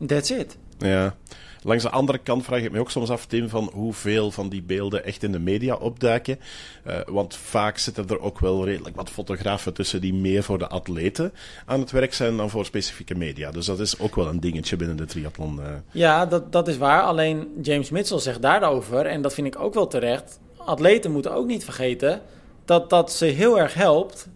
uh, 0.00 0.06
that's 0.08 0.30
it. 0.30 0.56
Ja. 0.80 1.14
Langs 1.62 1.82
de 1.82 1.90
andere 1.90 2.18
kant 2.18 2.44
vraag 2.44 2.60
ik 2.60 2.72
me 2.72 2.80
ook 2.80 2.90
soms 2.90 3.10
af, 3.10 3.26
Tim, 3.26 3.48
van 3.48 3.70
hoeveel 3.72 4.30
van 4.30 4.48
die 4.48 4.62
beelden 4.62 5.04
echt 5.04 5.22
in 5.22 5.32
de 5.32 5.38
media 5.38 5.74
opduiken. 5.74 6.38
Uh, 6.86 6.94
want 7.06 7.36
vaak 7.36 7.78
zitten 7.78 8.08
er 8.08 8.20
ook 8.20 8.38
wel 8.38 8.64
redelijk 8.64 8.96
wat 8.96 9.10
fotografen 9.10 9.74
tussen 9.74 10.00
die 10.00 10.14
meer 10.14 10.42
voor 10.42 10.58
de 10.58 10.68
atleten 10.68 11.32
aan 11.66 11.80
het 11.80 11.90
werk 11.90 12.14
zijn 12.14 12.36
dan 12.36 12.50
voor 12.50 12.64
specifieke 12.64 13.14
media. 13.14 13.50
Dus 13.50 13.66
dat 13.66 13.80
is 13.80 13.98
ook 13.98 14.14
wel 14.14 14.28
een 14.28 14.40
dingetje 14.40 14.76
binnen 14.76 14.96
de 14.96 15.04
triathlon. 15.04 15.58
Uh. 15.58 15.66
Ja, 15.90 16.26
dat, 16.26 16.52
dat 16.52 16.68
is 16.68 16.76
waar. 16.76 17.02
Alleen 17.02 17.48
James 17.62 17.90
Mitchell 17.90 18.18
zegt 18.18 18.42
daarover, 18.42 19.06
en 19.06 19.22
dat 19.22 19.34
vind 19.34 19.46
ik 19.46 19.58
ook 19.58 19.74
wel 19.74 19.86
terecht, 19.86 20.38
atleten 20.56 21.12
moeten 21.12 21.34
ook 21.34 21.46
niet 21.46 21.64
vergeten 21.64 22.20
dat 22.64 22.90
dat 22.90 23.12
ze 23.12 23.24
heel 23.24 23.58
erg 23.58 23.74
helpt 23.74 24.28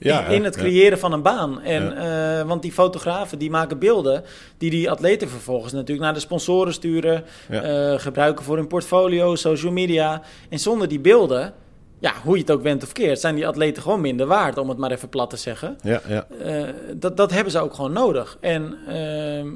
ja, 0.00 0.26
in, 0.26 0.34
in, 0.34 0.44
het 0.44 0.56
creëren 0.56 0.98
van 0.98 1.12
een 1.12 1.22
baan. 1.22 1.62
En, 1.62 1.94
uh, 1.96 2.42
want 2.42 2.62
die 2.62 2.72
fotografen 2.72 3.38
die 3.38 3.50
maken 3.50 3.78
beelden 3.78 4.24
die 4.58 4.70
die 4.70 4.90
atleten 4.90 5.28
vervolgens 5.28 5.72
natuurlijk 5.72 6.00
naar 6.00 6.14
de 6.14 6.20
sponsoren 6.20 6.72
sturen, 6.72 7.24
uh, 7.50 7.98
gebruiken 7.98 8.44
voor 8.44 8.56
hun 8.56 8.66
portfolio, 8.66 9.34
social 9.34 9.72
media. 9.72 10.22
En 10.48 10.58
zonder 10.58 10.88
die 10.88 11.00
beelden, 11.00 11.52
ja, 11.98 12.12
hoe 12.22 12.34
je 12.34 12.40
het 12.40 12.50
ook 12.50 12.62
went 12.62 12.82
of 12.82 12.92
keert, 12.92 13.20
zijn 13.20 13.34
die 13.34 13.46
atleten 13.46 13.82
gewoon 13.82 14.00
minder 14.00 14.26
waard, 14.26 14.58
om 14.58 14.68
het 14.68 14.78
maar 14.78 14.90
even 14.90 15.08
plat 15.08 15.30
te 15.30 15.36
zeggen. 15.36 15.78
Ja, 15.82 16.00
ja. 16.08 16.26
Uh, 16.44 16.68
dat, 16.96 17.16
dat 17.16 17.30
hebben 17.30 17.52
ze 17.52 17.60
ook 17.60 17.74
gewoon 17.74 17.92
nodig. 17.92 18.36
En 18.40 18.76
ehm, 18.86 19.48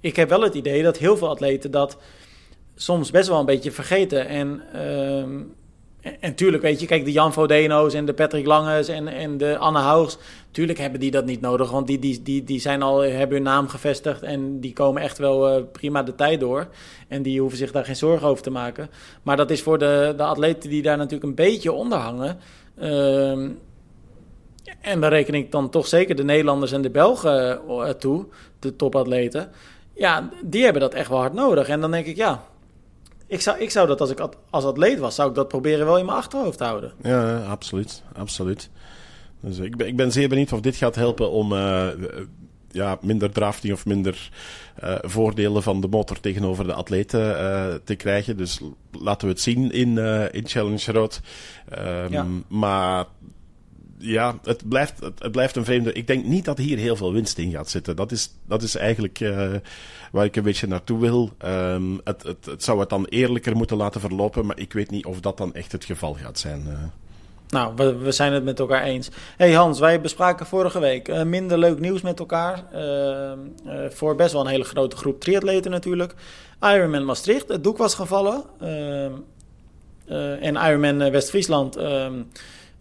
ik 0.00 0.16
heb 0.16 0.28
wel 0.28 0.42
het 0.42 0.54
idee 0.54 0.82
dat 0.82 0.96
heel 0.96 1.16
veel 1.16 1.28
atleten 1.28 1.70
dat 1.70 1.96
soms 2.74 3.10
best 3.10 3.28
wel 3.28 3.38
een 3.38 3.46
beetje 3.46 3.72
vergeten. 3.72 4.28
En 4.28 4.62
ehm, 4.72 5.40
en, 6.20 6.34
tuurlijk, 6.34 6.62
weet 6.62 6.80
je, 6.80 6.86
kijk, 6.86 7.04
de 7.04 7.12
Jan 7.12 7.32
Vodeno's 7.32 7.94
en 7.94 8.04
de 8.04 8.14
Patrick 8.14 8.46
Langes 8.46 8.88
en, 8.88 9.08
en 9.08 9.36
de 9.36 9.58
Anne 9.58 9.78
Haugs, 9.78 10.18
tuurlijk 10.50 10.78
hebben 10.78 11.00
die 11.00 11.10
dat 11.10 11.24
niet 11.24 11.40
nodig, 11.40 11.70
want 11.70 11.86
die, 11.86 11.98
die, 11.98 12.22
die, 12.22 12.44
die 12.44 12.60
zijn 12.60 12.82
al, 12.82 12.98
hebben 12.98 13.36
hun 13.36 13.46
naam 13.46 13.68
gevestigd 13.68 14.22
en 14.22 14.60
die 14.60 14.72
komen 14.72 15.02
echt 15.02 15.18
wel 15.18 15.58
uh, 15.58 15.64
prima 15.72 16.02
de 16.02 16.14
tijd 16.14 16.40
door. 16.40 16.68
En 17.08 17.22
die 17.22 17.40
hoeven 17.40 17.58
zich 17.58 17.72
daar 17.72 17.84
geen 17.84 17.96
zorgen 17.96 18.28
over 18.28 18.42
te 18.42 18.50
maken. 18.50 18.90
Maar 19.22 19.36
dat 19.36 19.50
is 19.50 19.62
voor 19.62 19.78
de, 19.78 20.14
de 20.16 20.22
atleten 20.22 20.70
die 20.70 20.82
daar 20.82 20.96
natuurlijk 20.96 21.24
een 21.24 21.34
beetje 21.34 21.72
onder 21.72 21.98
hangen. 21.98 22.38
Uh, 22.78 23.50
en 24.80 25.00
daar 25.00 25.10
reken 25.10 25.34
ik 25.34 25.52
dan 25.52 25.70
toch 25.70 25.86
zeker 25.86 26.16
de 26.16 26.24
Nederlanders 26.24 26.72
en 26.72 26.82
de 26.82 26.90
Belgen 26.90 27.60
uh, 27.68 27.88
toe, 27.88 28.26
de 28.58 28.76
topatleten. 28.76 29.50
Ja, 29.94 30.30
die 30.44 30.62
hebben 30.62 30.82
dat 30.82 30.94
echt 30.94 31.08
wel 31.08 31.18
hard 31.18 31.32
nodig. 31.32 31.68
En 31.68 31.80
dan 31.80 31.90
denk 31.90 32.06
ik, 32.06 32.16
ja, 32.16 32.44
ik 33.32 33.40
zou, 33.40 33.58
ik 33.58 33.70
zou 33.70 33.86
dat 33.86 34.00
als 34.00 34.10
ik 34.10 34.28
als 34.50 34.64
atleet 34.64 34.98
was, 34.98 35.14
zou 35.14 35.28
ik 35.28 35.34
dat 35.34 35.48
proberen 35.48 35.86
wel 35.86 35.98
in 35.98 36.04
mijn 36.04 36.16
achterhoofd 36.16 36.58
houden. 36.58 36.92
Ja, 37.02 37.44
absoluut. 37.44 38.02
absoluut. 38.14 38.70
Dus 39.40 39.58
ik 39.58 39.76
ben, 39.76 39.86
ik 39.86 39.96
ben 39.96 40.12
zeer 40.12 40.28
benieuwd 40.28 40.52
of 40.52 40.60
dit 40.60 40.76
gaat 40.76 40.94
helpen 40.94 41.30
om 41.30 41.52
uh, 41.52 41.88
ja, 42.70 42.98
minder 43.00 43.32
drafting 43.32 43.72
of 43.72 43.86
minder 43.86 44.30
uh, 44.84 44.94
voordelen 45.00 45.62
van 45.62 45.80
de 45.80 45.88
motor 45.88 46.20
tegenover 46.20 46.66
de 46.66 46.72
atleten 46.72 47.20
uh, 47.20 47.74
te 47.84 47.94
krijgen. 47.94 48.36
Dus 48.36 48.60
laten 48.90 49.26
we 49.26 49.32
het 49.32 49.42
zien 49.42 49.70
in, 49.70 49.98
in 50.32 50.48
Challenge 50.48 50.92
Road. 50.92 51.20
Um, 51.78 52.12
ja. 52.12 52.26
Maar 52.48 53.04
ja, 54.02 54.38
het 54.42 54.68
blijft, 54.68 55.00
het, 55.00 55.32
blijft 55.32 55.56
een 55.56 55.64
vreemde. 55.64 55.92
Ik 55.92 56.06
denk 56.06 56.24
niet 56.24 56.44
dat 56.44 56.58
hier 56.58 56.78
heel 56.78 56.96
veel 56.96 57.12
winst 57.12 57.38
in 57.38 57.50
gaat 57.50 57.70
zitten. 57.70 57.96
Dat 57.96 58.12
is, 58.12 58.30
dat 58.46 58.62
is 58.62 58.76
eigenlijk 58.76 59.20
uh, 59.20 59.50
waar 60.12 60.24
ik 60.24 60.36
een 60.36 60.42
beetje 60.42 60.66
naartoe 60.66 61.00
wil. 61.00 61.30
Um, 61.44 62.00
het, 62.04 62.22
het, 62.22 62.62
zou 62.62 62.80
het 62.80 62.88
dan 62.88 63.04
eerlijker 63.04 63.56
moeten 63.56 63.76
laten 63.76 64.00
verlopen, 64.00 64.46
maar 64.46 64.58
ik 64.58 64.72
weet 64.72 64.90
niet 64.90 65.06
of 65.06 65.20
dat 65.20 65.36
dan 65.36 65.54
echt 65.54 65.72
het 65.72 65.84
geval 65.84 66.14
gaat 66.14 66.38
zijn. 66.38 66.64
Uh. 66.68 66.74
Nou, 67.48 67.74
we, 67.98 68.12
zijn 68.12 68.32
het 68.32 68.44
met 68.44 68.58
elkaar 68.58 68.82
eens. 68.82 69.08
hey 69.36 69.52
Hans, 69.52 69.78
wij 69.78 70.00
bespraken 70.00 70.46
vorige 70.46 70.80
week 70.80 71.08
uh, 71.08 71.22
minder 71.22 71.58
leuk 71.58 71.78
nieuws 71.78 72.00
met 72.00 72.18
elkaar. 72.18 72.64
voor 73.90 74.14
best 74.14 74.32
wel 74.32 74.40
een 74.40 74.50
hele 74.50 74.64
grote 74.64 74.96
groep 74.96 75.20
triatleten 75.20 75.70
natuurlijk. 75.70 76.14
Ironman 76.60 77.04
Maastricht, 77.04 77.48
het 77.48 77.64
doek 77.64 77.78
was 77.78 77.94
gevallen. 77.94 78.42
Ehm, 78.60 79.12
en 80.40 80.56
Ironman 80.56 81.10
West-Friesland 81.10 81.76
ehm, 81.76 82.22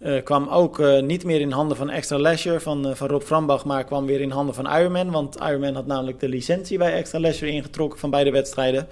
uh, 0.03 0.23
kwam 0.23 0.47
ook 0.47 0.79
uh, 0.79 1.01
niet 1.01 1.23
meer 1.23 1.39
in 1.39 1.51
handen 1.51 1.77
van 1.77 1.89
Extra 1.89 2.17
Leisure 2.17 2.59
van, 2.59 2.87
uh, 2.87 2.93
van 2.93 3.07
Rob 3.07 3.21
Frambach, 3.21 3.65
maar 3.65 3.83
kwam 3.83 4.05
weer 4.05 4.21
in 4.21 4.31
handen 4.31 4.55
van 4.55 4.77
Ironman. 4.77 5.11
Want 5.11 5.35
Ironman 5.35 5.75
had 5.75 5.85
namelijk 5.85 6.19
de 6.19 6.29
licentie 6.29 6.77
bij 6.77 6.93
Extra 6.93 7.19
Leisure 7.19 7.51
ingetrokken 7.51 7.99
van 7.99 8.09
beide 8.09 8.31
wedstrijden. 8.31 8.87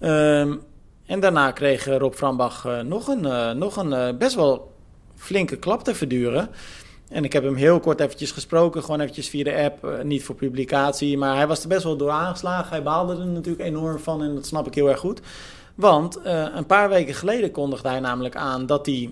Um, 0.00 0.60
en 1.06 1.20
daarna 1.20 1.50
kreeg 1.50 1.84
Rob 1.84 2.14
Frambach 2.14 2.68
nog 2.84 3.08
een, 3.08 3.58
nog 3.58 3.76
een 3.76 4.18
best 4.18 4.34
wel 4.34 4.72
flinke 5.16 5.56
klap 5.56 5.84
te 5.84 5.94
verduren. 5.94 6.48
En 7.08 7.24
ik 7.24 7.32
heb 7.32 7.44
hem 7.44 7.54
heel 7.54 7.80
kort 7.80 8.00
eventjes 8.00 8.30
gesproken, 8.30 8.82
gewoon 8.82 9.00
eventjes 9.00 9.28
via 9.28 9.44
de 9.44 9.62
app, 9.62 10.04
niet 10.04 10.24
voor 10.24 10.34
publicatie. 10.34 11.18
Maar 11.18 11.36
hij 11.36 11.46
was 11.46 11.62
er 11.62 11.68
best 11.68 11.84
wel 11.84 11.96
door 11.96 12.10
aangeslagen. 12.10 12.68
Hij 12.68 12.82
baalde 12.82 13.12
er 13.12 13.26
natuurlijk 13.26 13.64
enorm 13.64 13.98
van 13.98 14.22
en 14.22 14.34
dat 14.34 14.46
snap 14.46 14.66
ik 14.66 14.74
heel 14.74 14.88
erg 14.88 14.98
goed. 14.98 15.20
Want 15.74 16.20
een 16.54 16.66
paar 16.66 16.88
weken 16.88 17.14
geleden 17.14 17.50
kondigde 17.50 17.88
hij 17.88 18.00
namelijk 18.00 18.36
aan 18.36 18.66
dat 18.66 18.86
hij 18.86 19.10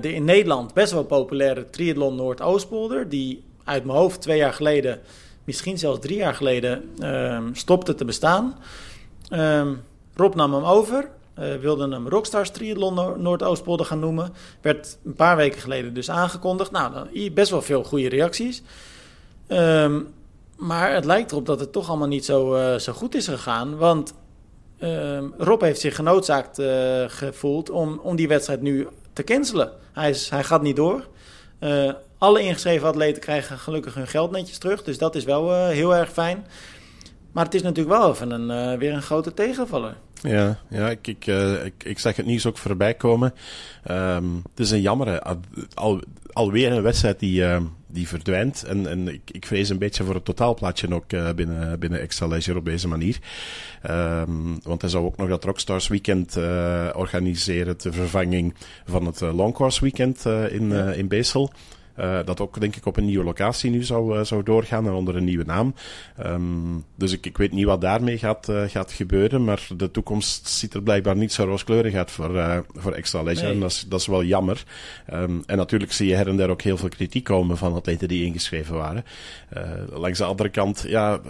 de 0.00 0.12
in 0.12 0.24
Nederland 0.24 0.74
best 0.74 0.92
wel 0.92 1.04
populaire 1.04 1.70
Triathlon 1.70 2.14
Noordoostpolder, 2.14 3.08
die 3.08 3.44
uit 3.64 3.84
mijn 3.84 3.98
hoofd 3.98 4.20
twee 4.20 4.36
jaar 4.36 4.52
geleden, 4.52 5.00
misschien 5.44 5.78
zelfs 5.78 6.00
drie 6.00 6.16
jaar 6.16 6.34
geleden, 6.34 6.90
uh, 6.98 7.40
stopte 7.52 7.94
te 7.94 8.04
bestaan. 8.04 8.58
Uh, 9.30 9.68
Rob 10.14 10.34
nam 10.34 10.54
hem 10.54 10.64
over, 10.64 11.10
uh, 11.38 11.54
wilde 11.54 11.88
hem 11.88 12.08
Rockstars 12.08 12.50
Triathlon 12.50 13.22
Noordoostpolder 13.22 13.86
gaan 13.86 13.98
noemen. 13.98 14.32
Werd 14.60 14.98
een 15.04 15.14
paar 15.14 15.36
weken 15.36 15.60
geleden 15.60 15.94
dus 15.94 16.10
aangekondigd. 16.10 16.70
Nou, 16.70 17.30
best 17.30 17.50
wel 17.50 17.62
veel 17.62 17.84
goede 17.84 18.08
reacties. 18.08 18.62
Ehm, 19.46 20.00
maar 20.56 20.94
het 20.94 21.04
lijkt 21.04 21.30
erop 21.30 21.46
dat 21.46 21.60
het 21.60 21.72
toch 21.72 21.88
allemaal 21.88 22.08
niet 22.08 22.24
zo, 22.24 22.56
uh, 22.56 22.74
zo 22.74 22.92
goed 22.92 23.14
is 23.14 23.28
gegaan. 23.28 23.76
Want 23.76 24.14
ehm, 24.78 25.24
Rob 25.38 25.60
heeft 25.60 25.80
zich 25.80 25.94
genoodzaakt 25.94 26.62
gevoeld 27.06 27.70
om, 27.70 28.00
om 28.02 28.16
die 28.16 28.28
wedstrijd 28.28 28.62
nu 28.62 28.88
te. 29.24 29.72
Hij, 29.92 30.10
is, 30.10 30.30
hij 30.30 30.44
gaat 30.44 30.62
niet 30.62 30.76
door. 30.76 31.06
Uh, 31.60 31.92
alle 32.18 32.40
ingeschreven 32.40 32.88
atleten 32.88 33.22
krijgen 33.22 33.58
gelukkig 33.58 33.94
hun 33.94 34.06
geld 34.06 34.30
netjes 34.30 34.58
terug. 34.58 34.82
Dus 34.82 34.98
dat 34.98 35.14
is 35.14 35.24
wel 35.24 35.50
uh, 35.50 35.68
heel 35.68 35.96
erg 35.96 36.12
fijn. 36.12 36.46
Maar 37.32 37.44
het 37.44 37.54
is 37.54 37.62
natuurlijk 37.62 37.98
wel 37.98 38.10
even 38.10 38.30
een, 38.30 38.72
uh, 38.72 38.78
weer 38.78 38.92
een 38.92 39.02
grote 39.02 39.34
tegenvaller. 39.34 39.96
Ja, 40.22 40.58
ja 40.68 40.90
ik, 40.90 41.06
ik, 41.06 41.26
ik, 41.64 41.84
ik 41.84 41.98
zag 41.98 42.16
het 42.16 42.26
nieuws 42.26 42.46
ook 42.46 42.58
voorbij 42.58 42.94
komen. 42.94 43.34
Um, 43.90 44.42
het 44.50 44.60
is 44.60 44.70
een 44.70 44.80
jammer. 44.80 45.22
Al, 45.74 46.00
alweer 46.32 46.72
een 46.72 46.82
wedstrijd 46.82 47.18
die, 47.18 47.42
uh, 47.42 47.60
die 47.92 48.08
verdwijnt. 48.08 48.62
En, 48.62 48.86
en 48.86 49.08
ik, 49.08 49.30
ik 49.30 49.46
vrees 49.46 49.68
een 49.68 49.78
beetje 49.78 50.04
voor 50.04 50.14
het 50.14 50.24
totaalplaatje 50.24 50.94
ook 50.94 51.12
uh, 51.12 51.30
binnen, 51.32 51.78
binnen 51.78 52.00
Extra 52.00 52.26
Leisure 52.26 52.58
op 52.58 52.64
deze 52.64 52.88
manier. 52.88 53.18
Um, 53.90 54.58
want 54.62 54.80
hij 54.80 54.90
zou 54.90 55.04
ook 55.04 55.16
nog 55.16 55.28
dat 55.28 55.44
Rockstars 55.44 55.88
Weekend 55.88 56.36
uh, 56.36 56.88
organiseren 56.94 57.76
ter 57.76 57.92
vervanging 57.92 58.54
van 58.84 59.06
het 59.06 59.20
Long 59.20 59.54
Course 59.54 59.80
Weekend 59.80 60.24
in, 60.50 60.72
in 60.72 61.08
Beesel. 61.08 61.52
Uh, 62.00 62.18
dat 62.24 62.40
ook, 62.40 62.60
denk 62.60 62.76
ik, 62.76 62.86
op 62.86 62.96
een 62.96 63.04
nieuwe 63.04 63.24
locatie 63.24 63.70
nu 63.70 63.82
zou, 63.82 64.18
uh, 64.18 64.24
zou 64.24 64.42
doorgaan 64.42 64.86
en 64.86 64.92
onder 64.92 65.16
een 65.16 65.24
nieuwe 65.24 65.44
naam. 65.44 65.74
Um, 66.26 66.84
dus 66.94 67.12
ik, 67.12 67.26
ik 67.26 67.36
weet 67.36 67.52
niet 67.52 67.64
wat 67.64 67.80
daarmee 67.80 68.18
gaat, 68.18 68.48
uh, 68.48 68.62
gaat 68.66 68.92
gebeuren, 68.92 69.44
maar 69.44 69.68
de 69.76 69.90
toekomst 69.90 70.48
ziet 70.48 70.74
er 70.74 70.82
blijkbaar 70.82 71.16
niet 71.16 71.32
zo 71.32 71.44
rooskleurig 71.44 71.94
uit 71.94 72.10
voor, 72.10 72.64
voor 72.74 72.92
Extra. 72.92 73.22
Nee. 73.22 73.40
En 73.40 73.60
dat 73.60 73.70
is, 73.70 73.86
dat 73.88 74.00
is 74.00 74.06
wel 74.06 74.24
jammer. 74.24 74.64
Um, 75.12 75.42
en 75.46 75.56
natuurlijk 75.56 75.92
zie 75.92 76.08
je 76.08 76.14
her 76.14 76.28
en 76.28 76.36
daar 76.36 76.50
ook 76.50 76.62
heel 76.62 76.76
veel 76.76 76.88
kritiek 76.88 77.24
komen 77.24 77.56
van 77.56 77.74
atleten 77.74 78.08
die 78.08 78.24
ingeschreven 78.24 78.76
waren. 78.76 79.04
langs 79.92 80.18
de 80.18 80.24
andere 80.24 80.48
kant, 80.48 80.84
ja, 80.86 81.20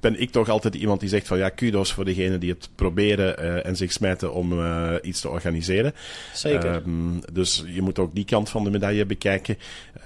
ben 0.00 0.20
ik 0.20 0.30
toch 0.30 0.48
altijd 0.48 0.74
iemand 0.74 1.00
die 1.00 1.08
zegt 1.08 1.26
van 1.26 1.38
ja, 1.38 1.48
kudos 1.48 1.92
voor 1.92 2.04
degenen 2.04 2.40
die 2.40 2.50
het 2.50 2.68
proberen 2.74 3.44
uh, 3.44 3.66
en 3.66 3.76
zich 3.76 3.92
smijten 3.92 4.32
om 4.32 4.52
uh, 4.52 4.94
iets 5.02 5.20
te 5.20 5.28
organiseren. 5.28 5.94
Zeker. 6.34 6.74
Um, 6.74 7.20
dus 7.32 7.64
je 7.66 7.82
moet 7.82 7.98
ook 7.98 8.14
die 8.14 8.24
kant 8.24 8.50
van 8.50 8.64
de 8.64 8.70
medaille 8.70 9.06
bekijken. 9.06 9.58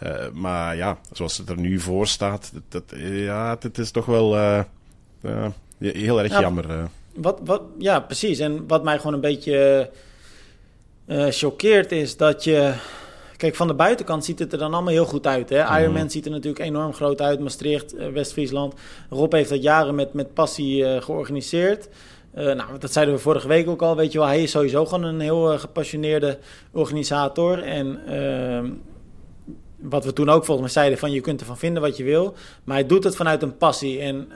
Uh, 0.03 0.29
maar 0.33 0.77
ja, 0.77 0.99
zoals 1.13 1.39
het 1.39 1.49
er 1.49 1.59
nu 1.59 1.81
voor 1.81 2.07
staat, 2.07 2.53
dat, 2.69 2.85
ja, 2.97 3.57
het 3.61 3.79
is 3.79 3.91
toch 3.91 4.07
wel 4.07 4.35
heel 5.79 6.21
erg 6.21 6.33
ja, 6.33 6.41
jammer. 6.41 6.89
Wat, 7.15 7.41
wat, 7.45 7.63
ja, 7.79 8.01
precies. 8.01 8.39
En 8.39 8.67
wat 8.67 8.85
mij 8.85 8.97
gewoon 8.97 9.15
een 9.15 9.21
beetje 9.21 9.91
choqueert 11.29 11.93
is 11.93 12.17
dat 12.17 12.45
je 12.45 12.75
Kijk, 13.41 13.57
van 13.57 13.67
de 13.67 13.75
buitenkant 13.75 14.25
ziet 14.25 14.39
het 14.39 14.53
er 14.53 14.59
dan 14.59 14.73
allemaal 14.73 14.93
heel 14.93 15.05
goed 15.05 15.27
uit. 15.27 15.49
Hè? 15.49 15.63
Mm. 15.63 15.77
Ironman 15.77 16.11
ziet 16.11 16.25
er 16.25 16.31
natuurlijk 16.31 16.65
enorm 16.65 16.93
groot 16.93 17.21
uit. 17.21 17.41
Maastricht, 17.41 17.95
uh, 17.95 18.09
West-Friesland. 18.09 18.75
Rob 19.11 19.33
heeft 19.33 19.49
dat 19.49 19.63
jaren 19.63 19.95
met, 19.95 20.13
met 20.13 20.35
passie 20.35 20.83
uh, 20.83 21.03
georganiseerd. 21.03 21.89
Uh, 22.35 22.45
nou, 22.45 22.79
dat 22.79 22.93
zeiden 22.93 23.15
we 23.15 23.21
vorige 23.21 23.49
week 23.49 23.69
ook 23.69 23.83
al. 23.83 23.97
Weet 23.97 24.13
je 24.13 24.19
wel, 24.19 24.27
hij 24.27 24.43
is 24.43 24.51
sowieso 24.51 24.87
gewoon 24.87 25.05
een 25.05 25.21
heel 25.21 25.59
gepassioneerde 25.59 26.39
organisator. 26.73 27.63
En 27.63 28.07
ehm, 28.07 28.71
wat 29.77 30.05
we 30.05 30.13
toen 30.13 30.29
ook 30.29 30.45
volgens 30.45 30.61
mij 30.61 30.83
zeiden: 30.83 30.99
van 30.99 31.13
je 31.13 31.21
kunt 31.21 31.41
ervan 31.41 31.59
vinden 31.59 31.83
wat 31.83 31.97
je 31.97 32.05
wil. 32.05 32.35
Maar 32.65 32.77
hij 32.77 32.87
doet 32.87 33.05
het 33.05 33.17
vanuit 33.17 33.43
een 33.43 33.57
passie. 33.57 34.01
En, 34.01 34.29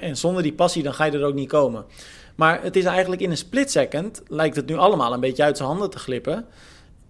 en 0.00 0.16
zonder 0.16 0.42
die 0.42 0.52
passie, 0.52 0.82
dan 0.82 0.94
ga 0.94 1.04
je 1.04 1.12
er 1.12 1.24
ook 1.24 1.34
niet 1.34 1.48
komen. 1.48 1.84
Maar 2.34 2.62
het 2.62 2.76
is 2.76 2.84
eigenlijk 2.84 3.22
in 3.22 3.30
een 3.30 3.36
split 3.36 3.70
second, 3.70 4.22
lijkt 4.26 4.56
het 4.56 4.66
nu 4.66 4.76
allemaal 4.76 5.12
een 5.12 5.20
beetje 5.20 5.42
uit 5.42 5.56
zijn 5.56 5.68
handen 5.68 5.90
te 5.90 5.98
glippen. 5.98 6.46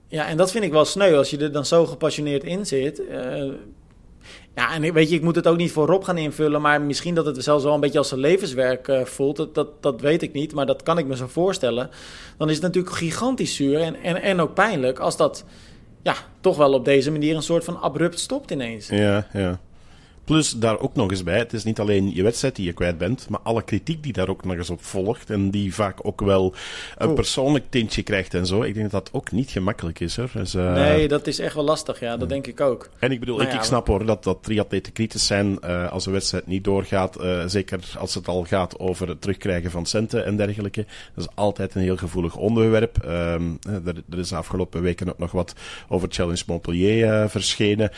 Ja, 0.09 0.27
en 0.27 0.37
dat 0.37 0.51
vind 0.51 0.65
ik 0.65 0.73
wel 0.73 0.85
sneu 0.85 1.17
als 1.17 1.31
je 1.31 1.39
er 1.39 1.53
dan 1.53 1.67
zo 1.67 1.87
gepassioneerd 1.87 2.45
in 2.45 2.67
zit. 2.67 3.01
Uh, 3.01 3.53
ja, 4.55 4.75
en 4.75 4.93
weet 4.93 5.09
je, 5.09 5.15
ik 5.15 5.23
moet 5.23 5.37
het 5.37 5.47
ook 5.47 5.57
niet 5.57 5.73
voor 5.73 5.87
Rob 5.87 6.05
gaan 6.05 6.19
invullen, 6.19 6.61
maar 6.61 6.83
misschien 6.83 7.15
dat 7.15 7.27
het 7.27 7.43
zelfs 7.43 7.65
wel 7.65 7.75
een 7.75 7.81
beetje 7.81 7.99
als 7.99 8.11
een 8.11 8.19
levenswerk 8.19 8.89
uh, 8.89 9.05
voelt. 9.05 9.37
Dat, 9.37 9.55
dat, 9.55 9.83
dat 9.83 10.01
weet 10.01 10.23
ik 10.23 10.33
niet, 10.33 10.55
maar 10.55 10.67
dat 10.67 10.83
kan 10.83 10.99
ik 10.99 11.07
me 11.07 11.17
zo 11.17 11.27
voorstellen. 11.27 11.91
Dan 12.37 12.49
is 12.49 12.55
het 12.55 12.63
natuurlijk 12.63 12.97
gigantisch 12.97 13.55
zuur 13.55 13.81
en, 13.81 13.95
en, 14.03 14.23
en 14.23 14.41
ook 14.41 14.55
pijnlijk 14.55 14.99
als 14.99 15.17
dat 15.17 15.45
ja, 16.03 16.15
toch 16.41 16.57
wel 16.57 16.73
op 16.73 16.85
deze 16.85 17.11
manier 17.11 17.37
een 17.37 17.43
soort 17.43 17.65
van 17.65 17.81
abrupt 17.81 18.19
stopt 18.19 18.51
ineens. 18.51 18.89
Ja, 18.89 19.27
ja. 19.33 19.61
Plus 20.29 20.51
daar 20.51 20.81
ook 20.81 20.95
nog 20.95 21.11
eens 21.11 21.23
bij, 21.23 21.39
het 21.39 21.53
is 21.53 21.65
niet 21.65 21.81
alleen 21.81 22.15
je 22.15 22.23
wedstrijd 22.23 22.57
die 22.57 22.65
je 22.65 22.73
kwijt 22.73 22.99
bent, 22.99 23.29
maar 23.29 23.41
alle 23.43 23.63
kritiek 23.63 24.03
die 24.03 24.13
daar 24.13 24.29
ook 24.29 24.45
nog 24.45 24.57
eens 24.57 24.71
op 24.71 24.85
volgt 24.85 25.31
en 25.31 25.51
die 25.51 25.75
vaak 25.75 25.99
ook 26.03 26.21
wel 26.21 26.55
een 26.97 27.09
oh. 27.09 27.15
persoonlijk 27.15 27.65
tintje 27.69 28.03
krijgt 28.03 28.35
en 28.35 28.47
zo. 28.47 28.63
Ik 28.63 28.75
denk 28.75 28.91
dat 28.91 29.05
dat 29.05 29.15
ook 29.15 29.33
niet 29.33 29.51
gemakkelijk 29.51 30.01
is. 30.01 30.17
Hoor. 30.17 30.31
Dus, 30.33 30.55
uh... 30.55 30.75
Nee, 30.75 31.09
dat 31.09 31.27
is 31.27 31.39
echt 31.39 31.55
wel 31.55 31.65
lastig, 31.65 32.01
ja, 32.01 32.17
dat 32.17 32.29
denk 32.29 32.47
ik 32.47 32.61
ook. 32.61 32.89
En 32.99 33.13
ik 33.13 33.21
bedoel, 33.21 33.37
nou 33.37 33.49
ik, 33.49 33.55
ja, 33.55 33.61
ik 33.61 33.67
snap 33.67 33.87
hoor 33.87 34.07
dat, 34.07 34.25
dat 34.25 34.43
triatleten 34.43 34.93
kritisch 34.93 35.27
zijn 35.27 35.59
uh, 35.65 35.93
als 35.93 36.07
een 36.07 36.13
wedstrijd 36.13 36.47
niet 36.47 36.65
doorgaat. 36.65 37.21
Uh, 37.21 37.43
zeker 37.47 37.81
als 37.99 38.15
het 38.15 38.29
al 38.29 38.45
gaat 38.45 38.79
over 38.79 39.09
het 39.09 39.21
terugkrijgen 39.21 39.71
van 39.71 39.87
centen 39.87 40.25
en 40.25 40.37
dergelijke. 40.37 40.87
Dat 41.15 41.25
is 41.25 41.35
altijd 41.35 41.75
een 41.75 41.83
heel 41.83 41.97
gevoelig 41.97 42.37
onderwerp. 42.37 43.05
Um, 43.05 43.59
er, 43.85 44.03
er, 44.11 44.19
is 44.19 44.29
de 44.29 44.37
afgelopen 44.37 44.83
weken 44.83 45.09
ook 45.09 45.19
nog 45.19 45.33
wat 45.33 45.53
over 45.89 46.09
Challenge 46.11 46.43
Montpellier 46.47 47.29
verschenen 47.29 47.91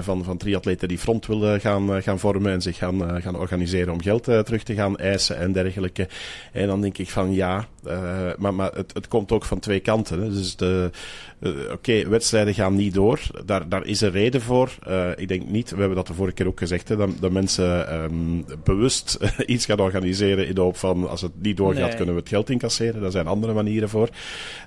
van, 0.00 0.24
van 0.24 0.36
triatleten 0.36 0.88
die 0.88 0.98
front 0.98 1.26
willen 1.26 1.60
gaan, 1.64 2.02
gaan 2.02 2.18
vormen 2.18 2.52
en 2.52 2.62
zich 2.62 2.76
gaan, 2.76 3.22
gaan 3.22 3.38
organiseren 3.38 3.92
om 3.92 4.02
geld 4.02 4.22
terug 4.24 4.62
te 4.62 4.74
gaan 4.74 4.96
eisen 4.96 5.38
en 5.38 5.52
dergelijke. 5.52 6.08
En 6.52 6.66
dan 6.66 6.80
denk 6.80 6.98
ik 6.98 7.10
van 7.10 7.32
ja, 7.32 7.68
maar, 8.38 8.54
maar 8.54 8.72
het, 8.72 8.94
het 8.94 9.08
komt 9.08 9.32
ook 9.32 9.44
van 9.44 9.58
twee 9.58 9.80
kanten. 9.80 10.20
Hè. 10.20 10.30
Dus 10.30 10.56
de, 10.56 10.90
oké, 11.72 12.08
wedstrijden 12.08 12.54
gaan 12.54 12.74
niet 12.74 12.94
door. 12.94 13.20
Daar, 13.44 13.68
daar 13.68 13.86
is 13.86 14.00
een 14.00 14.10
reden 14.10 14.40
voor. 14.40 14.70
ik 15.16 15.28
denk 15.28 15.48
niet, 15.48 15.70
we 15.70 15.78
hebben 15.78 15.96
dat 15.96 16.06
de 16.06 16.14
vorige 16.14 16.34
keer 16.34 16.46
ook 16.46 16.58
gezegd, 16.58 16.88
hè, 16.88 16.96
dat, 16.96 17.10
dat 17.20 17.30
mensen 17.30 17.94
um, 17.94 18.44
bewust 18.64 19.18
iets 19.46 19.64
gaan 19.64 19.80
organiseren 19.80 20.46
in 20.46 20.54
de 20.54 20.60
hoop 20.60 20.76
van 20.76 21.08
als 21.08 21.20
het 21.20 21.32
niet 21.42 21.56
doorgaat, 21.56 21.94
kunnen 21.94 22.14
we 22.14 22.20
het 22.20 22.28
geld 22.28 22.50
incasseren. 22.50 23.00
Daar 23.00 23.10
zijn 23.10 23.26
andere 23.26 23.52
manieren 23.52 23.88
voor. 23.88 24.08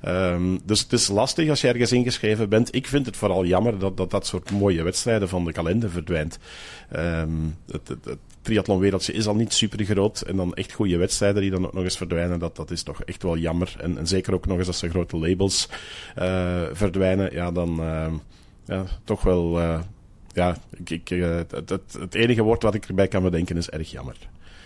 Um, 0.05 0.59
dus 0.63 0.79
het 0.79 0.93
is 0.93 1.07
lastig 1.07 1.49
als 1.49 1.61
je 1.61 1.67
ergens 1.67 1.91
ingeschreven 1.91 2.49
bent. 2.49 2.75
Ik 2.75 2.87
vind 2.87 3.05
het 3.05 3.17
vooral 3.17 3.45
jammer 3.45 3.79
dat 3.79 3.97
dat, 3.97 4.11
dat 4.11 4.25
soort 4.25 4.51
mooie 4.51 4.83
wedstrijden 4.83 5.29
van 5.29 5.45
de 5.45 5.51
kalender 5.51 5.89
verdwijnt. 5.89 6.39
Um, 6.95 7.55
het, 7.71 7.87
het, 7.87 8.05
het 8.05 8.19
triathlonwereldje 8.47 9.13
is 9.13 9.27
al 9.27 9.35
niet 9.35 9.53
super 9.53 9.85
groot. 9.85 10.21
En 10.21 10.35
dan 10.35 10.53
echt 10.53 10.71
goede 10.71 10.97
wedstrijden 10.97 11.41
die 11.41 11.51
dan 11.51 11.65
ook 11.65 11.73
nog 11.73 11.83
eens 11.83 11.97
verdwijnen, 11.97 12.39
dat, 12.39 12.55
dat 12.55 12.71
is 12.71 12.83
toch 12.83 13.03
echt 13.03 13.23
wel 13.23 13.37
jammer. 13.37 13.75
En, 13.79 13.97
en 13.97 14.07
zeker 14.07 14.33
ook 14.33 14.45
nog 14.45 14.57
eens 14.57 14.67
als 14.67 14.79
de 14.79 14.89
grote 14.89 15.17
labels 15.17 15.67
uh, 16.17 16.61
verdwijnen, 16.71 17.33
ja, 17.33 17.51
dan 17.51 17.79
uh, 17.79 18.13
ja, 18.65 18.85
toch 19.03 19.21
wel. 19.21 19.59
Uh, 19.59 19.79
ja, 20.33 20.57
ik, 20.83 20.89
ik, 20.89 21.07
het, 21.07 21.51
het, 21.51 21.97
het 21.99 22.15
enige 22.15 22.41
woord 22.41 22.63
wat 22.63 22.73
ik 22.73 22.85
erbij 22.85 23.07
kan 23.07 23.23
bedenken 23.23 23.57
is 23.57 23.69
erg 23.69 23.91
jammer. 23.91 24.15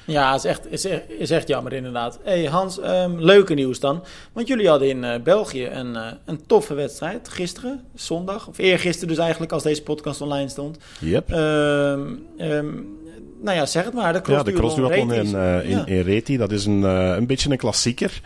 Ja, 0.05 0.35
is 0.35 0.43
echt, 0.43 0.71
is, 0.71 0.85
echt, 0.85 1.09
is 1.09 1.29
echt 1.29 1.47
jammer 1.47 1.73
inderdaad. 1.73 2.19
hey 2.23 2.45
Hans, 2.45 2.77
um, 2.77 3.19
leuke 3.19 3.53
nieuws 3.53 3.79
dan. 3.79 4.03
Want 4.33 4.47
jullie 4.47 4.67
hadden 4.67 4.87
in 4.89 5.23
België 5.23 5.65
een, 5.65 5.95
een 6.25 6.45
toffe 6.45 6.73
wedstrijd 6.73 7.29
gisteren, 7.29 7.83
zondag. 7.95 8.47
Of 8.47 8.57
eergisteren 8.57 9.07
dus 9.07 9.17
eigenlijk, 9.17 9.51
als 9.51 9.63
deze 9.63 9.83
podcast 9.83 10.21
online 10.21 10.49
stond. 10.49 10.77
Yep. 10.99 11.31
Um, 11.31 12.25
um, 12.37 13.00
nou 13.41 13.57
ja, 13.57 13.65
zeg 13.65 13.83
het 13.85 13.93
maar. 13.93 14.13
De 14.13 14.31
ja, 14.31 14.43
de 14.43 14.51
crossduathlon 14.51 15.13
in, 15.13 15.25
uh, 15.25 15.63
in, 15.63 15.69
ja. 15.69 15.85
in 15.85 16.01
Reti, 16.01 16.37
dat 16.37 16.51
is 16.51 16.65
een, 16.65 16.81
uh, 16.81 17.15
een 17.17 17.27
beetje 17.27 17.49
een 17.49 17.57
klassieker. 17.57 18.21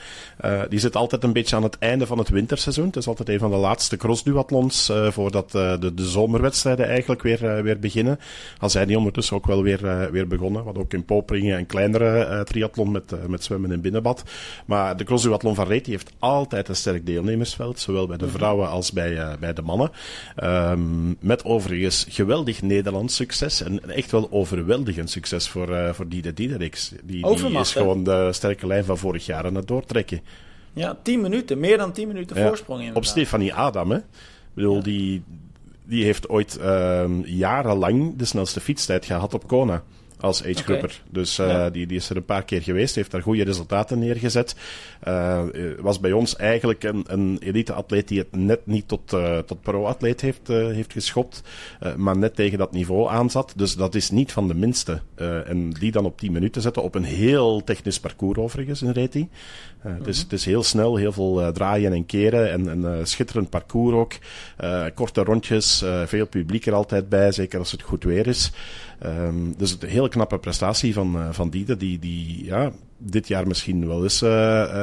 Uh, 0.45 0.61
die 0.69 0.79
zit 0.79 0.95
altijd 0.95 1.23
een 1.23 1.33
beetje 1.33 1.55
aan 1.55 1.63
het 1.63 1.77
einde 1.77 2.05
van 2.05 2.17
het 2.17 2.29
winterseizoen. 2.29 2.85
Het 2.85 2.95
is 2.95 3.07
altijd 3.07 3.29
een 3.29 3.39
van 3.39 3.51
de 3.51 3.57
laatste 3.57 3.97
crossduathlons 3.97 4.91
voordat 5.09 5.51
de, 5.51 5.91
de 5.95 6.07
zomerwedstrijden 6.07 6.87
eigenlijk 6.87 7.21
weer, 7.21 7.63
weer 7.63 7.79
beginnen. 7.79 8.19
Al 8.59 8.69
zijn 8.69 8.87
die 8.87 8.97
ondertussen 8.97 9.35
ook 9.35 9.45
wel 9.45 9.63
weer, 9.63 10.11
weer 10.11 10.27
begonnen. 10.27 10.63
Wat 10.63 10.77
ook 10.77 10.93
in 10.93 11.05
Poperingen 11.05 11.57
een 11.57 11.65
kleinere 11.65 12.43
triathlon 12.43 12.91
met, 12.91 13.27
met 13.27 13.43
zwemmen 13.43 13.71
in 13.71 13.81
binnenbad. 13.81 14.23
Maar 14.65 14.97
de 14.97 15.03
crossduathlon 15.03 15.55
van 15.55 15.67
Reti 15.67 15.91
heeft 15.91 16.11
altijd 16.19 16.69
een 16.69 16.75
sterk 16.75 17.05
deelnemersveld, 17.05 17.79
zowel 17.79 18.07
bij 18.07 18.17
de 18.17 18.25
mhm. 18.25 18.35
vrouwen 18.35 18.69
als 18.69 18.91
bij, 18.91 19.37
bij 19.39 19.53
de 19.53 19.61
mannen. 19.61 19.91
Um, 20.43 21.17
met 21.19 21.45
overigens 21.45 22.05
geweldig 22.09 22.61
Nederlands 22.61 23.15
succes 23.15 23.61
en 23.61 23.89
echt 23.89 24.11
wel 24.11 24.27
overweldigend 24.31 25.04
succes 25.07 25.49
voor, 25.49 25.69
uh, 25.69 25.93
voor. 25.93 26.07
Die, 26.07 26.33
die 27.03 27.59
is 27.59 27.71
gewoon 27.71 28.03
de 28.03 28.33
sterke 28.33 28.67
lijn 28.67 28.85
van 28.85 28.97
vorig 28.97 29.25
jaar 29.25 29.45
aan 29.45 29.55
het 29.55 29.67
doortrekken. 29.67 30.21
Ja, 30.73 30.97
10 31.03 31.21
minuten, 31.21 31.59
meer 31.59 31.77
dan 31.77 31.91
10 31.91 32.07
minuten 32.07 32.37
ja, 32.37 32.47
voorsprong 32.47 32.81
in. 32.81 32.95
Op 32.95 33.05
Stefanie 33.05 33.53
Adam, 33.53 33.91
hè. 33.91 33.97
Ik 33.97 34.03
bedoel, 34.53 34.75
ja. 34.75 34.81
die, 34.81 35.23
die 35.83 36.03
heeft 36.03 36.29
ooit 36.29 36.57
uh, 36.61 37.05
jarenlang 37.23 38.15
de 38.17 38.25
snelste 38.25 38.59
fietstijd 38.59 39.05
gehad 39.05 39.33
op 39.33 39.47
Kona 39.47 39.83
als 40.19 40.43
agegroeper. 40.43 40.89
Okay. 40.89 41.09
Dus 41.09 41.39
uh, 41.39 41.47
ja. 41.47 41.69
die, 41.69 41.87
die 41.87 41.97
is 41.97 42.09
er 42.09 42.15
een 42.15 42.25
paar 42.25 42.43
keer 42.43 42.61
geweest, 42.61 42.95
heeft 42.95 43.11
daar 43.11 43.21
goede 43.21 43.43
resultaten 43.43 43.99
neergezet. 43.99 44.55
Uh, 45.07 45.43
was 45.79 45.99
bij 45.99 46.11
ons 46.11 46.35
eigenlijk 46.35 46.83
een, 46.83 47.03
een 47.07 47.37
elite-atleet 47.39 48.07
die 48.07 48.19
het 48.19 48.35
net 48.35 48.65
niet 48.65 48.87
tot, 48.87 49.13
uh, 49.13 49.37
tot 49.37 49.61
pro-atleet 49.61 50.21
heeft, 50.21 50.47
heeft 50.47 50.91
geschopt, 50.91 51.41
maar 51.97 52.17
net 52.17 52.35
tegen 52.35 52.57
dat 52.57 52.71
niveau 52.71 53.09
aanzat. 53.09 53.53
Dus 53.55 53.75
dat 53.75 53.95
is 53.95 54.09
niet 54.09 54.31
van 54.31 54.47
de 54.47 54.55
minste. 54.55 55.01
en 55.45 55.69
die 55.69 55.91
dan 55.91 56.05
op 56.05 56.19
10 56.19 56.31
minuten 56.31 56.61
zetten 56.61 56.83
op 56.83 56.95
een 56.95 57.03
heel 57.03 57.63
technisch 57.63 57.99
parcours 57.99 58.37
overigens 58.37 58.81
in 58.81 58.91
Reti. 58.91 59.19
Uh, 59.19 59.25
mm 59.25 59.91
-hmm. 59.91 59.99
het, 59.99 60.07
is, 60.07 60.19
het 60.19 60.33
is 60.33 60.45
heel 60.45 60.63
snel, 60.63 60.95
heel 60.95 61.11
veel 61.11 61.51
draaien 61.51 61.93
en 61.93 62.05
keren 62.05 62.51
en 62.51 62.67
een 62.67 63.07
schitterend 63.07 63.49
parcours 63.49 63.95
ook. 63.95 64.13
korte 64.93 65.23
rondjes, 65.23 65.83
veel 66.05 66.27
publiek 66.27 66.65
er 66.65 66.73
altijd 66.73 67.09
bij, 67.09 67.31
zeker 67.31 67.59
als 67.59 67.71
het 67.71 67.81
goed 67.81 68.03
weer 68.03 68.27
is. 68.27 68.51
Um, 69.05 69.53
dus 69.57 69.77
een 69.79 69.89
hele 69.89 70.09
knappe 70.09 70.39
prestatie 70.39 70.93
van, 70.93 71.33
van 71.33 71.49
Diede, 71.49 71.77
die, 71.77 71.99
die 71.99 72.45
ja, 72.45 72.71
dit 72.97 73.27
jaar 73.27 73.47
misschien 73.47 73.87
wel 73.87 74.03
eens 74.03 74.21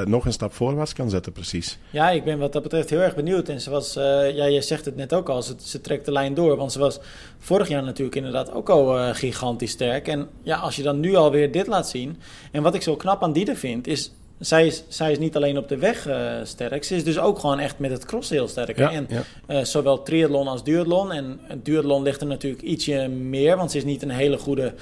nog 0.08 0.24
een 0.24 0.32
stap 0.32 0.52
voorwaarts 0.52 0.92
kan 0.92 1.10
zetten, 1.10 1.32
precies. 1.32 1.78
Ja, 1.90 2.10
ik 2.10 2.24
ben 2.24 2.38
wat 2.38 2.52
dat 2.52 2.62
betreft 2.62 2.90
heel 2.90 3.00
erg 3.00 3.14
benieuwd. 3.14 3.48
En 3.48 3.60
ze 3.60 3.70
was, 3.70 3.92
ja, 4.34 4.44
je 4.44 4.60
zegt 4.60 4.84
het 4.84 4.96
net 4.96 5.12
ook 5.12 5.28
al, 5.28 5.42
ze, 5.42 5.54
ze, 5.58 5.80
trekt 5.80 6.04
de 6.04 6.12
lijn 6.12 6.34
door. 6.34 6.56
Want 6.56 6.72
ze 6.72 6.78
was 6.78 7.00
vorig 7.38 7.68
jaar 7.68 7.82
natuurlijk 7.82 8.16
inderdaad 8.16 8.52
ook 8.52 8.70
al 8.70 9.14
gigantisch 9.14 9.70
sterk. 9.70 10.08
En 10.08 10.28
ja, 10.42 10.56
als 10.56 10.76
je 10.76 10.82
dan 10.82 11.00
nu 11.00 11.14
alweer 11.14 11.52
dit 11.52 11.66
laat 11.66 11.88
zien. 11.88 12.18
En 12.50 12.62
wat 12.62 12.74
ik 12.74 12.82
zo 12.82 12.96
knap 12.96 13.22
aan 13.22 13.32
Diede 13.32 13.56
vind, 13.56 13.86
is 13.86 14.12
zij 14.46 14.66
is, 14.66 14.82
zij 14.88 15.12
is 15.12 15.18
niet 15.18 15.36
alleen 15.36 15.58
op 15.58 15.68
de 15.68 15.76
weg 15.76 16.08
uh, 16.08 16.32
sterk, 16.42 16.84
ze 16.84 16.96
is 16.96 17.04
dus 17.04 17.18
ook 17.18 17.38
gewoon 17.38 17.58
echt 17.58 17.78
met 17.78 17.90
het 17.90 18.04
cross 18.04 18.30
heel 18.30 18.48
sterk. 18.48 18.76
Ja, 18.76 18.90
en 18.90 19.08
ja. 19.08 19.22
Uh, 19.48 19.64
zowel 19.64 20.02
triathlon 20.02 20.48
als 20.48 20.64
duathlon. 20.64 21.12
En 21.12 21.40
duathlon 21.62 22.02
ligt 22.02 22.20
er 22.20 22.26
natuurlijk 22.26 22.62
ietsje 22.62 23.08
meer, 23.08 23.56
want 23.56 23.70
ze 23.70 23.76
is 23.76 23.84
niet 23.84 24.02
een 24.02 24.10
hele 24.10 24.38
goede 24.38 24.74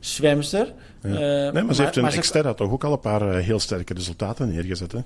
zwemster. 0.00 0.72
Ja. 1.02 1.08
Uh, 1.08 1.18
nee, 1.18 1.52
maar, 1.52 1.64
maar 1.64 1.74
ze 1.74 1.82
heeft 1.82 1.96
in 1.96 2.20
Xterra 2.20 2.54
toch 2.54 2.70
ook 2.70 2.84
al 2.84 2.92
een 2.92 3.00
paar 3.00 3.34
heel 3.34 3.60
sterke 3.60 3.94
resultaten 3.94 4.48
neergezet, 4.48 4.92
hè? 4.92 5.00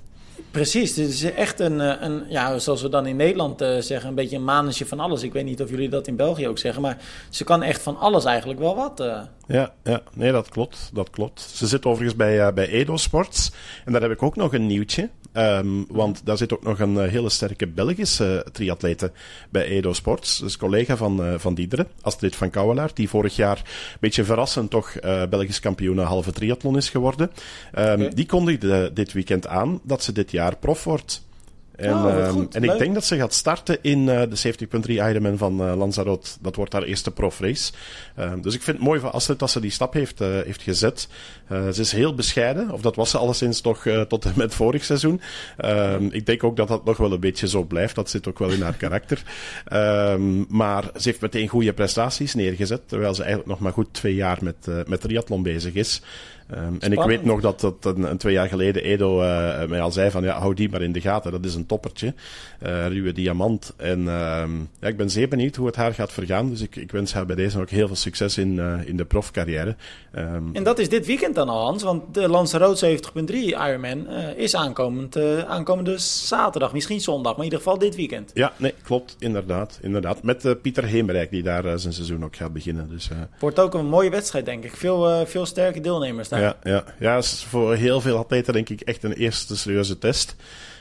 Precies, 0.51 0.95
het 0.95 1.07
is 1.07 1.23
echt 1.23 1.59
een, 1.59 1.79
een, 1.79 2.23
ja, 2.29 2.59
zoals 2.59 2.81
we 2.81 2.89
dan 2.89 3.05
in 3.05 3.15
Nederland 3.15 3.61
uh, 3.61 3.77
zeggen, 3.79 4.09
een 4.09 4.15
beetje 4.15 4.35
een 4.35 4.43
manensje 4.43 4.85
van 4.85 4.99
alles. 4.99 5.23
Ik 5.23 5.33
weet 5.33 5.45
niet 5.45 5.61
of 5.61 5.69
jullie 5.69 5.89
dat 5.89 6.07
in 6.07 6.15
België 6.15 6.47
ook 6.47 6.57
zeggen, 6.57 6.81
maar 6.81 6.97
ze 7.29 7.43
kan 7.43 7.63
echt 7.63 7.81
van 7.81 7.97
alles 7.97 8.25
eigenlijk 8.25 8.59
wel 8.59 8.75
wat. 8.75 8.99
Uh. 8.99 9.21
Ja, 9.51 9.73
ja, 9.83 10.01
nee, 10.13 10.31
dat 10.31 10.49
klopt, 10.49 10.89
dat 10.93 11.09
klopt. 11.09 11.41
Ze 11.41 11.67
zit 11.67 11.85
overigens 11.85 12.17
bij, 12.17 12.47
uh, 12.47 12.53
bij 12.53 12.67
Edo 12.67 12.97
Sports 12.97 13.51
en 13.85 13.91
daar 13.91 14.01
heb 14.01 14.11
ik 14.11 14.23
ook 14.23 14.35
nog 14.35 14.53
een 14.53 14.67
nieuwtje. 14.67 15.09
Um, 15.33 15.85
want 15.89 16.21
daar 16.25 16.37
zit 16.37 16.53
ook 16.53 16.63
nog 16.63 16.79
een 16.79 16.95
uh, 16.95 17.07
hele 17.07 17.29
sterke 17.29 17.67
Belgische 17.67 18.45
triatlete 18.51 19.11
bij 19.49 19.65
Edo 19.65 19.93
Sports. 19.93 20.39
Dus 20.39 20.57
collega 20.57 20.97
van, 20.97 21.25
uh, 21.25 21.33
van 21.37 21.53
Diederen, 21.53 21.87
Astrid 22.01 22.35
van 22.35 22.49
Kouwelaar, 22.49 22.91
die 22.93 23.09
vorig 23.09 23.35
jaar 23.35 23.57
een 23.57 23.97
beetje 23.99 24.23
verrassend 24.23 24.69
toch 24.69 24.93
uh, 25.01 25.23
Belgisch 25.29 25.59
kampioen 25.59 25.97
halve 25.97 26.31
triathlon 26.31 26.77
is 26.77 26.89
geworden. 26.89 27.31
Um, 27.77 27.83
okay. 27.83 28.09
Die 28.09 28.25
kondigde 28.25 28.91
dit 28.93 29.13
weekend 29.13 29.47
aan 29.47 29.79
dat 29.83 30.03
ze 30.03 30.11
dit 30.11 30.31
jaar 30.31 30.57
prof 30.57 30.83
wordt. 30.83 31.29
En, 31.81 31.93
oh, 31.93 32.29
goed, 32.29 32.55
en 32.55 32.63
ik 32.63 32.77
denk 32.77 32.93
dat 32.93 33.05
ze 33.05 33.17
gaat 33.17 33.33
starten 33.33 33.77
in 33.81 33.99
uh, 33.99 34.21
de 34.29 34.53
70.3 34.87 34.91
Ironman 34.91 35.37
van 35.37 35.61
uh, 35.61 35.75
Lanzarote. 35.75 36.29
Dat 36.41 36.55
wordt 36.55 36.73
haar 36.73 36.83
eerste 36.83 37.11
profrace. 37.11 37.71
Uh, 38.19 38.33
dus 38.41 38.53
ik 38.53 38.61
vind 38.61 38.77
het 38.77 38.85
mooi 38.85 38.99
van 38.99 39.11
Astrid 39.11 39.39
dat 39.39 39.51
ze 39.51 39.59
die 39.59 39.71
stap 39.71 39.93
heeft, 39.93 40.19
heeft 40.19 40.61
gezet. 40.61 41.07
ze 41.49 41.81
is 41.81 41.91
heel 41.91 42.15
bescheiden, 42.15 42.71
of 42.71 42.81
dat 42.81 42.95
was 42.95 43.09
ze 43.09 43.17
alleszins 43.17 43.61
toch 43.61 43.85
tot 44.07 44.25
en 44.25 44.33
met 44.35 44.53
vorig 44.53 44.83
seizoen. 44.83 45.21
Ehm, 45.57 46.07
ik 46.11 46.25
denk 46.25 46.43
ook 46.43 46.55
dat 46.55 46.67
dat 46.67 46.85
nog 46.85 46.97
wel 46.97 47.11
een 47.11 47.19
beetje 47.19 47.47
zo 47.47 47.63
blijft. 47.63 47.95
Dat 47.95 48.09
zit 48.09 48.27
ook 48.27 48.39
wel 48.39 48.49
in 48.49 48.61
haar 48.61 48.73
karakter. 48.77 49.21
Ehm, 49.65 50.43
maar 50.47 50.83
ze 50.83 51.09
heeft 51.09 51.21
meteen 51.21 51.47
goede 51.47 51.73
prestaties 51.73 52.33
neergezet. 52.33 52.81
Terwijl 52.85 53.13
ze 53.13 53.21
eigenlijk 53.21 53.51
nog 53.51 53.59
maar 53.59 53.73
goed 53.73 53.87
twee 53.91 54.15
jaar 54.15 54.37
met, 54.41 54.87
met 54.87 55.01
triathlon 55.01 55.43
bezig 55.43 55.73
is. 55.73 56.01
Um, 56.55 56.77
en 56.79 56.91
ik 56.91 57.03
weet 57.03 57.23
nog 57.23 57.41
dat, 57.41 57.59
dat 57.59 57.75
een, 57.83 58.03
een, 58.03 58.17
twee 58.17 58.33
jaar 58.33 58.47
geleden 58.47 58.83
Edo 58.83 59.21
uh, 59.21 59.63
mij 59.63 59.81
al 59.81 59.91
zei 59.91 60.11
van 60.11 60.23
ja, 60.23 60.39
hou 60.39 60.53
die 60.53 60.69
maar 60.69 60.81
in 60.81 60.91
de 60.91 61.01
gaten. 61.01 61.31
Dat 61.31 61.45
is 61.45 61.55
een 61.55 61.65
toppertje. 61.65 62.13
Uh, 62.63 62.87
ruwe 62.87 63.11
diamant. 63.11 63.73
En 63.77 63.99
uh, 63.99 64.43
ja, 64.79 64.87
ik 64.87 64.97
ben 64.97 65.09
zeer 65.09 65.27
benieuwd 65.27 65.55
hoe 65.55 65.65
het 65.65 65.75
haar 65.75 65.93
gaat 65.93 66.11
vergaan. 66.11 66.49
Dus 66.49 66.61
ik, 66.61 66.75
ik 66.75 66.91
wens 66.91 67.13
haar 67.13 67.25
bij 67.25 67.35
deze 67.35 67.59
ook 67.59 67.69
heel 67.69 67.87
veel 67.87 67.95
succes 67.95 68.37
in, 68.37 68.53
uh, 68.53 68.73
in 68.85 68.97
de 68.97 69.05
profcarrière. 69.05 69.75
Um, 70.15 70.49
en 70.53 70.63
dat 70.63 70.79
is 70.79 70.89
dit 70.89 71.05
weekend 71.05 71.35
dan 71.35 71.49
al, 71.49 71.65
Hans? 71.65 71.83
Want 71.83 72.13
de 72.13 72.29
Lanzarote 72.29 72.99
70.3 73.21 73.33
Ironman 73.33 74.07
is 74.35 74.55
aankomend, 74.55 75.17
aankomende 75.47 75.97
zaterdag. 75.97 76.73
Misschien 76.73 77.01
zondag, 77.01 77.31
maar 77.31 77.45
in 77.45 77.51
ieder 77.51 77.59
geval 77.59 77.77
dit 77.77 77.95
weekend. 77.95 78.31
Ja, 78.33 78.53
nee, 78.57 78.73
klopt. 78.83 79.15
Inderdaad. 79.19 79.79
inderdaad. 79.81 80.23
Met 80.23 80.61
Pieter 80.61 80.83
Heemrijk 80.83 81.29
die 81.29 81.43
daar 81.43 81.79
zijn 81.79 81.93
seizoen 81.93 82.23
ook 82.23 82.35
gaat 82.35 82.53
beginnen. 82.53 82.89
Dus, 82.89 83.09
Wordt 83.39 83.59
ook 83.59 83.73
een 83.73 83.85
mooie 83.85 84.09
wedstrijd, 84.09 84.45
denk 84.45 84.63
ik. 84.63 84.75
Veel, 84.75 85.25
veel 85.25 85.45
sterke 85.45 85.81
deelnemers 85.81 86.29
daar. 86.29 86.40
Ja, 86.41 86.55
ja. 86.63 86.83
ja, 86.99 87.17
is 87.17 87.45
voor 87.49 87.75
heel 87.75 88.01
veel 88.01 88.17
atleten 88.17 88.53
denk 88.53 88.69
ik 88.69 88.81
echt 88.81 89.03
een 89.03 89.13
eerste 89.13 89.57
serieuze 89.57 89.97
test. 89.97 90.35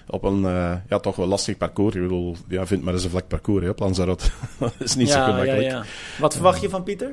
Op 0.06 0.24
een 0.24 0.42
uh, 0.42 0.72
ja, 0.88 0.98
toch 0.98 1.16
wel 1.16 1.26
lastig 1.26 1.56
parcours. 1.56 1.94
Ik 1.94 2.02
bedoel, 2.02 2.36
ja, 2.48 2.66
vind 2.66 2.82
maar 2.82 2.94
eens 2.94 3.04
een 3.04 3.10
vlak 3.10 3.28
parcours 3.28 3.64
hè, 3.64 3.70
op 3.70 3.78
Lanzarote. 3.78 4.24
dat 4.58 4.72
is 4.78 4.94
niet 4.94 5.08
ja, 5.08 5.14
zo 5.14 5.30
gemakkelijk. 5.30 5.70
Ja, 5.70 5.76
ja. 5.76 5.84
Wat 6.18 6.34
verwacht 6.34 6.60
je 6.60 6.68
van 6.68 6.82
Pieter? 6.82 7.10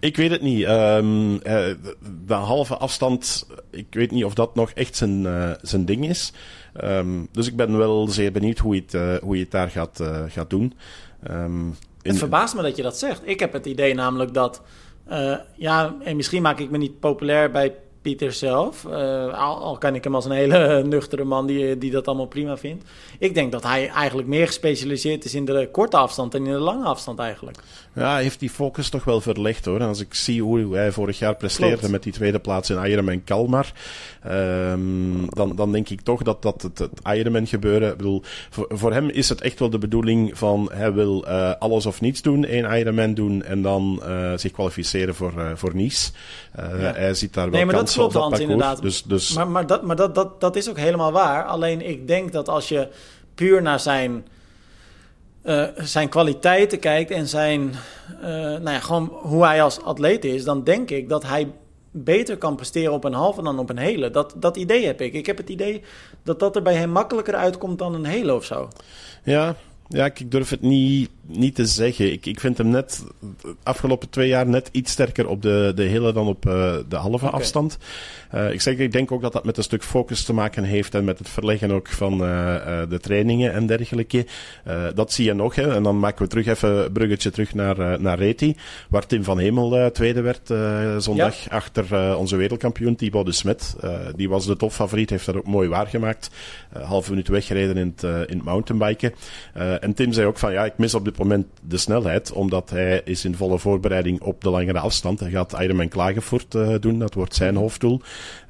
Ik 0.00 0.16
weet 0.16 0.30
het 0.30 0.42
niet. 0.42 0.66
Um, 0.68 1.32
uh, 1.32 1.40
de, 1.42 1.96
de, 2.26 2.34
halve 2.34 2.76
afstand, 2.76 3.46
ik 3.70 3.86
weet 3.90 4.10
niet 4.10 4.24
of 4.24 4.34
dat 4.34 4.54
nog 4.54 4.70
echt 4.70 4.96
zijn, 4.96 5.22
uh, 5.22 5.50
zijn 5.62 5.84
ding 5.84 6.08
is. 6.08 6.32
Um, 6.84 7.28
dus 7.32 7.46
ik 7.46 7.56
ben 7.56 7.78
wel 7.78 8.08
zeer 8.08 8.32
benieuwd 8.32 8.58
hoe 8.58 8.74
je 8.74 8.82
het, 8.86 9.20
hoe 9.22 9.36
je 9.36 9.42
het 9.42 9.50
daar 9.50 9.70
gaat, 9.70 10.02
gaat 10.28 10.50
doen. 10.50 10.74
Um, 11.30 11.76
in... 12.02 12.10
Het 12.10 12.18
verbaast 12.18 12.54
me 12.54 12.62
dat 12.62 12.76
je 12.76 12.82
dat 12.82 12.98
zegt. 12.98 13.20
Ik 13.24 13.40
heb 13.40 13.52
het 13.52 13.66
idee 13.66 13.94
namelijk 13.94 14.34
dat... 14.34 14.62
Uh, 15.10 15.36
ja, 15.56 15.94
en 16.04 16.16
misschien 16.16 16.42
maak 16.42 16.58
ik 16.58 16.70
me 16.70 16.78
niet 16.78 17.00
populair 17.00 17.50
bij 17.50 17.74
Pieter 18.02 18.32
zelf. 18.32 18.84
Uh, 18.84 18.92
al, 19.38 19.62
al, 19.62 19.78
kan 19.78 19.94
ik 19.94 20.04
hem 20.04 20.14
als 20.14 20.24
een 20.24 20.30
hele 20.30 20.82
nuchtere 20.84 21.24
man 21.24 21.46
die, 21.46 21.78
die 21.78 21.90
dat 21.90 22.06
allemaal 22.06 22.26
prima 22.26 22.56
vindt. 22.56 22.84
Ik 23.18 23.34
denk 23.34 23.52
dat 23.52 23.62
hij 23.62 23.88
eigenlijk 23.88 24.28
meer 24.28 24.46
gespecialiseerd 24.46 25.24
is 25.24 25.34
in 25.34 25.44
de 25.44 25.68
korte 25.72 25.96
afstand 25.96 26.32
dan 26.32 26.46
in 26.46 26.52
de 26.52 26.58
lange 26.58 26.84
afstand 26.84 27.18
eigenlijk. 27.18 27.58
Ja, 27.94 28.12
hij 28.12 28.22
heeft 28.22 28.40
die 28.40 28.50
focus 28.50 28.88
toch 28.88 29.04
wel 29.04 29.20
verlegd 29.20 29.64
hoor. 29.64 29.82
als 29.82 30.00
ik 30.00 30.14
zie 30.14 30.42
hoe 30.42 30.76
hij 30.76 30.92
vorig 30.92 31.18
jaar 31.18 31.36
presteerde 31.36 31.90
met 31.90 32.02
die 32.02 32.12
tweede 32.12 32.38
plaats 32.38 32.70
in 32.70 32.84
Ironman 32.84 33.24
Kalmar, 33.24 33.72
um, 34.26 35.26
dan, 35.28 35.56
dan 35.56 35.72
denk 35.72 35.88
ik 35.88 36.00
toch 36.00 36.22
dat, 36.22 36.42
dat 36.42 36.62
het, 36.62 36.78
het 36.78 36.90
Ironman 37.14 37.46
gebeuren, 37.46 37.96
bedoel, 37.96 38.22
voor, 38.50 38.66
voor, 38.68 38.92
hem 38.92 39.08
is 39.08 39.28
het 39.28 39.40
echt 39.40 39.58
wel 39.58 39.70
de 39.70 39.78
bedoeling 39.78 40.38
van 40.38 40.70
hij 40.72 40.92
wil 40.92 41.24
uh, 41.28 41.52
alles 41.58 41.86
of 41.86 42.00
niets 42.00 42.22
doen, 42.22 42.44
één 42.44 42.78
Ironman 42.78 43.14
doen 43.14 43.42
en 43.42 43.62
dan 43.62 44.02
uh, 44.04 44.32
zich 44.36 44.52
kwalificeren 44.52 45.14
voor, 45.14 45.32
voor 45.54 45.74
Nice. 45.74 46.10
Ja. 46.56 46.92
Hij 46.92 47.14
ziet 47.14 47.34
daar 47.34 47.50
wel 47.50 47.54
nee, 47.54 47.64
dat 47.94 48.10
klopt, 48.10 48.38
inderdaad. 48.38 48.82
Dus, 48.82 49.02
dus... 49.02 49.34
Maar, 49.34 49.48
maar, 49.48 49.66
dat, 49.66 49.82
maar 49.82 49.96
dat, 49.96 50.14
dat, 50.14 50.40
dat 50.40 50.56
is 50.56 50.68
ook 50.68 50.78
helemaal 50.78 51.12
waar. 51.12 51.44
Alleen 51.44 51.88
ik 51.88 52.06
denk 52.06 52.32
dat 52.32 52.48
als 52.48 52.68
je 52.68 52.88
puur 53.34 53.62
naar 53.62 53.80
zijn 53.80 54.24
uh, 55.44 55.64
zijn 55.76 56.08
kwaliteiten 56.08 56.78
kijkt 56.78 57.10
en 57.10 57.28
zijn, 57.28 57.74
uh, 58.20 58.26
nou 58.28 58.70
ja, 58.70 58.80
gewoon 58.80 59.12
hoe 59.22 59.44
hij 59.44 59.62
als 59.62 59.82
atleet 59.82 60.24
is, 60.24 60.44
dan 60.44 60.64
denk 60.64 60.90
ik 60.90 61.08
dat 61.08 61.22
hij 61.22 61.52
beter 61.90 62.36
kan 62.36 62.56
presteren 62.56 62.92
op 62.92 63.04
een 63.04 63.12
halve 63.12 63.42
dan 63.42 63.58
op 63.58 63.70
een 63.70 63.78
hele. 63.78 64.10
Dat, 64.10 64.34
dat 64.36 64.56
idee 64.56 64.86
heb 64.86 65.00
ik. 65.00 65.12
Ik 65.12 65.26
heb 65.26 65.36
het 65.36 65.48
idee 65.48 65.82
dat 66.22 66.40
dat 66.40 66.56
er 66.56 66.62
bij 66.62 66.74
hem 66.74 66.90
makkelijker 66.90 67.34
uitkomt 67.34 67.78
dan 67.78 67.94
een 67.94 68.04
hele 68.04 68.34
of 68.34 68.44
zo. 68.44 68.68
Ja, 69.24 69.56
ja, 69.88 70.04
ik 70.04 70.30
durf 70.30 70.50
het 70.50 70.62
niet, 70.62 71.10
niet 71.32 71.54
te 71.54 71.66
zeggen. 71.66 72.12
Ik, 72.12 72.26
ik 72.26 72.40
vind 72.40 72.58
hem 72.58 72.68
net 72.68 73.04
de 73.20 73.54
afgelopen 73.62 74.10
twee 74.10 74.28
jaar 74.28 74.46
net 74.46 74.68
iets 74.72 74.92
sterker 74.92 75.28
op 75.28 75.42
de, 75.42 75.72
de 75.74 75.82
hele 75.82 76.12
dan 76.12 76.26
op 76.26 76.46
uh, 76.46 76.74
de 76.88 76.96
halve 76.96 77.28
afstand. 77.30 77.78
Uh, 78.34 78.52
ik 78.52 78.60
zeg, 78.60 78.76
ik 78.76 78.92
denk 78.92 79.12
ook 79.12 79.22
dat 79.22 79.32
dat 79.32 79.44
met 79.44 79.56
een 79.56 79.62
stuk 79.62 79.84
focus 79.84 80.24
te 80.24 80.32
maken 80.32 80.64
heeft 80.64 80.94
en 80.94 81.04
met 81.04 81.18
het 81.18 81.28
verleggen 81.28 81.70
ook 81.70 81.88
van 81.88 82.12
uh, 82.12 82.18
de 82.88 82.98
trainingen 83.00 83.52
en 83.52 83.66
dergelijke. 83.66 84.26
dat 84.94 85.12
zie 85.12 85.24
je 85.24 85.34
nog. 85.34 85.54
Hè. 85.54 85.74
En 85.74 85.82
dan 85.82 85.98
maken 85.98 86.22
we 86.22 86.28
terug 86.28 86.46
even 86.46 86.84
een 86.84 86.92
bruggetje 86.92 87.30
terug 87.30 87.54
naar, 87.54 88.00
naar 88.00 88.18
Reti, 88.18 88.56
waar 88.88 89.06
Tim 89.06 89.24
van 89.24 89.38
Hemel 89.38 89.90
tweede 89.90 90.20
werd 90.20 90.52
zondag 91.02 91.44
ja. 91.44 91.50
achter 91.50 92.16
onze 92.16 92.36
wereldkampioen 92.36 92.96
Thibaut 92.96 93.26
de 93.26 93.32
Smet. 93.32 93.76
die 94.16 94.28
was 94.28 94.46
de 94.46 94.56
topfavoriet, 94.56 95.10
heeft 95.10 95.26
dat 95.26 95.36
ook 95.36 95.46
mooi 95.46 95.68
waargemaakt. 95.68 96.30
half 96.82 97.10
minuut 97.10 97.28
weggereden 97.28 97.76
in 97.76 97.94
het, 97.96 98.28
in 98.28 98.36
het 98.36 98.44
mountainbiken. 98.44 99.12
en 99.80 99.94
Tim 99.94 100.12
zei 100.12 100.26
ook 100.26 100.38
van 100.38 100.52
ja, 100.52 100.64
ik 100.64 100.78
mis 100.78 100.94
op 100.94 101.04
dit 101.04 101.16
moment 101.20 101.46
de 101.62 101.76
snelheid, 101.76 102.32
omdat 102.32 102.70
hij 102.70 103.02
is 103.04 103.24
in 103.24 103.34
volle 103.34 103.58
voorbereiding 103.58 104.20
op 104.20 104.42
de 104.42 104.50
langere 104.50 104.78
afstand. 104.78 105.20
Hij 105.20 105.30
gaat 105.30 105.60
Ironman 105.60 105.88
Klagenvoort 105.88 106.54
uh, 106.54 106.74
doen, 106.80 106.98
dat 106.98 107.14
wordt 107.14 107.34
zijn 107.34 107.56
hoofddoel. 107.56 108.00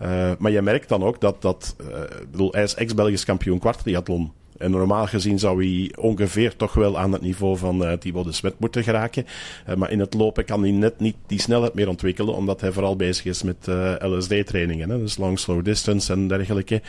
Uh, 0.02 0.30
maar 0.38 0.50
je 0.50 0.62
merkt 0.62 0.88
dan 0.88 1.02
ook 1.02 1.20
dat, 1.20 1.42
dat 1.42 1.76
uh, 1.80 1.86
bedoel, 2.30 2.52
hij 2.52 2.62
is 2.62 2.74
ex-Belgisch 2.74 3.24
kampioen 3.24 3.58
kwartriathlon. 3.58 4.32
En 4.60 4.70
normaal 4.70 5.06
gezien 5.06 5.38
zou 5.38 5.64
hij 5.64 5.92
ongeveer 5.98 6.56
toch 6.56 6.74
wel 6.74 6.98
aan 6.98 7.12
het 7.12 7.22
niveau 7.22 7.56
van 7.56 7.82
uh, 7.82 7.92
Thibaut 7.92 8.24
de 8.24 8.32
Smet 8.32 8.58
moeten 8.58 8.82
geraken. 8.82 9.26
Uh, 9.68 9.74
maar 9.74 9.90
in 9.90 10.00
het 10.00 10.14
lopen 10.14 10.44
kan 10.44 10.62
hij 10.62 10.70
net 10.70 11.00
niet 11.00 11.16
die 11.26 11.40
snelheid 11.40 11.74
meer 11.74 11.88
ontwikkelen, 11.88 12.34
omdat 12.34 12.60
hij 12.60 12.72
vooral 12.72 12.96
bezig 12.96 13.24
is 13.24 13.42
met 13.42 13.66
uh, 13.68 13.94
LSD-trainingen. 13.98 14.88
Dus 14.88 15.16
long 15.16 15.38
slow 15.38 15.64
distance 15.64 16.12
en 16.12 16.28
dergelijke. 16.28 16.82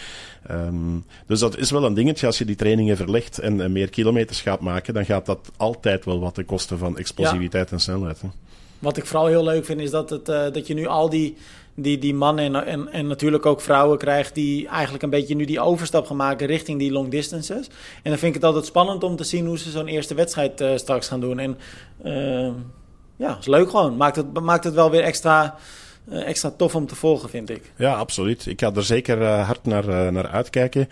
Um, 0.51 1.05
dus 1.27 1.39
dat 1.39 1.57
is 1.57 1.71
wel 1.71 1.85
een 1.85 1.93
dingetje. 1.93 2.25
Als 2.25 2.37
je 2.37 2.45
die 2.45 2.55
trainingen 2.55 2.97
verlegt 2.97 3.39
en, 3.39 3.61
en 3.61 3.71
meer 3.71 3.89
kilometers 3.89 4.41
gaat 4.41 4.59
maken, 4.59 4.93
dan 4.93 5.05
gaat 5.05 5.25
dat 5.25 5.51
altijd 5.57 6.05
wel 6.05 6.19
wat 6.19 6.33
ten 6.33 6.45
koste 6.45 6.77
van 6.77 6.97
explosiviteit 6.97 7.69
ja. 7.69 7.75
en 7.75 7.81
snelheid. 7.81 8.21
Hè. 8.21 8.27
Wat 8.79 8.97
ik 8.97 9.05
vooral 9.05 9.27
heel 9.27 9.43
leuk 9.43 9.65
vind, 9.65 9.79
is 9.79 9.91
dat, 9.91 10.09
het, 10.09 10.25
dat 10.25 10.67
je 10.67 10.73
nu 10.73 10.85
al 10.85 11.09
die 11.09 11.35
die, 11.75 11.97
die 11.97 12.13
mannen 12.13 12.55
en, 12.55 12.65
en, 12.65 12.91
en 12.91 13.07
natuurlijk 13.07 13.45
ook 13.45 13.61
vrouwen 13.61 13.97
krijgt 13.97 14.35
die 14.35 14.67
eigenlijk 14.67 15.03
een 15.03 15.09
beetje 15.09 15.35
nu 15.35 15.45
die 15.45 15.59
overstap 15.59 16.05
gaan 16.05 16.17
maken 16.17 16.47
richting 16.47 16.79
die 16.79 16.91
long 16.91 17.09
distances. 17.09 17.67
En 18.03 18.09
dan 18.09 18.17
vind 18.17 18.35
ik 18.35 18.41
het 18.41 18.43
altijd 18.43 18.65
spannend 18.65 19.03
om 19.03 19.15
te 19.15 19.23
zien 19.23 19.45
hoe 19.45 19.57
ze 19.57 19.69
zo'n 19.69 19.87
eerste 19.87 20.13
wedstrijd 20.13 20.61
uh, 20.61 20.77
straks 20.77 21.07
gaan 21.07 21.19
doen. 21.19 21.39
En 21.39 21.57
uh, 22.05 22.53
ja, 23.15 23.37
is 23.39 23.47
leuk 23.47 23.69
gewoon. 23.69 23.97
Maakt 23.97 24.15
het, 24.15 24.39
maakt 24.39 24.63
het 24.63 24.73
wel 24.73 24.91
weer 24.91 25.03
extra 25.03 25.55
extra 26.09 26.49
tof 26.57 26.75
om 26.75 26.87
te 26.87 26.95
volgen, 26.95 27.29
vind 27.29 27.49
ik. 27.49 27.71
Ja, 27.75 27.93
absoluut. 27.93 28.45
Ik 28.45 28.59
ga 28.59 28.71
er 28.75 28.83
zeker 28.83 29.21
uh, 29.21 29.45
hard 29.45 29.65
naar, 29.65 29.87
uh, 29.87 30.07
naar 30.07 30.27
uitkijken. 30.27 30.89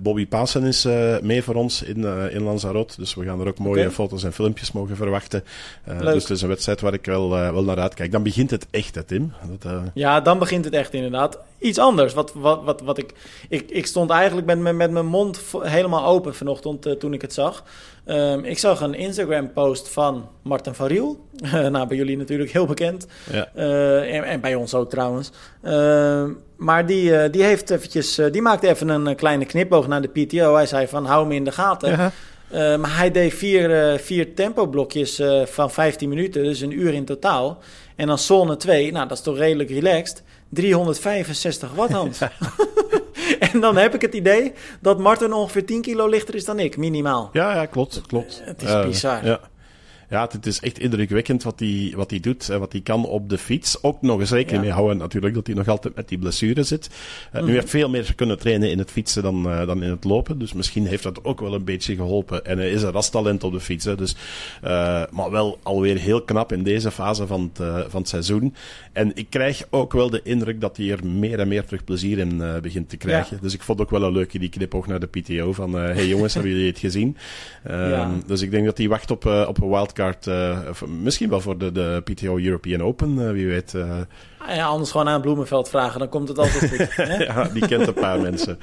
Bobby 0.00 0.26
Pasen 0.26 0.64
is 0.64 0.86
mee 1.22 1.42
voor 1.42 1.54
ons 1.54 1.82
in, 1.82 2.04
in 2.30 2.42
Lanzarote. 2.42 2.94
Dus 2.96 3.14
we 3.14 3.24
gaan 3.24 3.40
er 3.40 3.48
ook 3.48 3.58
mooie 3.58 3.80
okay. 3.80 3.92
foto's 3.92 4.24
en 4.24 4.32
filmpjes 4.32 4.72
mogen 4.72 4.96
verwachten. 4.96 5.44
dus 5.84 6.22
het 6.22 6.30
is 6.30 6.42
een 6.42 6.48
wedstrijd 6.48 6.80
waar 6.80 6.92
ik 6.92 7.04
wel, 7.04 7.28
wel 7.28 7.64
naar 7.64 7.78
uitkijk. 7.78 8.12
Dan 8.12 8.22
begint 8.22 8.50
het 8.50 8.66
echt, 8.70 8.94
hè, 8.94 9.02
Tim? 9.02 9.32
Dat, 9.58 9.72
ja, 9.94 10.20
dan 10.20 10.38
begint 10.38 10.64
het 10.64 10.74
echt 10.74 10.94
inderdaad. 10.94 11.38
Iets 11.58 11.78
anders. 11.78 12.14
Wat, 12.14 12.32
wat, 12.34 12.62
wat, 12.62 12.80
wat 12.80 12.98
ik, 12.98 13.12
ik, 13.48 13.70
ik 13.70 13.86
stond 13.86 14.10
eigenlijk 14.10 14.46
met, 14.46 14.58
met, 14.58 14.74
met 14.74 14.90
mijn 14.90 15.06
mond 15.06 15.40
helemaal 15.60 16.04
open 16.06 16.34
vanochtend 16.34 17.00
toen 17.00 17.12
ik 17.12 17.22
het 17.22 17.32
zag. 17.32 17.64
Um, 18.06 18.44
ik 18.44 18.58
zag 18.58 18.80
een 18.80 18.94
Instagram-post 18.94 19.88
van 19.88 20.28
Martin 20.42 20.74
van 20.74 20.86
Riel. 20.86 21.26
nou, 21.70 21.86
bij 21.86 21.96
jullie 21.96 22.16
natuurlijk 22.16 22.50
heel 22.50 22.66
bekend. 22.66 23.06
Ja. 23.30 23.48
Uh, 23.56 24.14
en, 24.14 24.24
en, 24.24 24.40
bij 24.40 24.54
ons 24.54 24.74
ook 24.74 24.90
trouwens. 24.90 25.30
Uh, 25.62 26.24
maar 26.56 26.86
die, 26.86 27.10
uh, 27.10 27.24
die, 27.30 27.42
heeft 27.42 27.70
eventjes, 27.70 28.20
die 28.30 28.42
maakte 28.42 28.68
even 28.68 28.88
een 28.88 29.16
kleine 29.16 29.44
knipoog 29.44 29.88
naar 29.88 30.02
de 30.02 30.08
PTO. 30.08 30.54
Hij 30.54 30.66
zei 30.66 30.86
van, 30.86 31.04
hou 31.04 31.26
me 31.26 31.34
in 31.34 31.44
de 31.44 31.52
gaten. 31.52 32.12
Ja. 32.50 32.76
maar 32.76 32.96
hij 32.96 33.10
deed 33.10 33.34
vier, 33.34 33.98
vier 33.98 34.34
tempoblokjes 34.34 35.22
van 35.44 35.70
15 35.70 36.08
minuten, 36.08 36.42
dus 36.42 36.60
een 36.60 36.80
uur 36.80 36.94
in 36.94 37.04
totaal. 37.04 37.58
En 37.96 38.06
dan 38.06 38.18
zone 38.18 38.56
2, 38.56 38.92
nou 38.92 39.08
dat 39.08 39.16
is 39.16 39.22
toch 39.22 39.36
redelijk 39.36 39.70
relaxed. 39.70 40.22
365 40.52 41.74
watt, 41.74 41.92
Hans. 42.00 42.18
en 43.52 43.60
dan 43.60 43.76
heb 43.76 43.94
ik 43.94 44.00
het 44.00 44.14
idee 44.14 44.52
dat 44.80 44.98
Martin 44.98 45.32
ongeveer 45.32 45.66
10 45.66 45.82
kilo 45.82 46.08
lichter 46.08 46.34
is 46.34 46.44
dan 46.44 46.58
ik, 46.58 46.76
minimaal. 46.76 47.30
Ja, 47.32 47.54
ja 47.54 47.66
klopt, 47.66 48.00
klopt. 48.06 48.40
Het 48.44 48.62
is 48.62 48.70
uh, 48.70 48.86
bizar. 48.86 49.24
Ja 49.24 49.40
ja, 50.12 50.28
het 50.30 50.46
is 50.46 50.60
echt 50.60 50.78
indrukwekkend 50.78 51.42
wat 51.42 51.60
hij 51.60 51.92
wat 51.96 52.12
doet 52.20 52.48
en 52.48 52.58
wat 52.58 52.72
hij 52.72 52.80
kan 52.80 53.04
op 53.04 53.28
de 53.28 53.38
fiets. 53.38 53.82
Ook 53.82 54.02
nog 54.02 54.20
eens 54.20 54.30
rekening 54.30 54.56
ja. 54.56 54.68
mee 54.68 54.72
houden 54.72 54.96
natuurlijk 54.96 55.34
dat 55.34 55.46
hij 55.46 55.56
nog 55.56 55.68
altijd 55.68 55.94
met 55.94 56.08
die 56.08 56.18
blessure 56.18 56.62
zit. 56.62 56.90
Uh, 57.34 57.40
mm. 57.40 57.46
Nu 57.46 57.52
heeft 57.52 57.70
veel 57.70 57.88
meer 57.88 58.14
kunnen 58.14 58.38
trainen 58.38 58.70
in 58.70 58.78
het 58.78 58.90
fietsen 58.90 59.22
dan, 59.22 59.46
uh, 59.46 59.66
dan 59.66 59.82
in 59.82 59.90
het 59.90 60.04
lopen. 60.04 60.38
Dus 60.38 60.52
misschien 60.52 60.86
heeft 60.86 61.02
dat 61.02 61.24
ook 61.24 61.40
wel 61.40 61.54
een 61.54 61.64
beetje 61.64 61.94
geholpen. 61.94 62.44
En 62.44 62.58
hij 62.58 62.70
is 62.70 62.82
een 62.82 62.90
rastalent 62.90 63.44
op 63.44 63.52
de 63.52 63.60
fiets. 63.60 63.84
Hè, 63.84 63.94
dus, 63.94 64.16
uh, 64.64 65.02
maar 65.10 65.30
wel 65.30 65.58
alweer 65.62 65.96
heel 65.96 66.22
knap 66.22 66.52
in 66.52 66.62
deze 66.62 66.90
fase 66.90 67.26
van 67.26 67.50
het, 67.54 67.90
van 67.90 68.00
het 68.00 68.08
seizoen. 68.08 68.54
En 68.92 69.10
ik 69.14 69.26
krijg 69.30 69.66
ook 69.70 69.92
wel 69.92 70.10
de 70.10 70.20
indruk 70.24 70.60
dat 70.60 70.76
hij 70.76 70.90
er 70.90 71.06
meer 71.06 71.40
en 71.40 71.48
meer 71.48 71.64
terug 71.64 71.84
plezier 71.84 72.18
in 72.18 72.60
begint 72.62 72.88
te 72.88 72.96
krijgen. 72.96 73.36
Ja. 73.36 73.42
Dus 73.42 73.54
ik 73.54 73.62
vond 73.62 73.80
ook 73.80 73.90
wel 73.90 74.02
een 74.02 74.12
leuke 74.12 74.38
die 74.38 74.48
knipoog 74.48 74.86
naar 74.86 75.00
de 75.00 75.06
PTO 75.06 75.52
van 75.52 75.72
hey 75.72 76.06
jongens, 76.06 76.34
hebben 76.34 76.52
jullie 76.52 76.66
het 76.66 76.78
gezien? 76.78 77.16
Ja. 77.92 78.10
Dus 78.26 78.42
ik 78.42 78.50
denk 78.50 78.64
dat 78.64 78.78
hij 78.78 78.88
wacht 78.88 79.10
op, 79.10 79.26
op 79.26 79.62
een 79.62 79.68
wildcard 79.68 80.01
uh, 80.28 80.58
misschien 81.02 81.28
wel 81.28 81.40
voor 81.40 81.58
de, 81.58 81.72
de 81.72 82.02
PTO 82.04 82.38
European 82.38 82.82
Open, 82.82 83.14
uh, 83.18 83.30
wie 83.30 83.46
weet. 83.46 83.72
Uh. 83.72 83.96
Ja, 84.48 84.66
anders 84.66 84.90
gewoon 84.90 85.08
aan 85.08 85.20
Bloemenveld 85.20 85.68
vragen, 85.68 85.98
dan 85.98 86.08
komt 86.08 86.28
het 86.28 86.38
altijd 86.38 86.68
goed. 86.70 87.06
ja, 87.26 87.48
die 87.52 87.66
kent 87.66 87.86
een 87.86 87.94
paar 87.94 88.20
mensen. 88.20 88.58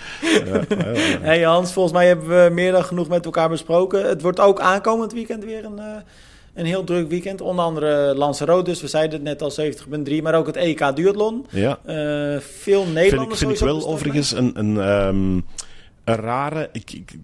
hey 1.21 1.41
Hans, 1.41 1.73
volgens 1.73 1.93
mij 1.93 2.07
hebben 2.07 2.27
we 2.27 2.53
meer 2.53 2.71
dan 2.71 2.83
genoeg 2.83 3.07
met 3.07 3.25
elkaar 3.25 3.49
besproken. 3.49 4.07
Het 4.07 4.21
wordt 4.21 4.39
ook 4.39 4.59
aankomend 4.59 5.13
weekend 5.13 5.43
weer 5.43 5.65
een, 5.65 5.79
een 6.53 6.65
heel 6.65 6.83
druk 6.83 7.09
weekend. 7.09 7.41
Onder 7.41 7.65
andere 7.65 8.15
Lanzarote, 8.15 8.69
dus 8.69 8.81
we 8.81 8.87
zeiden 8.87 9.25
het 9.25 9.39
net 9.39 9.41
al 9.41 9.73
70.3, 10.09 10.21
maar 10.21 10.35
ook 10.35 10.47
het 10.47 10.55
EK 10.55 10.95
Duathlon. 10.95 11.45
Ja. 11.49 11.79
veel 12.39 12.85
Nederlanders. 12.85 13.39
Vind 13.39 13.51
ik, 13.51 13.57
vind 13.57 13.59
ik 13.59 13.59
wel 13.59 13.87
overigens 13.87 14.31
een... 14.31 14.51
een 14.59 14.77
um, 14.77 15.45
een 16.09 16.15
rare. 16.15 16.69
Ik, 16.71 16.91
ik, 16.91 17.15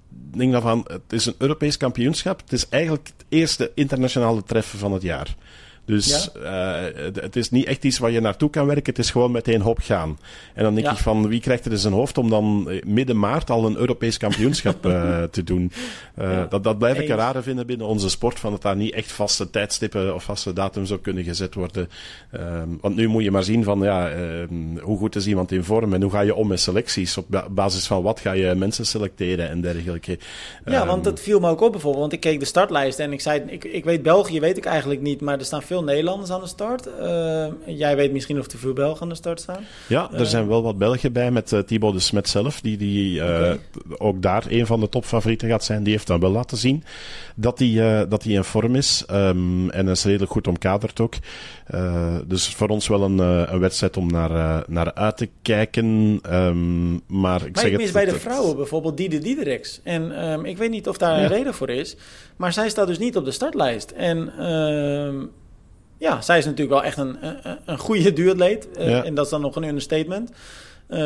daarvan, 0.52 0.86
het 0.88 1.14
is 1.14 1.26
een 1.26 1.36
Europees 1.38 1.78
kampioenschap. 1.78 2.42
Het 2.42 2.54
is 2.54 2.70
eigenlijk 2.70 3.08
het 3.08 3.26
eerste 3.30 3.72
internationale 3.76 4.44
treffen 4.44 4.80
van 4.80 4.92
het 4.92 5.02
jaar. 5.02 5.36
Dus 5.86 6.30
ja? 6.34 6.90
uh, 6.90 7.14
het 7.14 7.36
is 7.36 7.52
niet 7.52 7.66
echt 7.66 7.84
iets 7.84 7.98
waar 7.98 8.12
je 8.12 8.20
naartoe 8.20 8.50
kan 8.50 8.66
werken. 8.66 8.86
Het 8.86 9.00
is 9.00 9.12
gewoon 9.12 9.32
meteen 9.32 9.62
hop 9.62 9.80
gaan. 9.82 10.20
En 10.54 10.64
dan 10.64 10.74
denk 10.74 10.86
ja. 10.86 10.92
ik 10.92 10.98
van, 10.98 11.28
wie 11.28 11.40
krijgt 11.40 11.66
er 11.66 11.72
in 11.72 11.78
zijn 11.78 11.94
hoofd 11.94 12.18
om 12.18 12.30
dan 12.30 12.70
eh, 12.70 12.82
midden 12.84 13.20
maart 13.20 13.50
al 13.50 13.66
een 13.66 13.78
Europees 13.78 14.18
kampioenschap 14.18 14.86
uh, 14.86 15.24
te 15.32 15.44
doen? 15.44 15.72
Uh, 16.20 16.32
ja. 16.32 16.46
dat, 16.50 16.64
dat 16.64 16.78
blijf 16.78 17.00
ik 17.00 17.10
een 17.10 17.16
rare 17.16 17.42
vinden 17.42 17.66
binnen 17.66 17.88
onze 17.88 18.10
sport. 18.10 18.40
Van 18.40 18.52
dat 18.52 18.62
daar 18.62 18.76
niet 18.76 18.94
echt 18.94 19.12
vaste 19.12 19.50
tijdstippen 19.50 20.16
of 20.16 20.24
vaste 20.24 20.54
datums 20.54 20.92
op 20.92 21.04
kunnen 21.04 21.24
gezet 21.24 21.54
worden. 21.54 21.90
Um, 22.32 22.78
want 22.82 22.96
nu 22.96 23.08
moet 23.08 23.24
je 23.24 23.32
maar 23.32 23.44
zien 23.44 23.64
van, 23.64 23.80
ja, 23.80 24.12
um, 24.12 24.80
hoe 24.80 24.98
goed 24.98 25.16
is 25.16 25.28
iemand 25.28 25.52
in 25.52 25.64
vorm? 25.64 25.94
En 25.94 26.02
hoe 26.02 26.12
ga 26.12 26.22
je 26.22 26.36
om 26.36 26.48
met 26.48 26.60
selecties? 26.60 27.18
Op 27.18 27.46
basis 27.50 27.88
van 27.88 28.04
wat 28.04 28.20
ga 28.20 28.32
je 28.32 28.56
mensen 28.56 28.86
selecteren 28.86 29.50
en 29.50 29.62
dergelijke? 29.62 30.18
Ja, 30.66 30.86
want 30.86 31.04
dat 31.04 31.20
viel 31.20 31.40
me 31.40 31.50
ook 31.50 31.62
op 31.62 31.72
bijvoorbeeld. 31.72 32.02
Want 32.02 32.14
ik 32.14 32.20
keek 32.20 32.40
de 32.40 32.46
startlijst 32.46 33.00
en 33.00 33.14
ik 33.14 33.22
zei, 33.22 33.42
ik, 33.48 33.64
ik 33.64 33.84
weet 33.84 34.04
België, 34.04 34.40
weet 34.40 34.58
ik 34.58 34.66
eigenlijk 34.66 35.02
niet. 35.02 35.22
Maar 35.22 35.40
er 35.40 35.46
staan 35.46 35.62
veel 35.62 35.75
veel 35.76 35.84
Nederlanders 35.84 36.32
aan 36.32 36.42
de 36.42 36.48
start. 36.48 36.88
Uh, 37.02 37.48
jij 37.66 37.96
weet 37.96 38.12
misschien 38.12 38.40
of 38.40 38.52
er 38.52 38.58
veel 38.58 38.74
Belgen 38.74 39.02
aan 39.02 39.10
de 39.10 39.16
start 39.16 39.40
staan. 39.40 39.64
Ja, 39.88 40.12
er 40.12 40.26
zijn 40.26 40.48
wel 40.48 40.64
wat 40.64 40.78
Belgen 40.78 41.14
bij 41.14 41.32
met 41.32 41.52
uh, 41.52 41.60
Thibaut 41.60 41.94
de 41.94 42.00
Smet 42.00 42.30
zelf, 42.30 42.62
die, 42.62 42.78
die 42.78 43.24
okay. 43.24 43.60
ook 43.98 44.22
daar 44.22 44.44
een 44.48 44.66
van 44.66 44.80
de 44.80 44.90
topfavorieten 44.90 45.50
gaat 45.50 45.64
zijn. 45.64 45.84
Die 45.84 45.94
heeft 45.94 46.08
dan 46.08 46.20
wel 46.20 46.30
laten 46.30 46.58
zien 46.58 46.84
dat 47.36 47.60
hij 47.60 48.08
dat 48.08 48.26
in 48.26 48.44
vorm 48.44 48.76
is. 48.76 49.06
Um, 49.12 49.70
en 49.70 49.88
is 49.88 50.04
redelijk 50.04 50.32
goed 50.32 50.48
omkaderd 50.48 51.00
ook. 51.00 51.14
dus 52.26 52.48
voor 52.48 52.68
ons 52.68 52.88
wel 52.88 53.02
een, 53.02 53.18
een 53.54 53.60
wedstrijd 53.60 53.98
om 53.98 54.12
naar, 54.12 54.64
naar 54.68 54.94
uit 54.94 55.18
te 55.18 55.30
kijken. 55.42 56.20
Um, 56.32 57.02
maar 57.08 57.46
ik 57.46 57.56
maar 57.56 57.64
zeg 57.64 57.72
ik 57.72 57.78
mis 57.78 57.84
het, 57.84 57.94
bij 57.94 58.06
de 58.06 58.20
vrouwen 58.20 58.56
bijvoorbeeld 58.56 58.98
Diede 58.98 59.20
Diedericks. 59.20 59.82
En 59.84 60.30
um, 60.30 60.46
ik 60.46 60.58
weet 60.58 60.70
niet 60.70 60.88
of 60.88 60.98
daar 60.98 61.20
een 61.20 61.28
reden 61.28 61.54
voor 61.54 61.70
is. 61.70 61.96
Maar 62.36 62.54
zij 62.54 62.70
staat 62.70 62.88
dus 62.88 63.00
niet 63.00 63.18
op 63.18 63.26
de 63.26 63.32
startlijst. 63.32 63.92
En 63.92 64.32
ja, 65.98 66.22
zij 66.22 66.38
is 66.38 66.46
natuurlijk 66.46 66.72
wel 66.72 66.84
echt 66.84 66.98
een, 66.98 67.18
een, 67.22 67.58
een 67.66 67.78
goede 67.78 68.14
duatleet. 68.14 68.68
Uh, 68.78 68.90
ja. 68.90 69.04
En 69.04 69.16
dat 69.16 69.26
is 69.26 69.32
dan 69.32 69.42
nog 69.42 69.56
een 69.56 69.64
understatement. 69.64 70.32
Uh, 70.90 70.98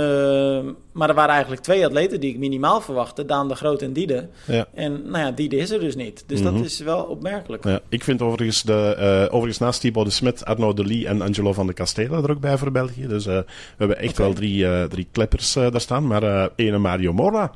maar 0.91 1.09
er 1.09 1.15
waren 1.15 1.29
eigenlijk 1.29 1.61
twee 1.61 1.85
atleten 1.85 2.19
die 2.19 2.29
ik 2.29 2.37
minimaal 2.37 2.81
verwachtte. 2.81 3.25
Daan 3.25 3.47
de 3.47 3.55
Groot 3.55 3.81
en 3.81 3.93
Diede. 3.93 4.27
Ja. 4.45 4.67
En 4.73 5.01
nou 5.03 5.25
ja, 5.25 5.31
Diede 5.31 5.55
is 5.55 5.71
er 5.71 5.79
dus 5.79 5.95
niet. 5.95 6.23
Dus 6.27 6.39
mm 6.39 6.45
-hmm. 6.45 6.57
dat 6.57 6.65
is 6.65 6.79
wel 6.79 7.03
opmerkelijk. 7.03 7.63
Ja, 7.63 7.79
ik 7.89 8.03
vind 8.03 8.21
overigens, 8.21 8.63
de, 8.63 8.95
uh, 8.99 9.33
overigens 9.33 9.57
naast 9.57 9.81
Thibaut 9.81 10.05
de 10.05 10.11
Smet, 10.11 10.45
Arnaud 10.45 10.75
de 10.75 10.85
Lee 10.85 11.07
en 11.07 11.21
Angelo 11.21 11.53
van 11.53 11.67
de 11.67 11.73
Castella 11.73 12.17
er 12.17 12.31
ook 12.31 12.39
bij 12.39 12.57
voor 12.57 12.71
België. 12.71 13.07
Dus 13.07 13.27
uh, 13.27 13.33
we 13.33 13.45
hebben 13.77 13.97
echt 13.97 14.11
okay. 14.11 14.25
wel 14.25 14.35
drie, 14.35 14.87
drie 14.87 15.07
kleppers 15.11 15.53
daar 15.53 15.81
staan. 15.81 16.07
Maar 16.07 16.49
ene 16.55 16.77
Mario 16.77 17.13
Mora 17.13 17.51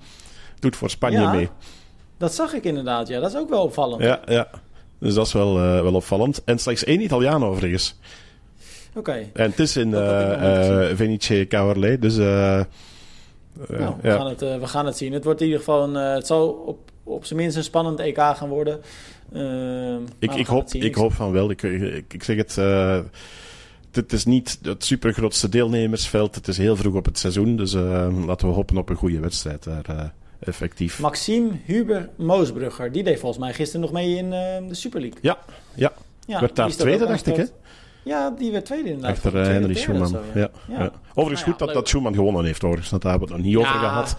doet 0.59 0.75
voor 0.75 0.89
Spanje 0.89 1.19
ja, 1.19 1.31
mee. 1.31 1.49
Dat 2.17 2.33
zag 2.33 2.53
ik 2.53 2.63
inderdaad, 2.63 3.07
ja. 3.07 3.19
Dat 3.19 3.29
is 3.29 3.37
ook 3.37 3.49
wel 3.49 3.63
opvallend. 3.63 4.01
Ja, 4.01 4.21
ja. 4.25 4.47
Dus 5.03 5.13
dat 5.13 5.25
is 5.25 5.33
wel, 5.33 5.53
wel 5.59 5.93
opvallend. 5.93 6.43
En 6.43 6.59
slechts 6.59 6.83
één 6.83 7.01
Italiaan 7.01 7.45
overigens. 7.45 7.95
Oké. 8.89 8.99
Okay. 8.99 9.29
En 9.33 9.49
het 9.49 9.59
is 9.59 9.77
in 9.77 9.89
uh, 9.89 9.99
uh, 9.99 10.95
Venice 10.95 11.45
Caorle, 11.49 11.99
dus... 11.99 12.17
Uh, 12.17 12.25
nou, 12.25 12.65
we, 13.67 14.07
ja. 14.07 14.15
gaan 14.15 14.27
het, 14.27 14.39
we 14.39 14.67
gaan 14.67 14.85
het 14.85 14.97
zien. 14.97 15.13
Het 15.13 15.23
wordt 15.23 15.39
in 15.39 15.45
ieder 15.45 15.61
geval 15.61 15.83
een, 15.83 15.93
het 15.93 16.27
zal 16.27 16.49
op, 16.49 16.91
op 17.03 17.25
zijn 17.25 17.39
minst 17.39 17.57
een 17.57 17.63
spannend 17.63 17.99
EK 17.99 18.17
gaan 18.17 18.49
worden. 18.49 18.81
ik, 20.19 20.33
ik, 20.33 20.45
hoop, 20.45 20.73
ik 20.73 20.95
hoop 20.95 21.13
van 21.13 21.31
wel. 21.31 21.49
Ik, 21.49 21.61
ik, 21.61 22.13
ik 22.13 22.23
zeg 22.23 22.37
het 22.37 22.55
het 23.91 24.13
is 24.13 24.25
niet 24.25 24.59
het 24.61 24.85
supergrootste 24.85 25.49
deelnemersveld. 25.49 26.35
Het 26.35 26.47
is 26.47 26.57
heel 26.57 26.75
vroeg 26.75 26.95
op 26.95 27.05
het 27.05 27.19
seizoen. 27.19 27.55
Dus 27.55 27.73
laten 28.25 28.47
we 28.47 28.53
hopen 28.53 28.77
op 28.77 28.89
een 28.89 28.95
goede 28.95 29.19
wedstrijd 29.19 29.63
daar. 29.63 30.13
Effectief. 30.47 30.99
Maxime 30.99 31.49
Huber 31.65 32.09
Moosbrugger. 32.15 32.91
Die 32.91 33.03
deed 33.03 33.19
volgens 33.19 33.41
mij 33.41 33.53
gisteren 33.53 33.81
nog 33.81 33.91
mee 33.91 34.15
in 34.15 34.25
uh, 34.25 34.31
de 34.67 34.73
Super 34.73 35.01
League. 35.01 35.19
Ja, 35.21 35.37
ja. 35.75 35.91
ja 36.25 36.39
werd 36.39 36.55
daar 36.55 36.69
tweede, 36.69 37.05
dacht 37.05 37.27
ik, 37.27 37.35
hè? 37.35 37.45
Ja, 38.03 38.29
die 38.37 38.51
werd 38.51 38.65
tweede 38.65 38.89
inderdaad. 38.89 39.11
Achter 39.11 39.41
uh, 39.41 39.47
Henry 39.47 39.73
Schumann. 39.73 40.07
Zo, 40.07 40.21
ja. 40.33 40.49
Ja. 40.67 40.79
Ja. 40.79 40.91
Overigens 41.13 41.45
nou 41.45 41.57
goed 41.57 41.59
dat, 41.59 41.73
dat 41.73 41.87
Schumann 41.87 42.15
gewonnen 42.15 42.45
heeft, 42.45 42.63
overigens. 42.63 42.89
Want 42.89 43.01
daar 43.01 43.11
hebben 43.11 43.29
we 43.29 43.35
het 43.35 43.43
nog 43.43 43.53
niet 43.53 43.61
over 43.65 43.79
gehad. 43.79 44.15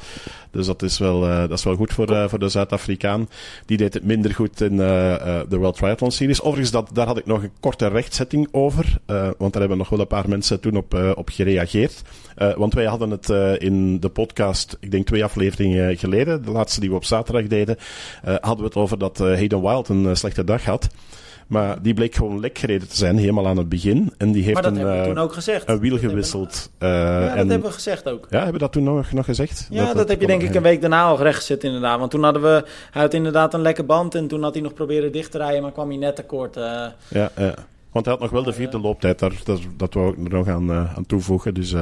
Dus 0.51 0.67
dat 0.67 0.83
is 0.83 0.99
wel, 0.99 1.29
uh, 1.29 1.39
dat 1.41 1.51
is 1.51 1.65
wel 1.65 1.77
goed 1.77 1.93
voor, 1.93 2.11
uh, 2.11 2.29
voor 2.29 2.39
de 2.39 2.49
Zuid-Afrikaan. 2.49 3.29
Die 3.67 3.77
deed 3.77 3.95
het 3.95 4.05
minder 4.05 4.35
goed 4.35 4.61
in 4.61 4.77
de 4.77 5.47
World 5.49 5.77
Triathlon 5.77 6.11
Series. 6.11 6.41
Overigens, 6.41 6.71
dat, 6.71 6.91
daar 6.93 7.07
had 7.07 7.19
ik 7.19 7.27
nog 7.27 7.43
een 7.43 7.53
korte 7.61 7.87
rechtzetting 7.87 8.49
over. 8.51 8.99
want 9.39 9.53
daar 9.53 9.61
hebben 9.61 9.79
nog 9.79 9.89
wel 9.89 10.01
een 10.01 10.07
paar 10.07 10.29
mensen 10.29 10.61
toen 10.61 10.77
op, 10.77 11.15
op 11.15 11.29
gereageerd. 11.29 12.03
want 12.57 12.75
wij 12.75 12.85
hadden 12.85 13.11
het 13.11 13.29
in 13.61 14.01
de 14.01 14.09
podcast, 14.09 14.77
ik 14.81 14.91
denk 14.91 15.07
twee 15.07 15.25
afleveringen 15.25 15.97
geleden, 15.97 16.45
de 16.45 16.51
laatste 16.51 16.81
die 16.81 16.91
we 16.91 16.97
op 16.97 17.05
zaterdag 17.05 17.47
deden, 17.47 17.77
hadden 18.23 18.59
we 18.59 18.65
het 18.65 18.77
over 18.77 18.99
dat 18.99 19.19
Hayden 19.19 19.63
Wild 19.63 19.89
een 19.89 20.17
slechte 20.17 20.45
dag 20.45 20.65
had. 20.65 20.89
Maar 21.47 21.83
die 21.83 21.95
bleek 21.95 22.15
gewoon 22.15 22.41
lek 22.41 22.59
gereden 22.59 22.89
te 22.89 22.97
zijn, 22.97 23.17
helemaal 23.17 23.47
aan 23.47 23.57
het 23.57 23.69
begin. 23.69 24.13
En 24.19 24.33
die 24.33 24.43
heeft 24.43 24.55
maar 24.55 24.63
dat 24.63 24.73
een, 24.73 24.79
hebben 24.79 25.01
we 25.01 25.09
toen 25.09 25.19
ook 25.19 25.33
gezegd. 25.33 25.69
een 25.69 25.79
wiel 25.79 25.99
gewisseld. 25.99 26.71
Uh, 26.79 26.89
ja, 26.89 27.21
dat 27.21 27.31
en, 27.31 27.49
hebben 27.49 27.69
we 27.69 27.75
gezegd 27.75 28.09
ook. 28.09 28.27
Ja, 28.31 28.37
hebben 28.37 28.53
we 28.53 28.59
dat 28.59 28.73
toen 28.73 28.83
nog, 28.83 29.13
nog 29.13 29.25
gezegd? 29.25 29.67
Ja, 29.71 29.85
dat, 29.85 29.97
dat 29.97 30.09
heb 30.09 30.21
je 30.21 30.27
denk 30.27 30.43
ik 30.43 30.55
een 30.55 30.63
week 30.63 30.81
daarna 30.81 31.05
al 31.05 31.19
recht 31.19 31.37
gezet 31.37 31.65
inderdaad. 31.65 31.99
Want 31.99 32.11
toen 32.11 32.23
hadden 32.23 32.43
we, 32.43 32.65
hij 32.91 33.03
had 33.03 33.15
inderdaad 33.15 33.55
een 33.55 33.63
lekke 33.63 33.85
band 33.85 34.15
en 34.15 34.29
toen 34.29 34.43
had 34.43 34.55
hij 34.55 34.63
nog 34.63 34.75
proberen 34.75 35.13
dicht 35.13 35.31
te 35.31 35.39
rijden, 35.39 35.63
maar 35.63 35.73
kwam 35.73 35.89
hij 35.89 35.99
net 35.99 36.17
tekort. 36.17 36.57
Uh, 36.57 36.63
ja, 37.09 37.31
ja, 37.37 37.55
want 37.93 38.05
hij 38.05 38.15
had 38.15 38.21
nog 38.21 38.31
wel 38.31 38.43
de 38.43 38.53
vierde 38.53 38.81
looptijd, 38.81 39.19
daar, 39.19 39.33
dat, 39.45 39.61
dat 39.77 39.95
wou 39.95 40.09
ik 40.09 40.25
er 40.25 40.37
nog 40.37 40.49
aan, 40.49 40.73
aan 40.73 41.07
toevoegen. 41.07 41.55
Dus... 41.55 41.75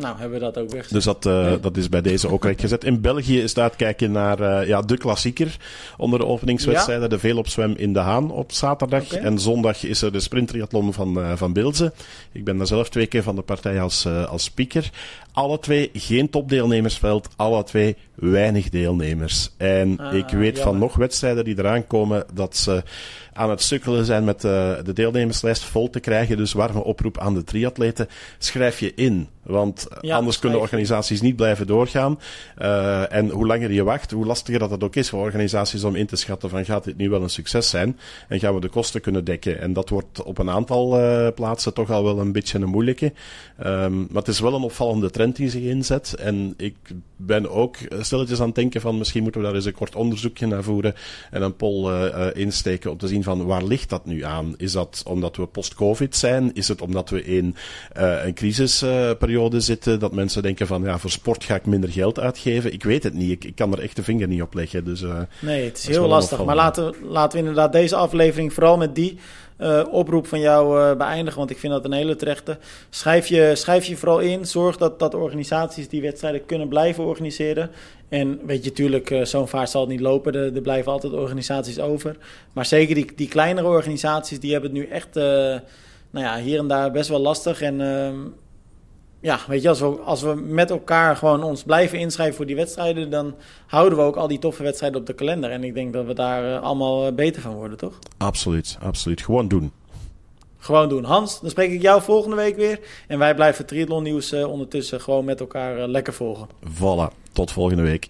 Nou, 0.00 0.18
hebben 0.18 0.38
we 0.38 0.44
dat 0.44 0.58
ook 0.58 0.70
weg. 0.70 0.88
Dus 0.88 1.04
dat, 1.04 1.26
uh, 1.26 1.44
nee. 1.44 1.60
dat 1.60 1.76
is 1.76 1.88
bij 1.88 2.00
deze 2.00 2.28
ook 2.28 2.44
recht 2.44 2.60
gezet. 2.60 2.84
In 2.84 3.00
België 3.00 3.40
is 3.40 3.54
dat 3.54 3.76
kijken 3.76 4.12
naar 4.12 4.40
uh, 4.40 4.66
ja, 4.66 4.80
de 4.82 4.96
klassieker 4.96 5.56
onder 5.96 6.18
de 6.18 6.26
openingswedstrijden. 6.26 7.04
Ja. 7.04 7.08
De 7.08 7.18
veelopzwem 7.18 7.74
in 7.76 7.92
De 7.92 7.98
Haan 7.98 8.30
op 8.30 8.52
zaterdag. 8.52 9.04
Okay. 9.04 9.18
En 9.18 9.38
zondag 9.38 9.84
is 9.84 10.02
er 10.02 10.12
de 10.12 10.20
sprinttriathlon 10.20 10.92
van, 10.92 11.18
uh, 11.18 11.32
van 11.34 11.52
Beelze. 11.52 11.92
Ik 12.32 12.44
ben 12.44 12.56
daar 12.56 12.66
zelf 12.66 12.88
twee 12.88 13.06
keer 13.06 13.22
van 13.22 13.36
de 13.36 13.42
partij 13.42 13.80
als, 13.80 14.06
als 14.06 14.44
speaker. 14.44 14.90
Alle 15.32 15.58
twee 15.58 15.90
geen 15.92 16.30
topdeelnemersveld. 16.30 17.28
Alle 17.36 17.64
twee 17.64 17.96
weinig 18.14 18.68
deelnemers. 18.68 19.50
En 19.56 19.98
ah, 19.98 20.14
ik 20.14 20.28
weet 20.28 20.56
jammer. 20.56 20.62
van 20.62 20.78
nog 20.78 20.94
wedstrijden 20.94 21.44
die 21.44 21.58
eraan 21.58 21.86
komen 21.86 22.24
dat 22.34 22.56
ze 22.56 22.82
aan 23.32 23.50
het 23.50 23.62
sukkelen 23.62 24.04
zijn 24.04 24.24
met 24.24 24.40
de, 24.40 24.80
de 24.84 24.92
deelnemerslijst 24.92 25.62
vol 25.62 25.90
te 25.90 26.00
krijgen. 26.00 26.36
Dus 26.36 26.52
warme 26.52 26.84
oproep 26.84 27.18
aan 27.18 27.34
de 27.34 27.44
triatleten. 27.44 28.08
Schrijf 28.38 28.80
je 28.80 28.94
in. 28.94 29.28
Want 29.42 29.88
ja, 30.00 30.16
anders 30.16 30.38
kunnen 30.38 30.60
organisaties 30.60 31.20
niet 31.20 31.36
blijven 31.36 31.66
doorgaan. 31.66 32.20
Uh, 32.58 33.12
en 33.12 33.30
hoe 33.30 33.46
langer 33.46 33.72
je 33.72 33.84
wacht, 33.84 34.10
hoe 34.10 34.26
lastiger 34.26 34.60
dat 34.60 34.70
het 34.70 34.84
ook 34.84 34.96
is 34.96 35.08
voor 35.08 35.20
organisaties 35.20 35.84
om 35.84 35.94
in 35.94 36.06
te 36.06 36.16
schatten 36.16 36.50
van 36.50 36.64
gaat 36.64 36.84
dit 36.84 36.96
nu 36.96 37.10
wel 37.10 37.22
een 37.22 37.30
succes 37.30 37.70
zijn? 37.70 37.98
En 38.28 38.38
gaan 38.38 38.54
we 38.54 38.60
de 38.60 38.68
kosten 38.68 39.00
kunnen 39.00 39.24
dekken? 39.24 39.60
En 39.60 39.72
dat 39.72 39.88
wordt 39.88 40.22
op 40.22 40.38
een 40.38 40.50
aantal 40.50 41.00
uh, 41.00 41.28
plaatsen 41.34 41.74
toch 41.74 41.90
al 41.90 42.04
wel 42.04 42.18
een 42.18 42.32
beetje 42.32 42.58
een 42.58 42.68
moeilijke. 42.68 43.12
Um, 43.66 43.98
maar 43.98 44.22
het 44.22 44.28
is 44.28 44.40
wel 44.40 44.54
een 44.54 44.62
opvallende 44.62 45.10
trend 45.10 45.29
die 45.36 45.50
zich 45.50 45.62
inzet. 45.62 46.14
En 46.14 46.54
ik 46.56 46.74
ben 47.16 47.50
ook 47.50 47.76
stilletjes 48.00 48.40
aan 48.40 48.46
het 48.46 48.54
denken 48.54 48.80
van 48.80 48.98
misschien 48.98 49.22
moeten 49.22 49.40
we 49.40 49.46
daar 49.46 49.56
eens 49.56 49.64
een 49.64 49.72
kort 49.72 49.94
onderzoekje 49.94 50.46
naar 50.46 50.62
voeren 50.62 50.94
en 51.30 51.42
een 51.42 51.56
poll 51.56 51.90
uh, 51.90 52.26
insteken 52.32 52.90
om 52.90 52.98
te 52.98 53.08
zien 53.08 53.22
van 53.22 53.46
waar 53.46 53.64
ligt 53.64 53.88
dat 53.88 54.06
nu 54.06 54.24
aan? 54.24 54.54
Is 54.56 54.72
dat 54.72 55.02
omdat 55.06 55.36
we 55.36 55.46
post-covid 55.46 56.16
zijn? 56.16 56.54
Is 56.54 56.68
het 56.68 56.82
omdat 56.82 57.10
we 57.10 57.24
in 57.24 57.56
een 57.92 58.34
crisisperiode 58.34 59.60
zitten 59.60 59.98
dat 59.98 60.12
mensen 60.12 60.42
denken 60.42 60.66
van 60.66 60.82
ja, 60.82 60.98
voor 60.98 61.10
sport 61.10 61.44
ga 61.44 61.54
ik 61.54 61.66
minder 61.66 61.90
geld 61.90 62.18
uitgeven? 62.18 62.72
Ik 62.72 62.84
weet 62.84 63.02
het 63.02 63.14
niet. 63.14 63.30
Ik, 63.30 63.44
ik 63.44 63.54
kan 63.54 63.72
er 63.72 63.80
echt 63.80 63.96
de 63.96 64.02
vinger 64.02 64.28
niet 64.28 64.42
op 64.42 64.54
leggen. 64.54 64.84
Dus, 64.84 65.04
nee, 65.40 65.64
het 65.64 65.78
is 65.78 65.86
heel 65.86 66.08
lastig. 66.08 66.44
Maar 66.44 66.56
laten, 66.56 66.94
laten 67.02 67.32
we 67.32 67.38
inderdaad 67.38 67.72
deze 67.72 67.96
aflevering 67.96 68.52
vooral 68.52 68.76
met 68.76 68.94
die 68.94 69.18
uh, 69.60 69.82
oproep 69.90 70.26
van 70.26 70.40
jou 70.40 70.78
uh, 70.78 70.96
beëindigen. 70.96 71.38
Want 71.38 71.50
ik 71.50 71.58
vind 71.58 71.72
dat 71.72 71.84
een 71.84 71.92
hele 71.92 72.16
terechte. 72.16 72.58
Schrijf 72.90 73.26
je, 73.26 73.52
schrijf 73.54 73.84
je 73.84 73.96
vooral 73.96 74.18
in. 74.18 74.46
Zorg 74.46 74.76
dat, 74.76 74.98
dat 74.98 75.14
organisaties 75.14 75.88
die 75.88 76.02
wedstrijden 76.02 76.46
kunnen 76.46 76.68
blijven 76.68 77.04
organiseren. 77.04 77.70
En 78.08 78.40
weet 78.46 78.64
je, 78.64 78.68
natuurlijk, 78.68 79.10
uh, 79.10 79.24
zo'n 79.24 79.48
vaart 79.48 79.70
zal 79.70 79.80
het 79.80 79.90
niet 79.90 80.00
lopen. 80.00 80.34
Er, 80.34 80.54
er, 80.54 80.60
blijven 80.60 80.92
altijd 80.92 81.12
organisaties 81.12 81.80
over. 81.80 82.16
Maar 82.52 82.66
zeker 82.66 82.94
die, 82.94 83.12
die 83.16 83.28
kleinere 83.28 83.68
organisaties, 83.68 84.40
die 84.40 84.52
hebben 84.52 84.70
het 84.70 84.78
nu 84.78 84.86
echt, 84.86 85.14
nou 85.14 86.26
ja, 86.26 86.38
hier 86.38 86.58
en 86.58 86.68
daar 86.68 86.90
best 86.90 87.08
wel 87.08 87.20
lastig. 87.20 87.62
En 87.62 87.80
ehm, 87.80 88.16
ja, 89.20 89.38
weet 89.48 89.62
je, 89.62 89.68
als 89.68 89.80
we, 89.80 89.86
als 89.86 90.22
we 90.22 90.34
met 90.34 90.70
elkaar 90.70 91.16
gewoon 91.16 91.42
ons 91.42 91.62
blijven 91.62 91.98
inschrijven 91.98 92.36
voor 92.36 92.46
die 92.46 92.56
wedstrijden, 92.56 93.10
dan 93.10 93.34
houden 93.66 93.98
we 93.98 94.04
ook 94.04 94.16
al 94.16 94.28
die 94.28 94.38
toffe 94.38 94.62
wedstrijden 94.62 95.00
op 95.00 95.06
de 95.06 95.12
kalender. 95.12 95.50
En 95.50 95.64
ik 95.64 95.74
denk 95.74 95.92
dat 95.92 96.06
we 96.06 96.14
daar 96.14 96.44
uh, 96.44 96.62
allemaal 96.62 97.06
uh, 97.06 97.12
beter 97.12 97.42
van 97.42 97.54
worden, 97.54 97.78
toch? 97.78 97.98
Absoluut, 98.16 98.78
absoluut. 98.82 99.22
Gewoon 99.22 99.48
doen. 99.48 99.72
Gewoon 100.58 100.88
doen. 100.88 101.04
Hans, 101.04 101.40
dan 101.40 101.50
spreek 101.50 101.70
ik 101.70 101.82
jou 101.82 102.02
volgende 102.02 102.36
week 102.36 102.56
weer. 102.56 102.80
En 103.08 103.18
wij 103.18 103.34
blijven 103.34 103.66
triathlon 103.66 104.02
nieuws 104.02 104.32
uh, 104.32 104.50
ondertussen 104.50 105.00
gewoon 105.00 105.24
met 105.24 105.40
elkaar 105.40 105.88
lekker 105.88 106.12
volgen. 106.12 106.48
Voilà, 106.74 107.32
tot 107.32 107.52
volgende 107.52 107.82
week. 107.82 108.08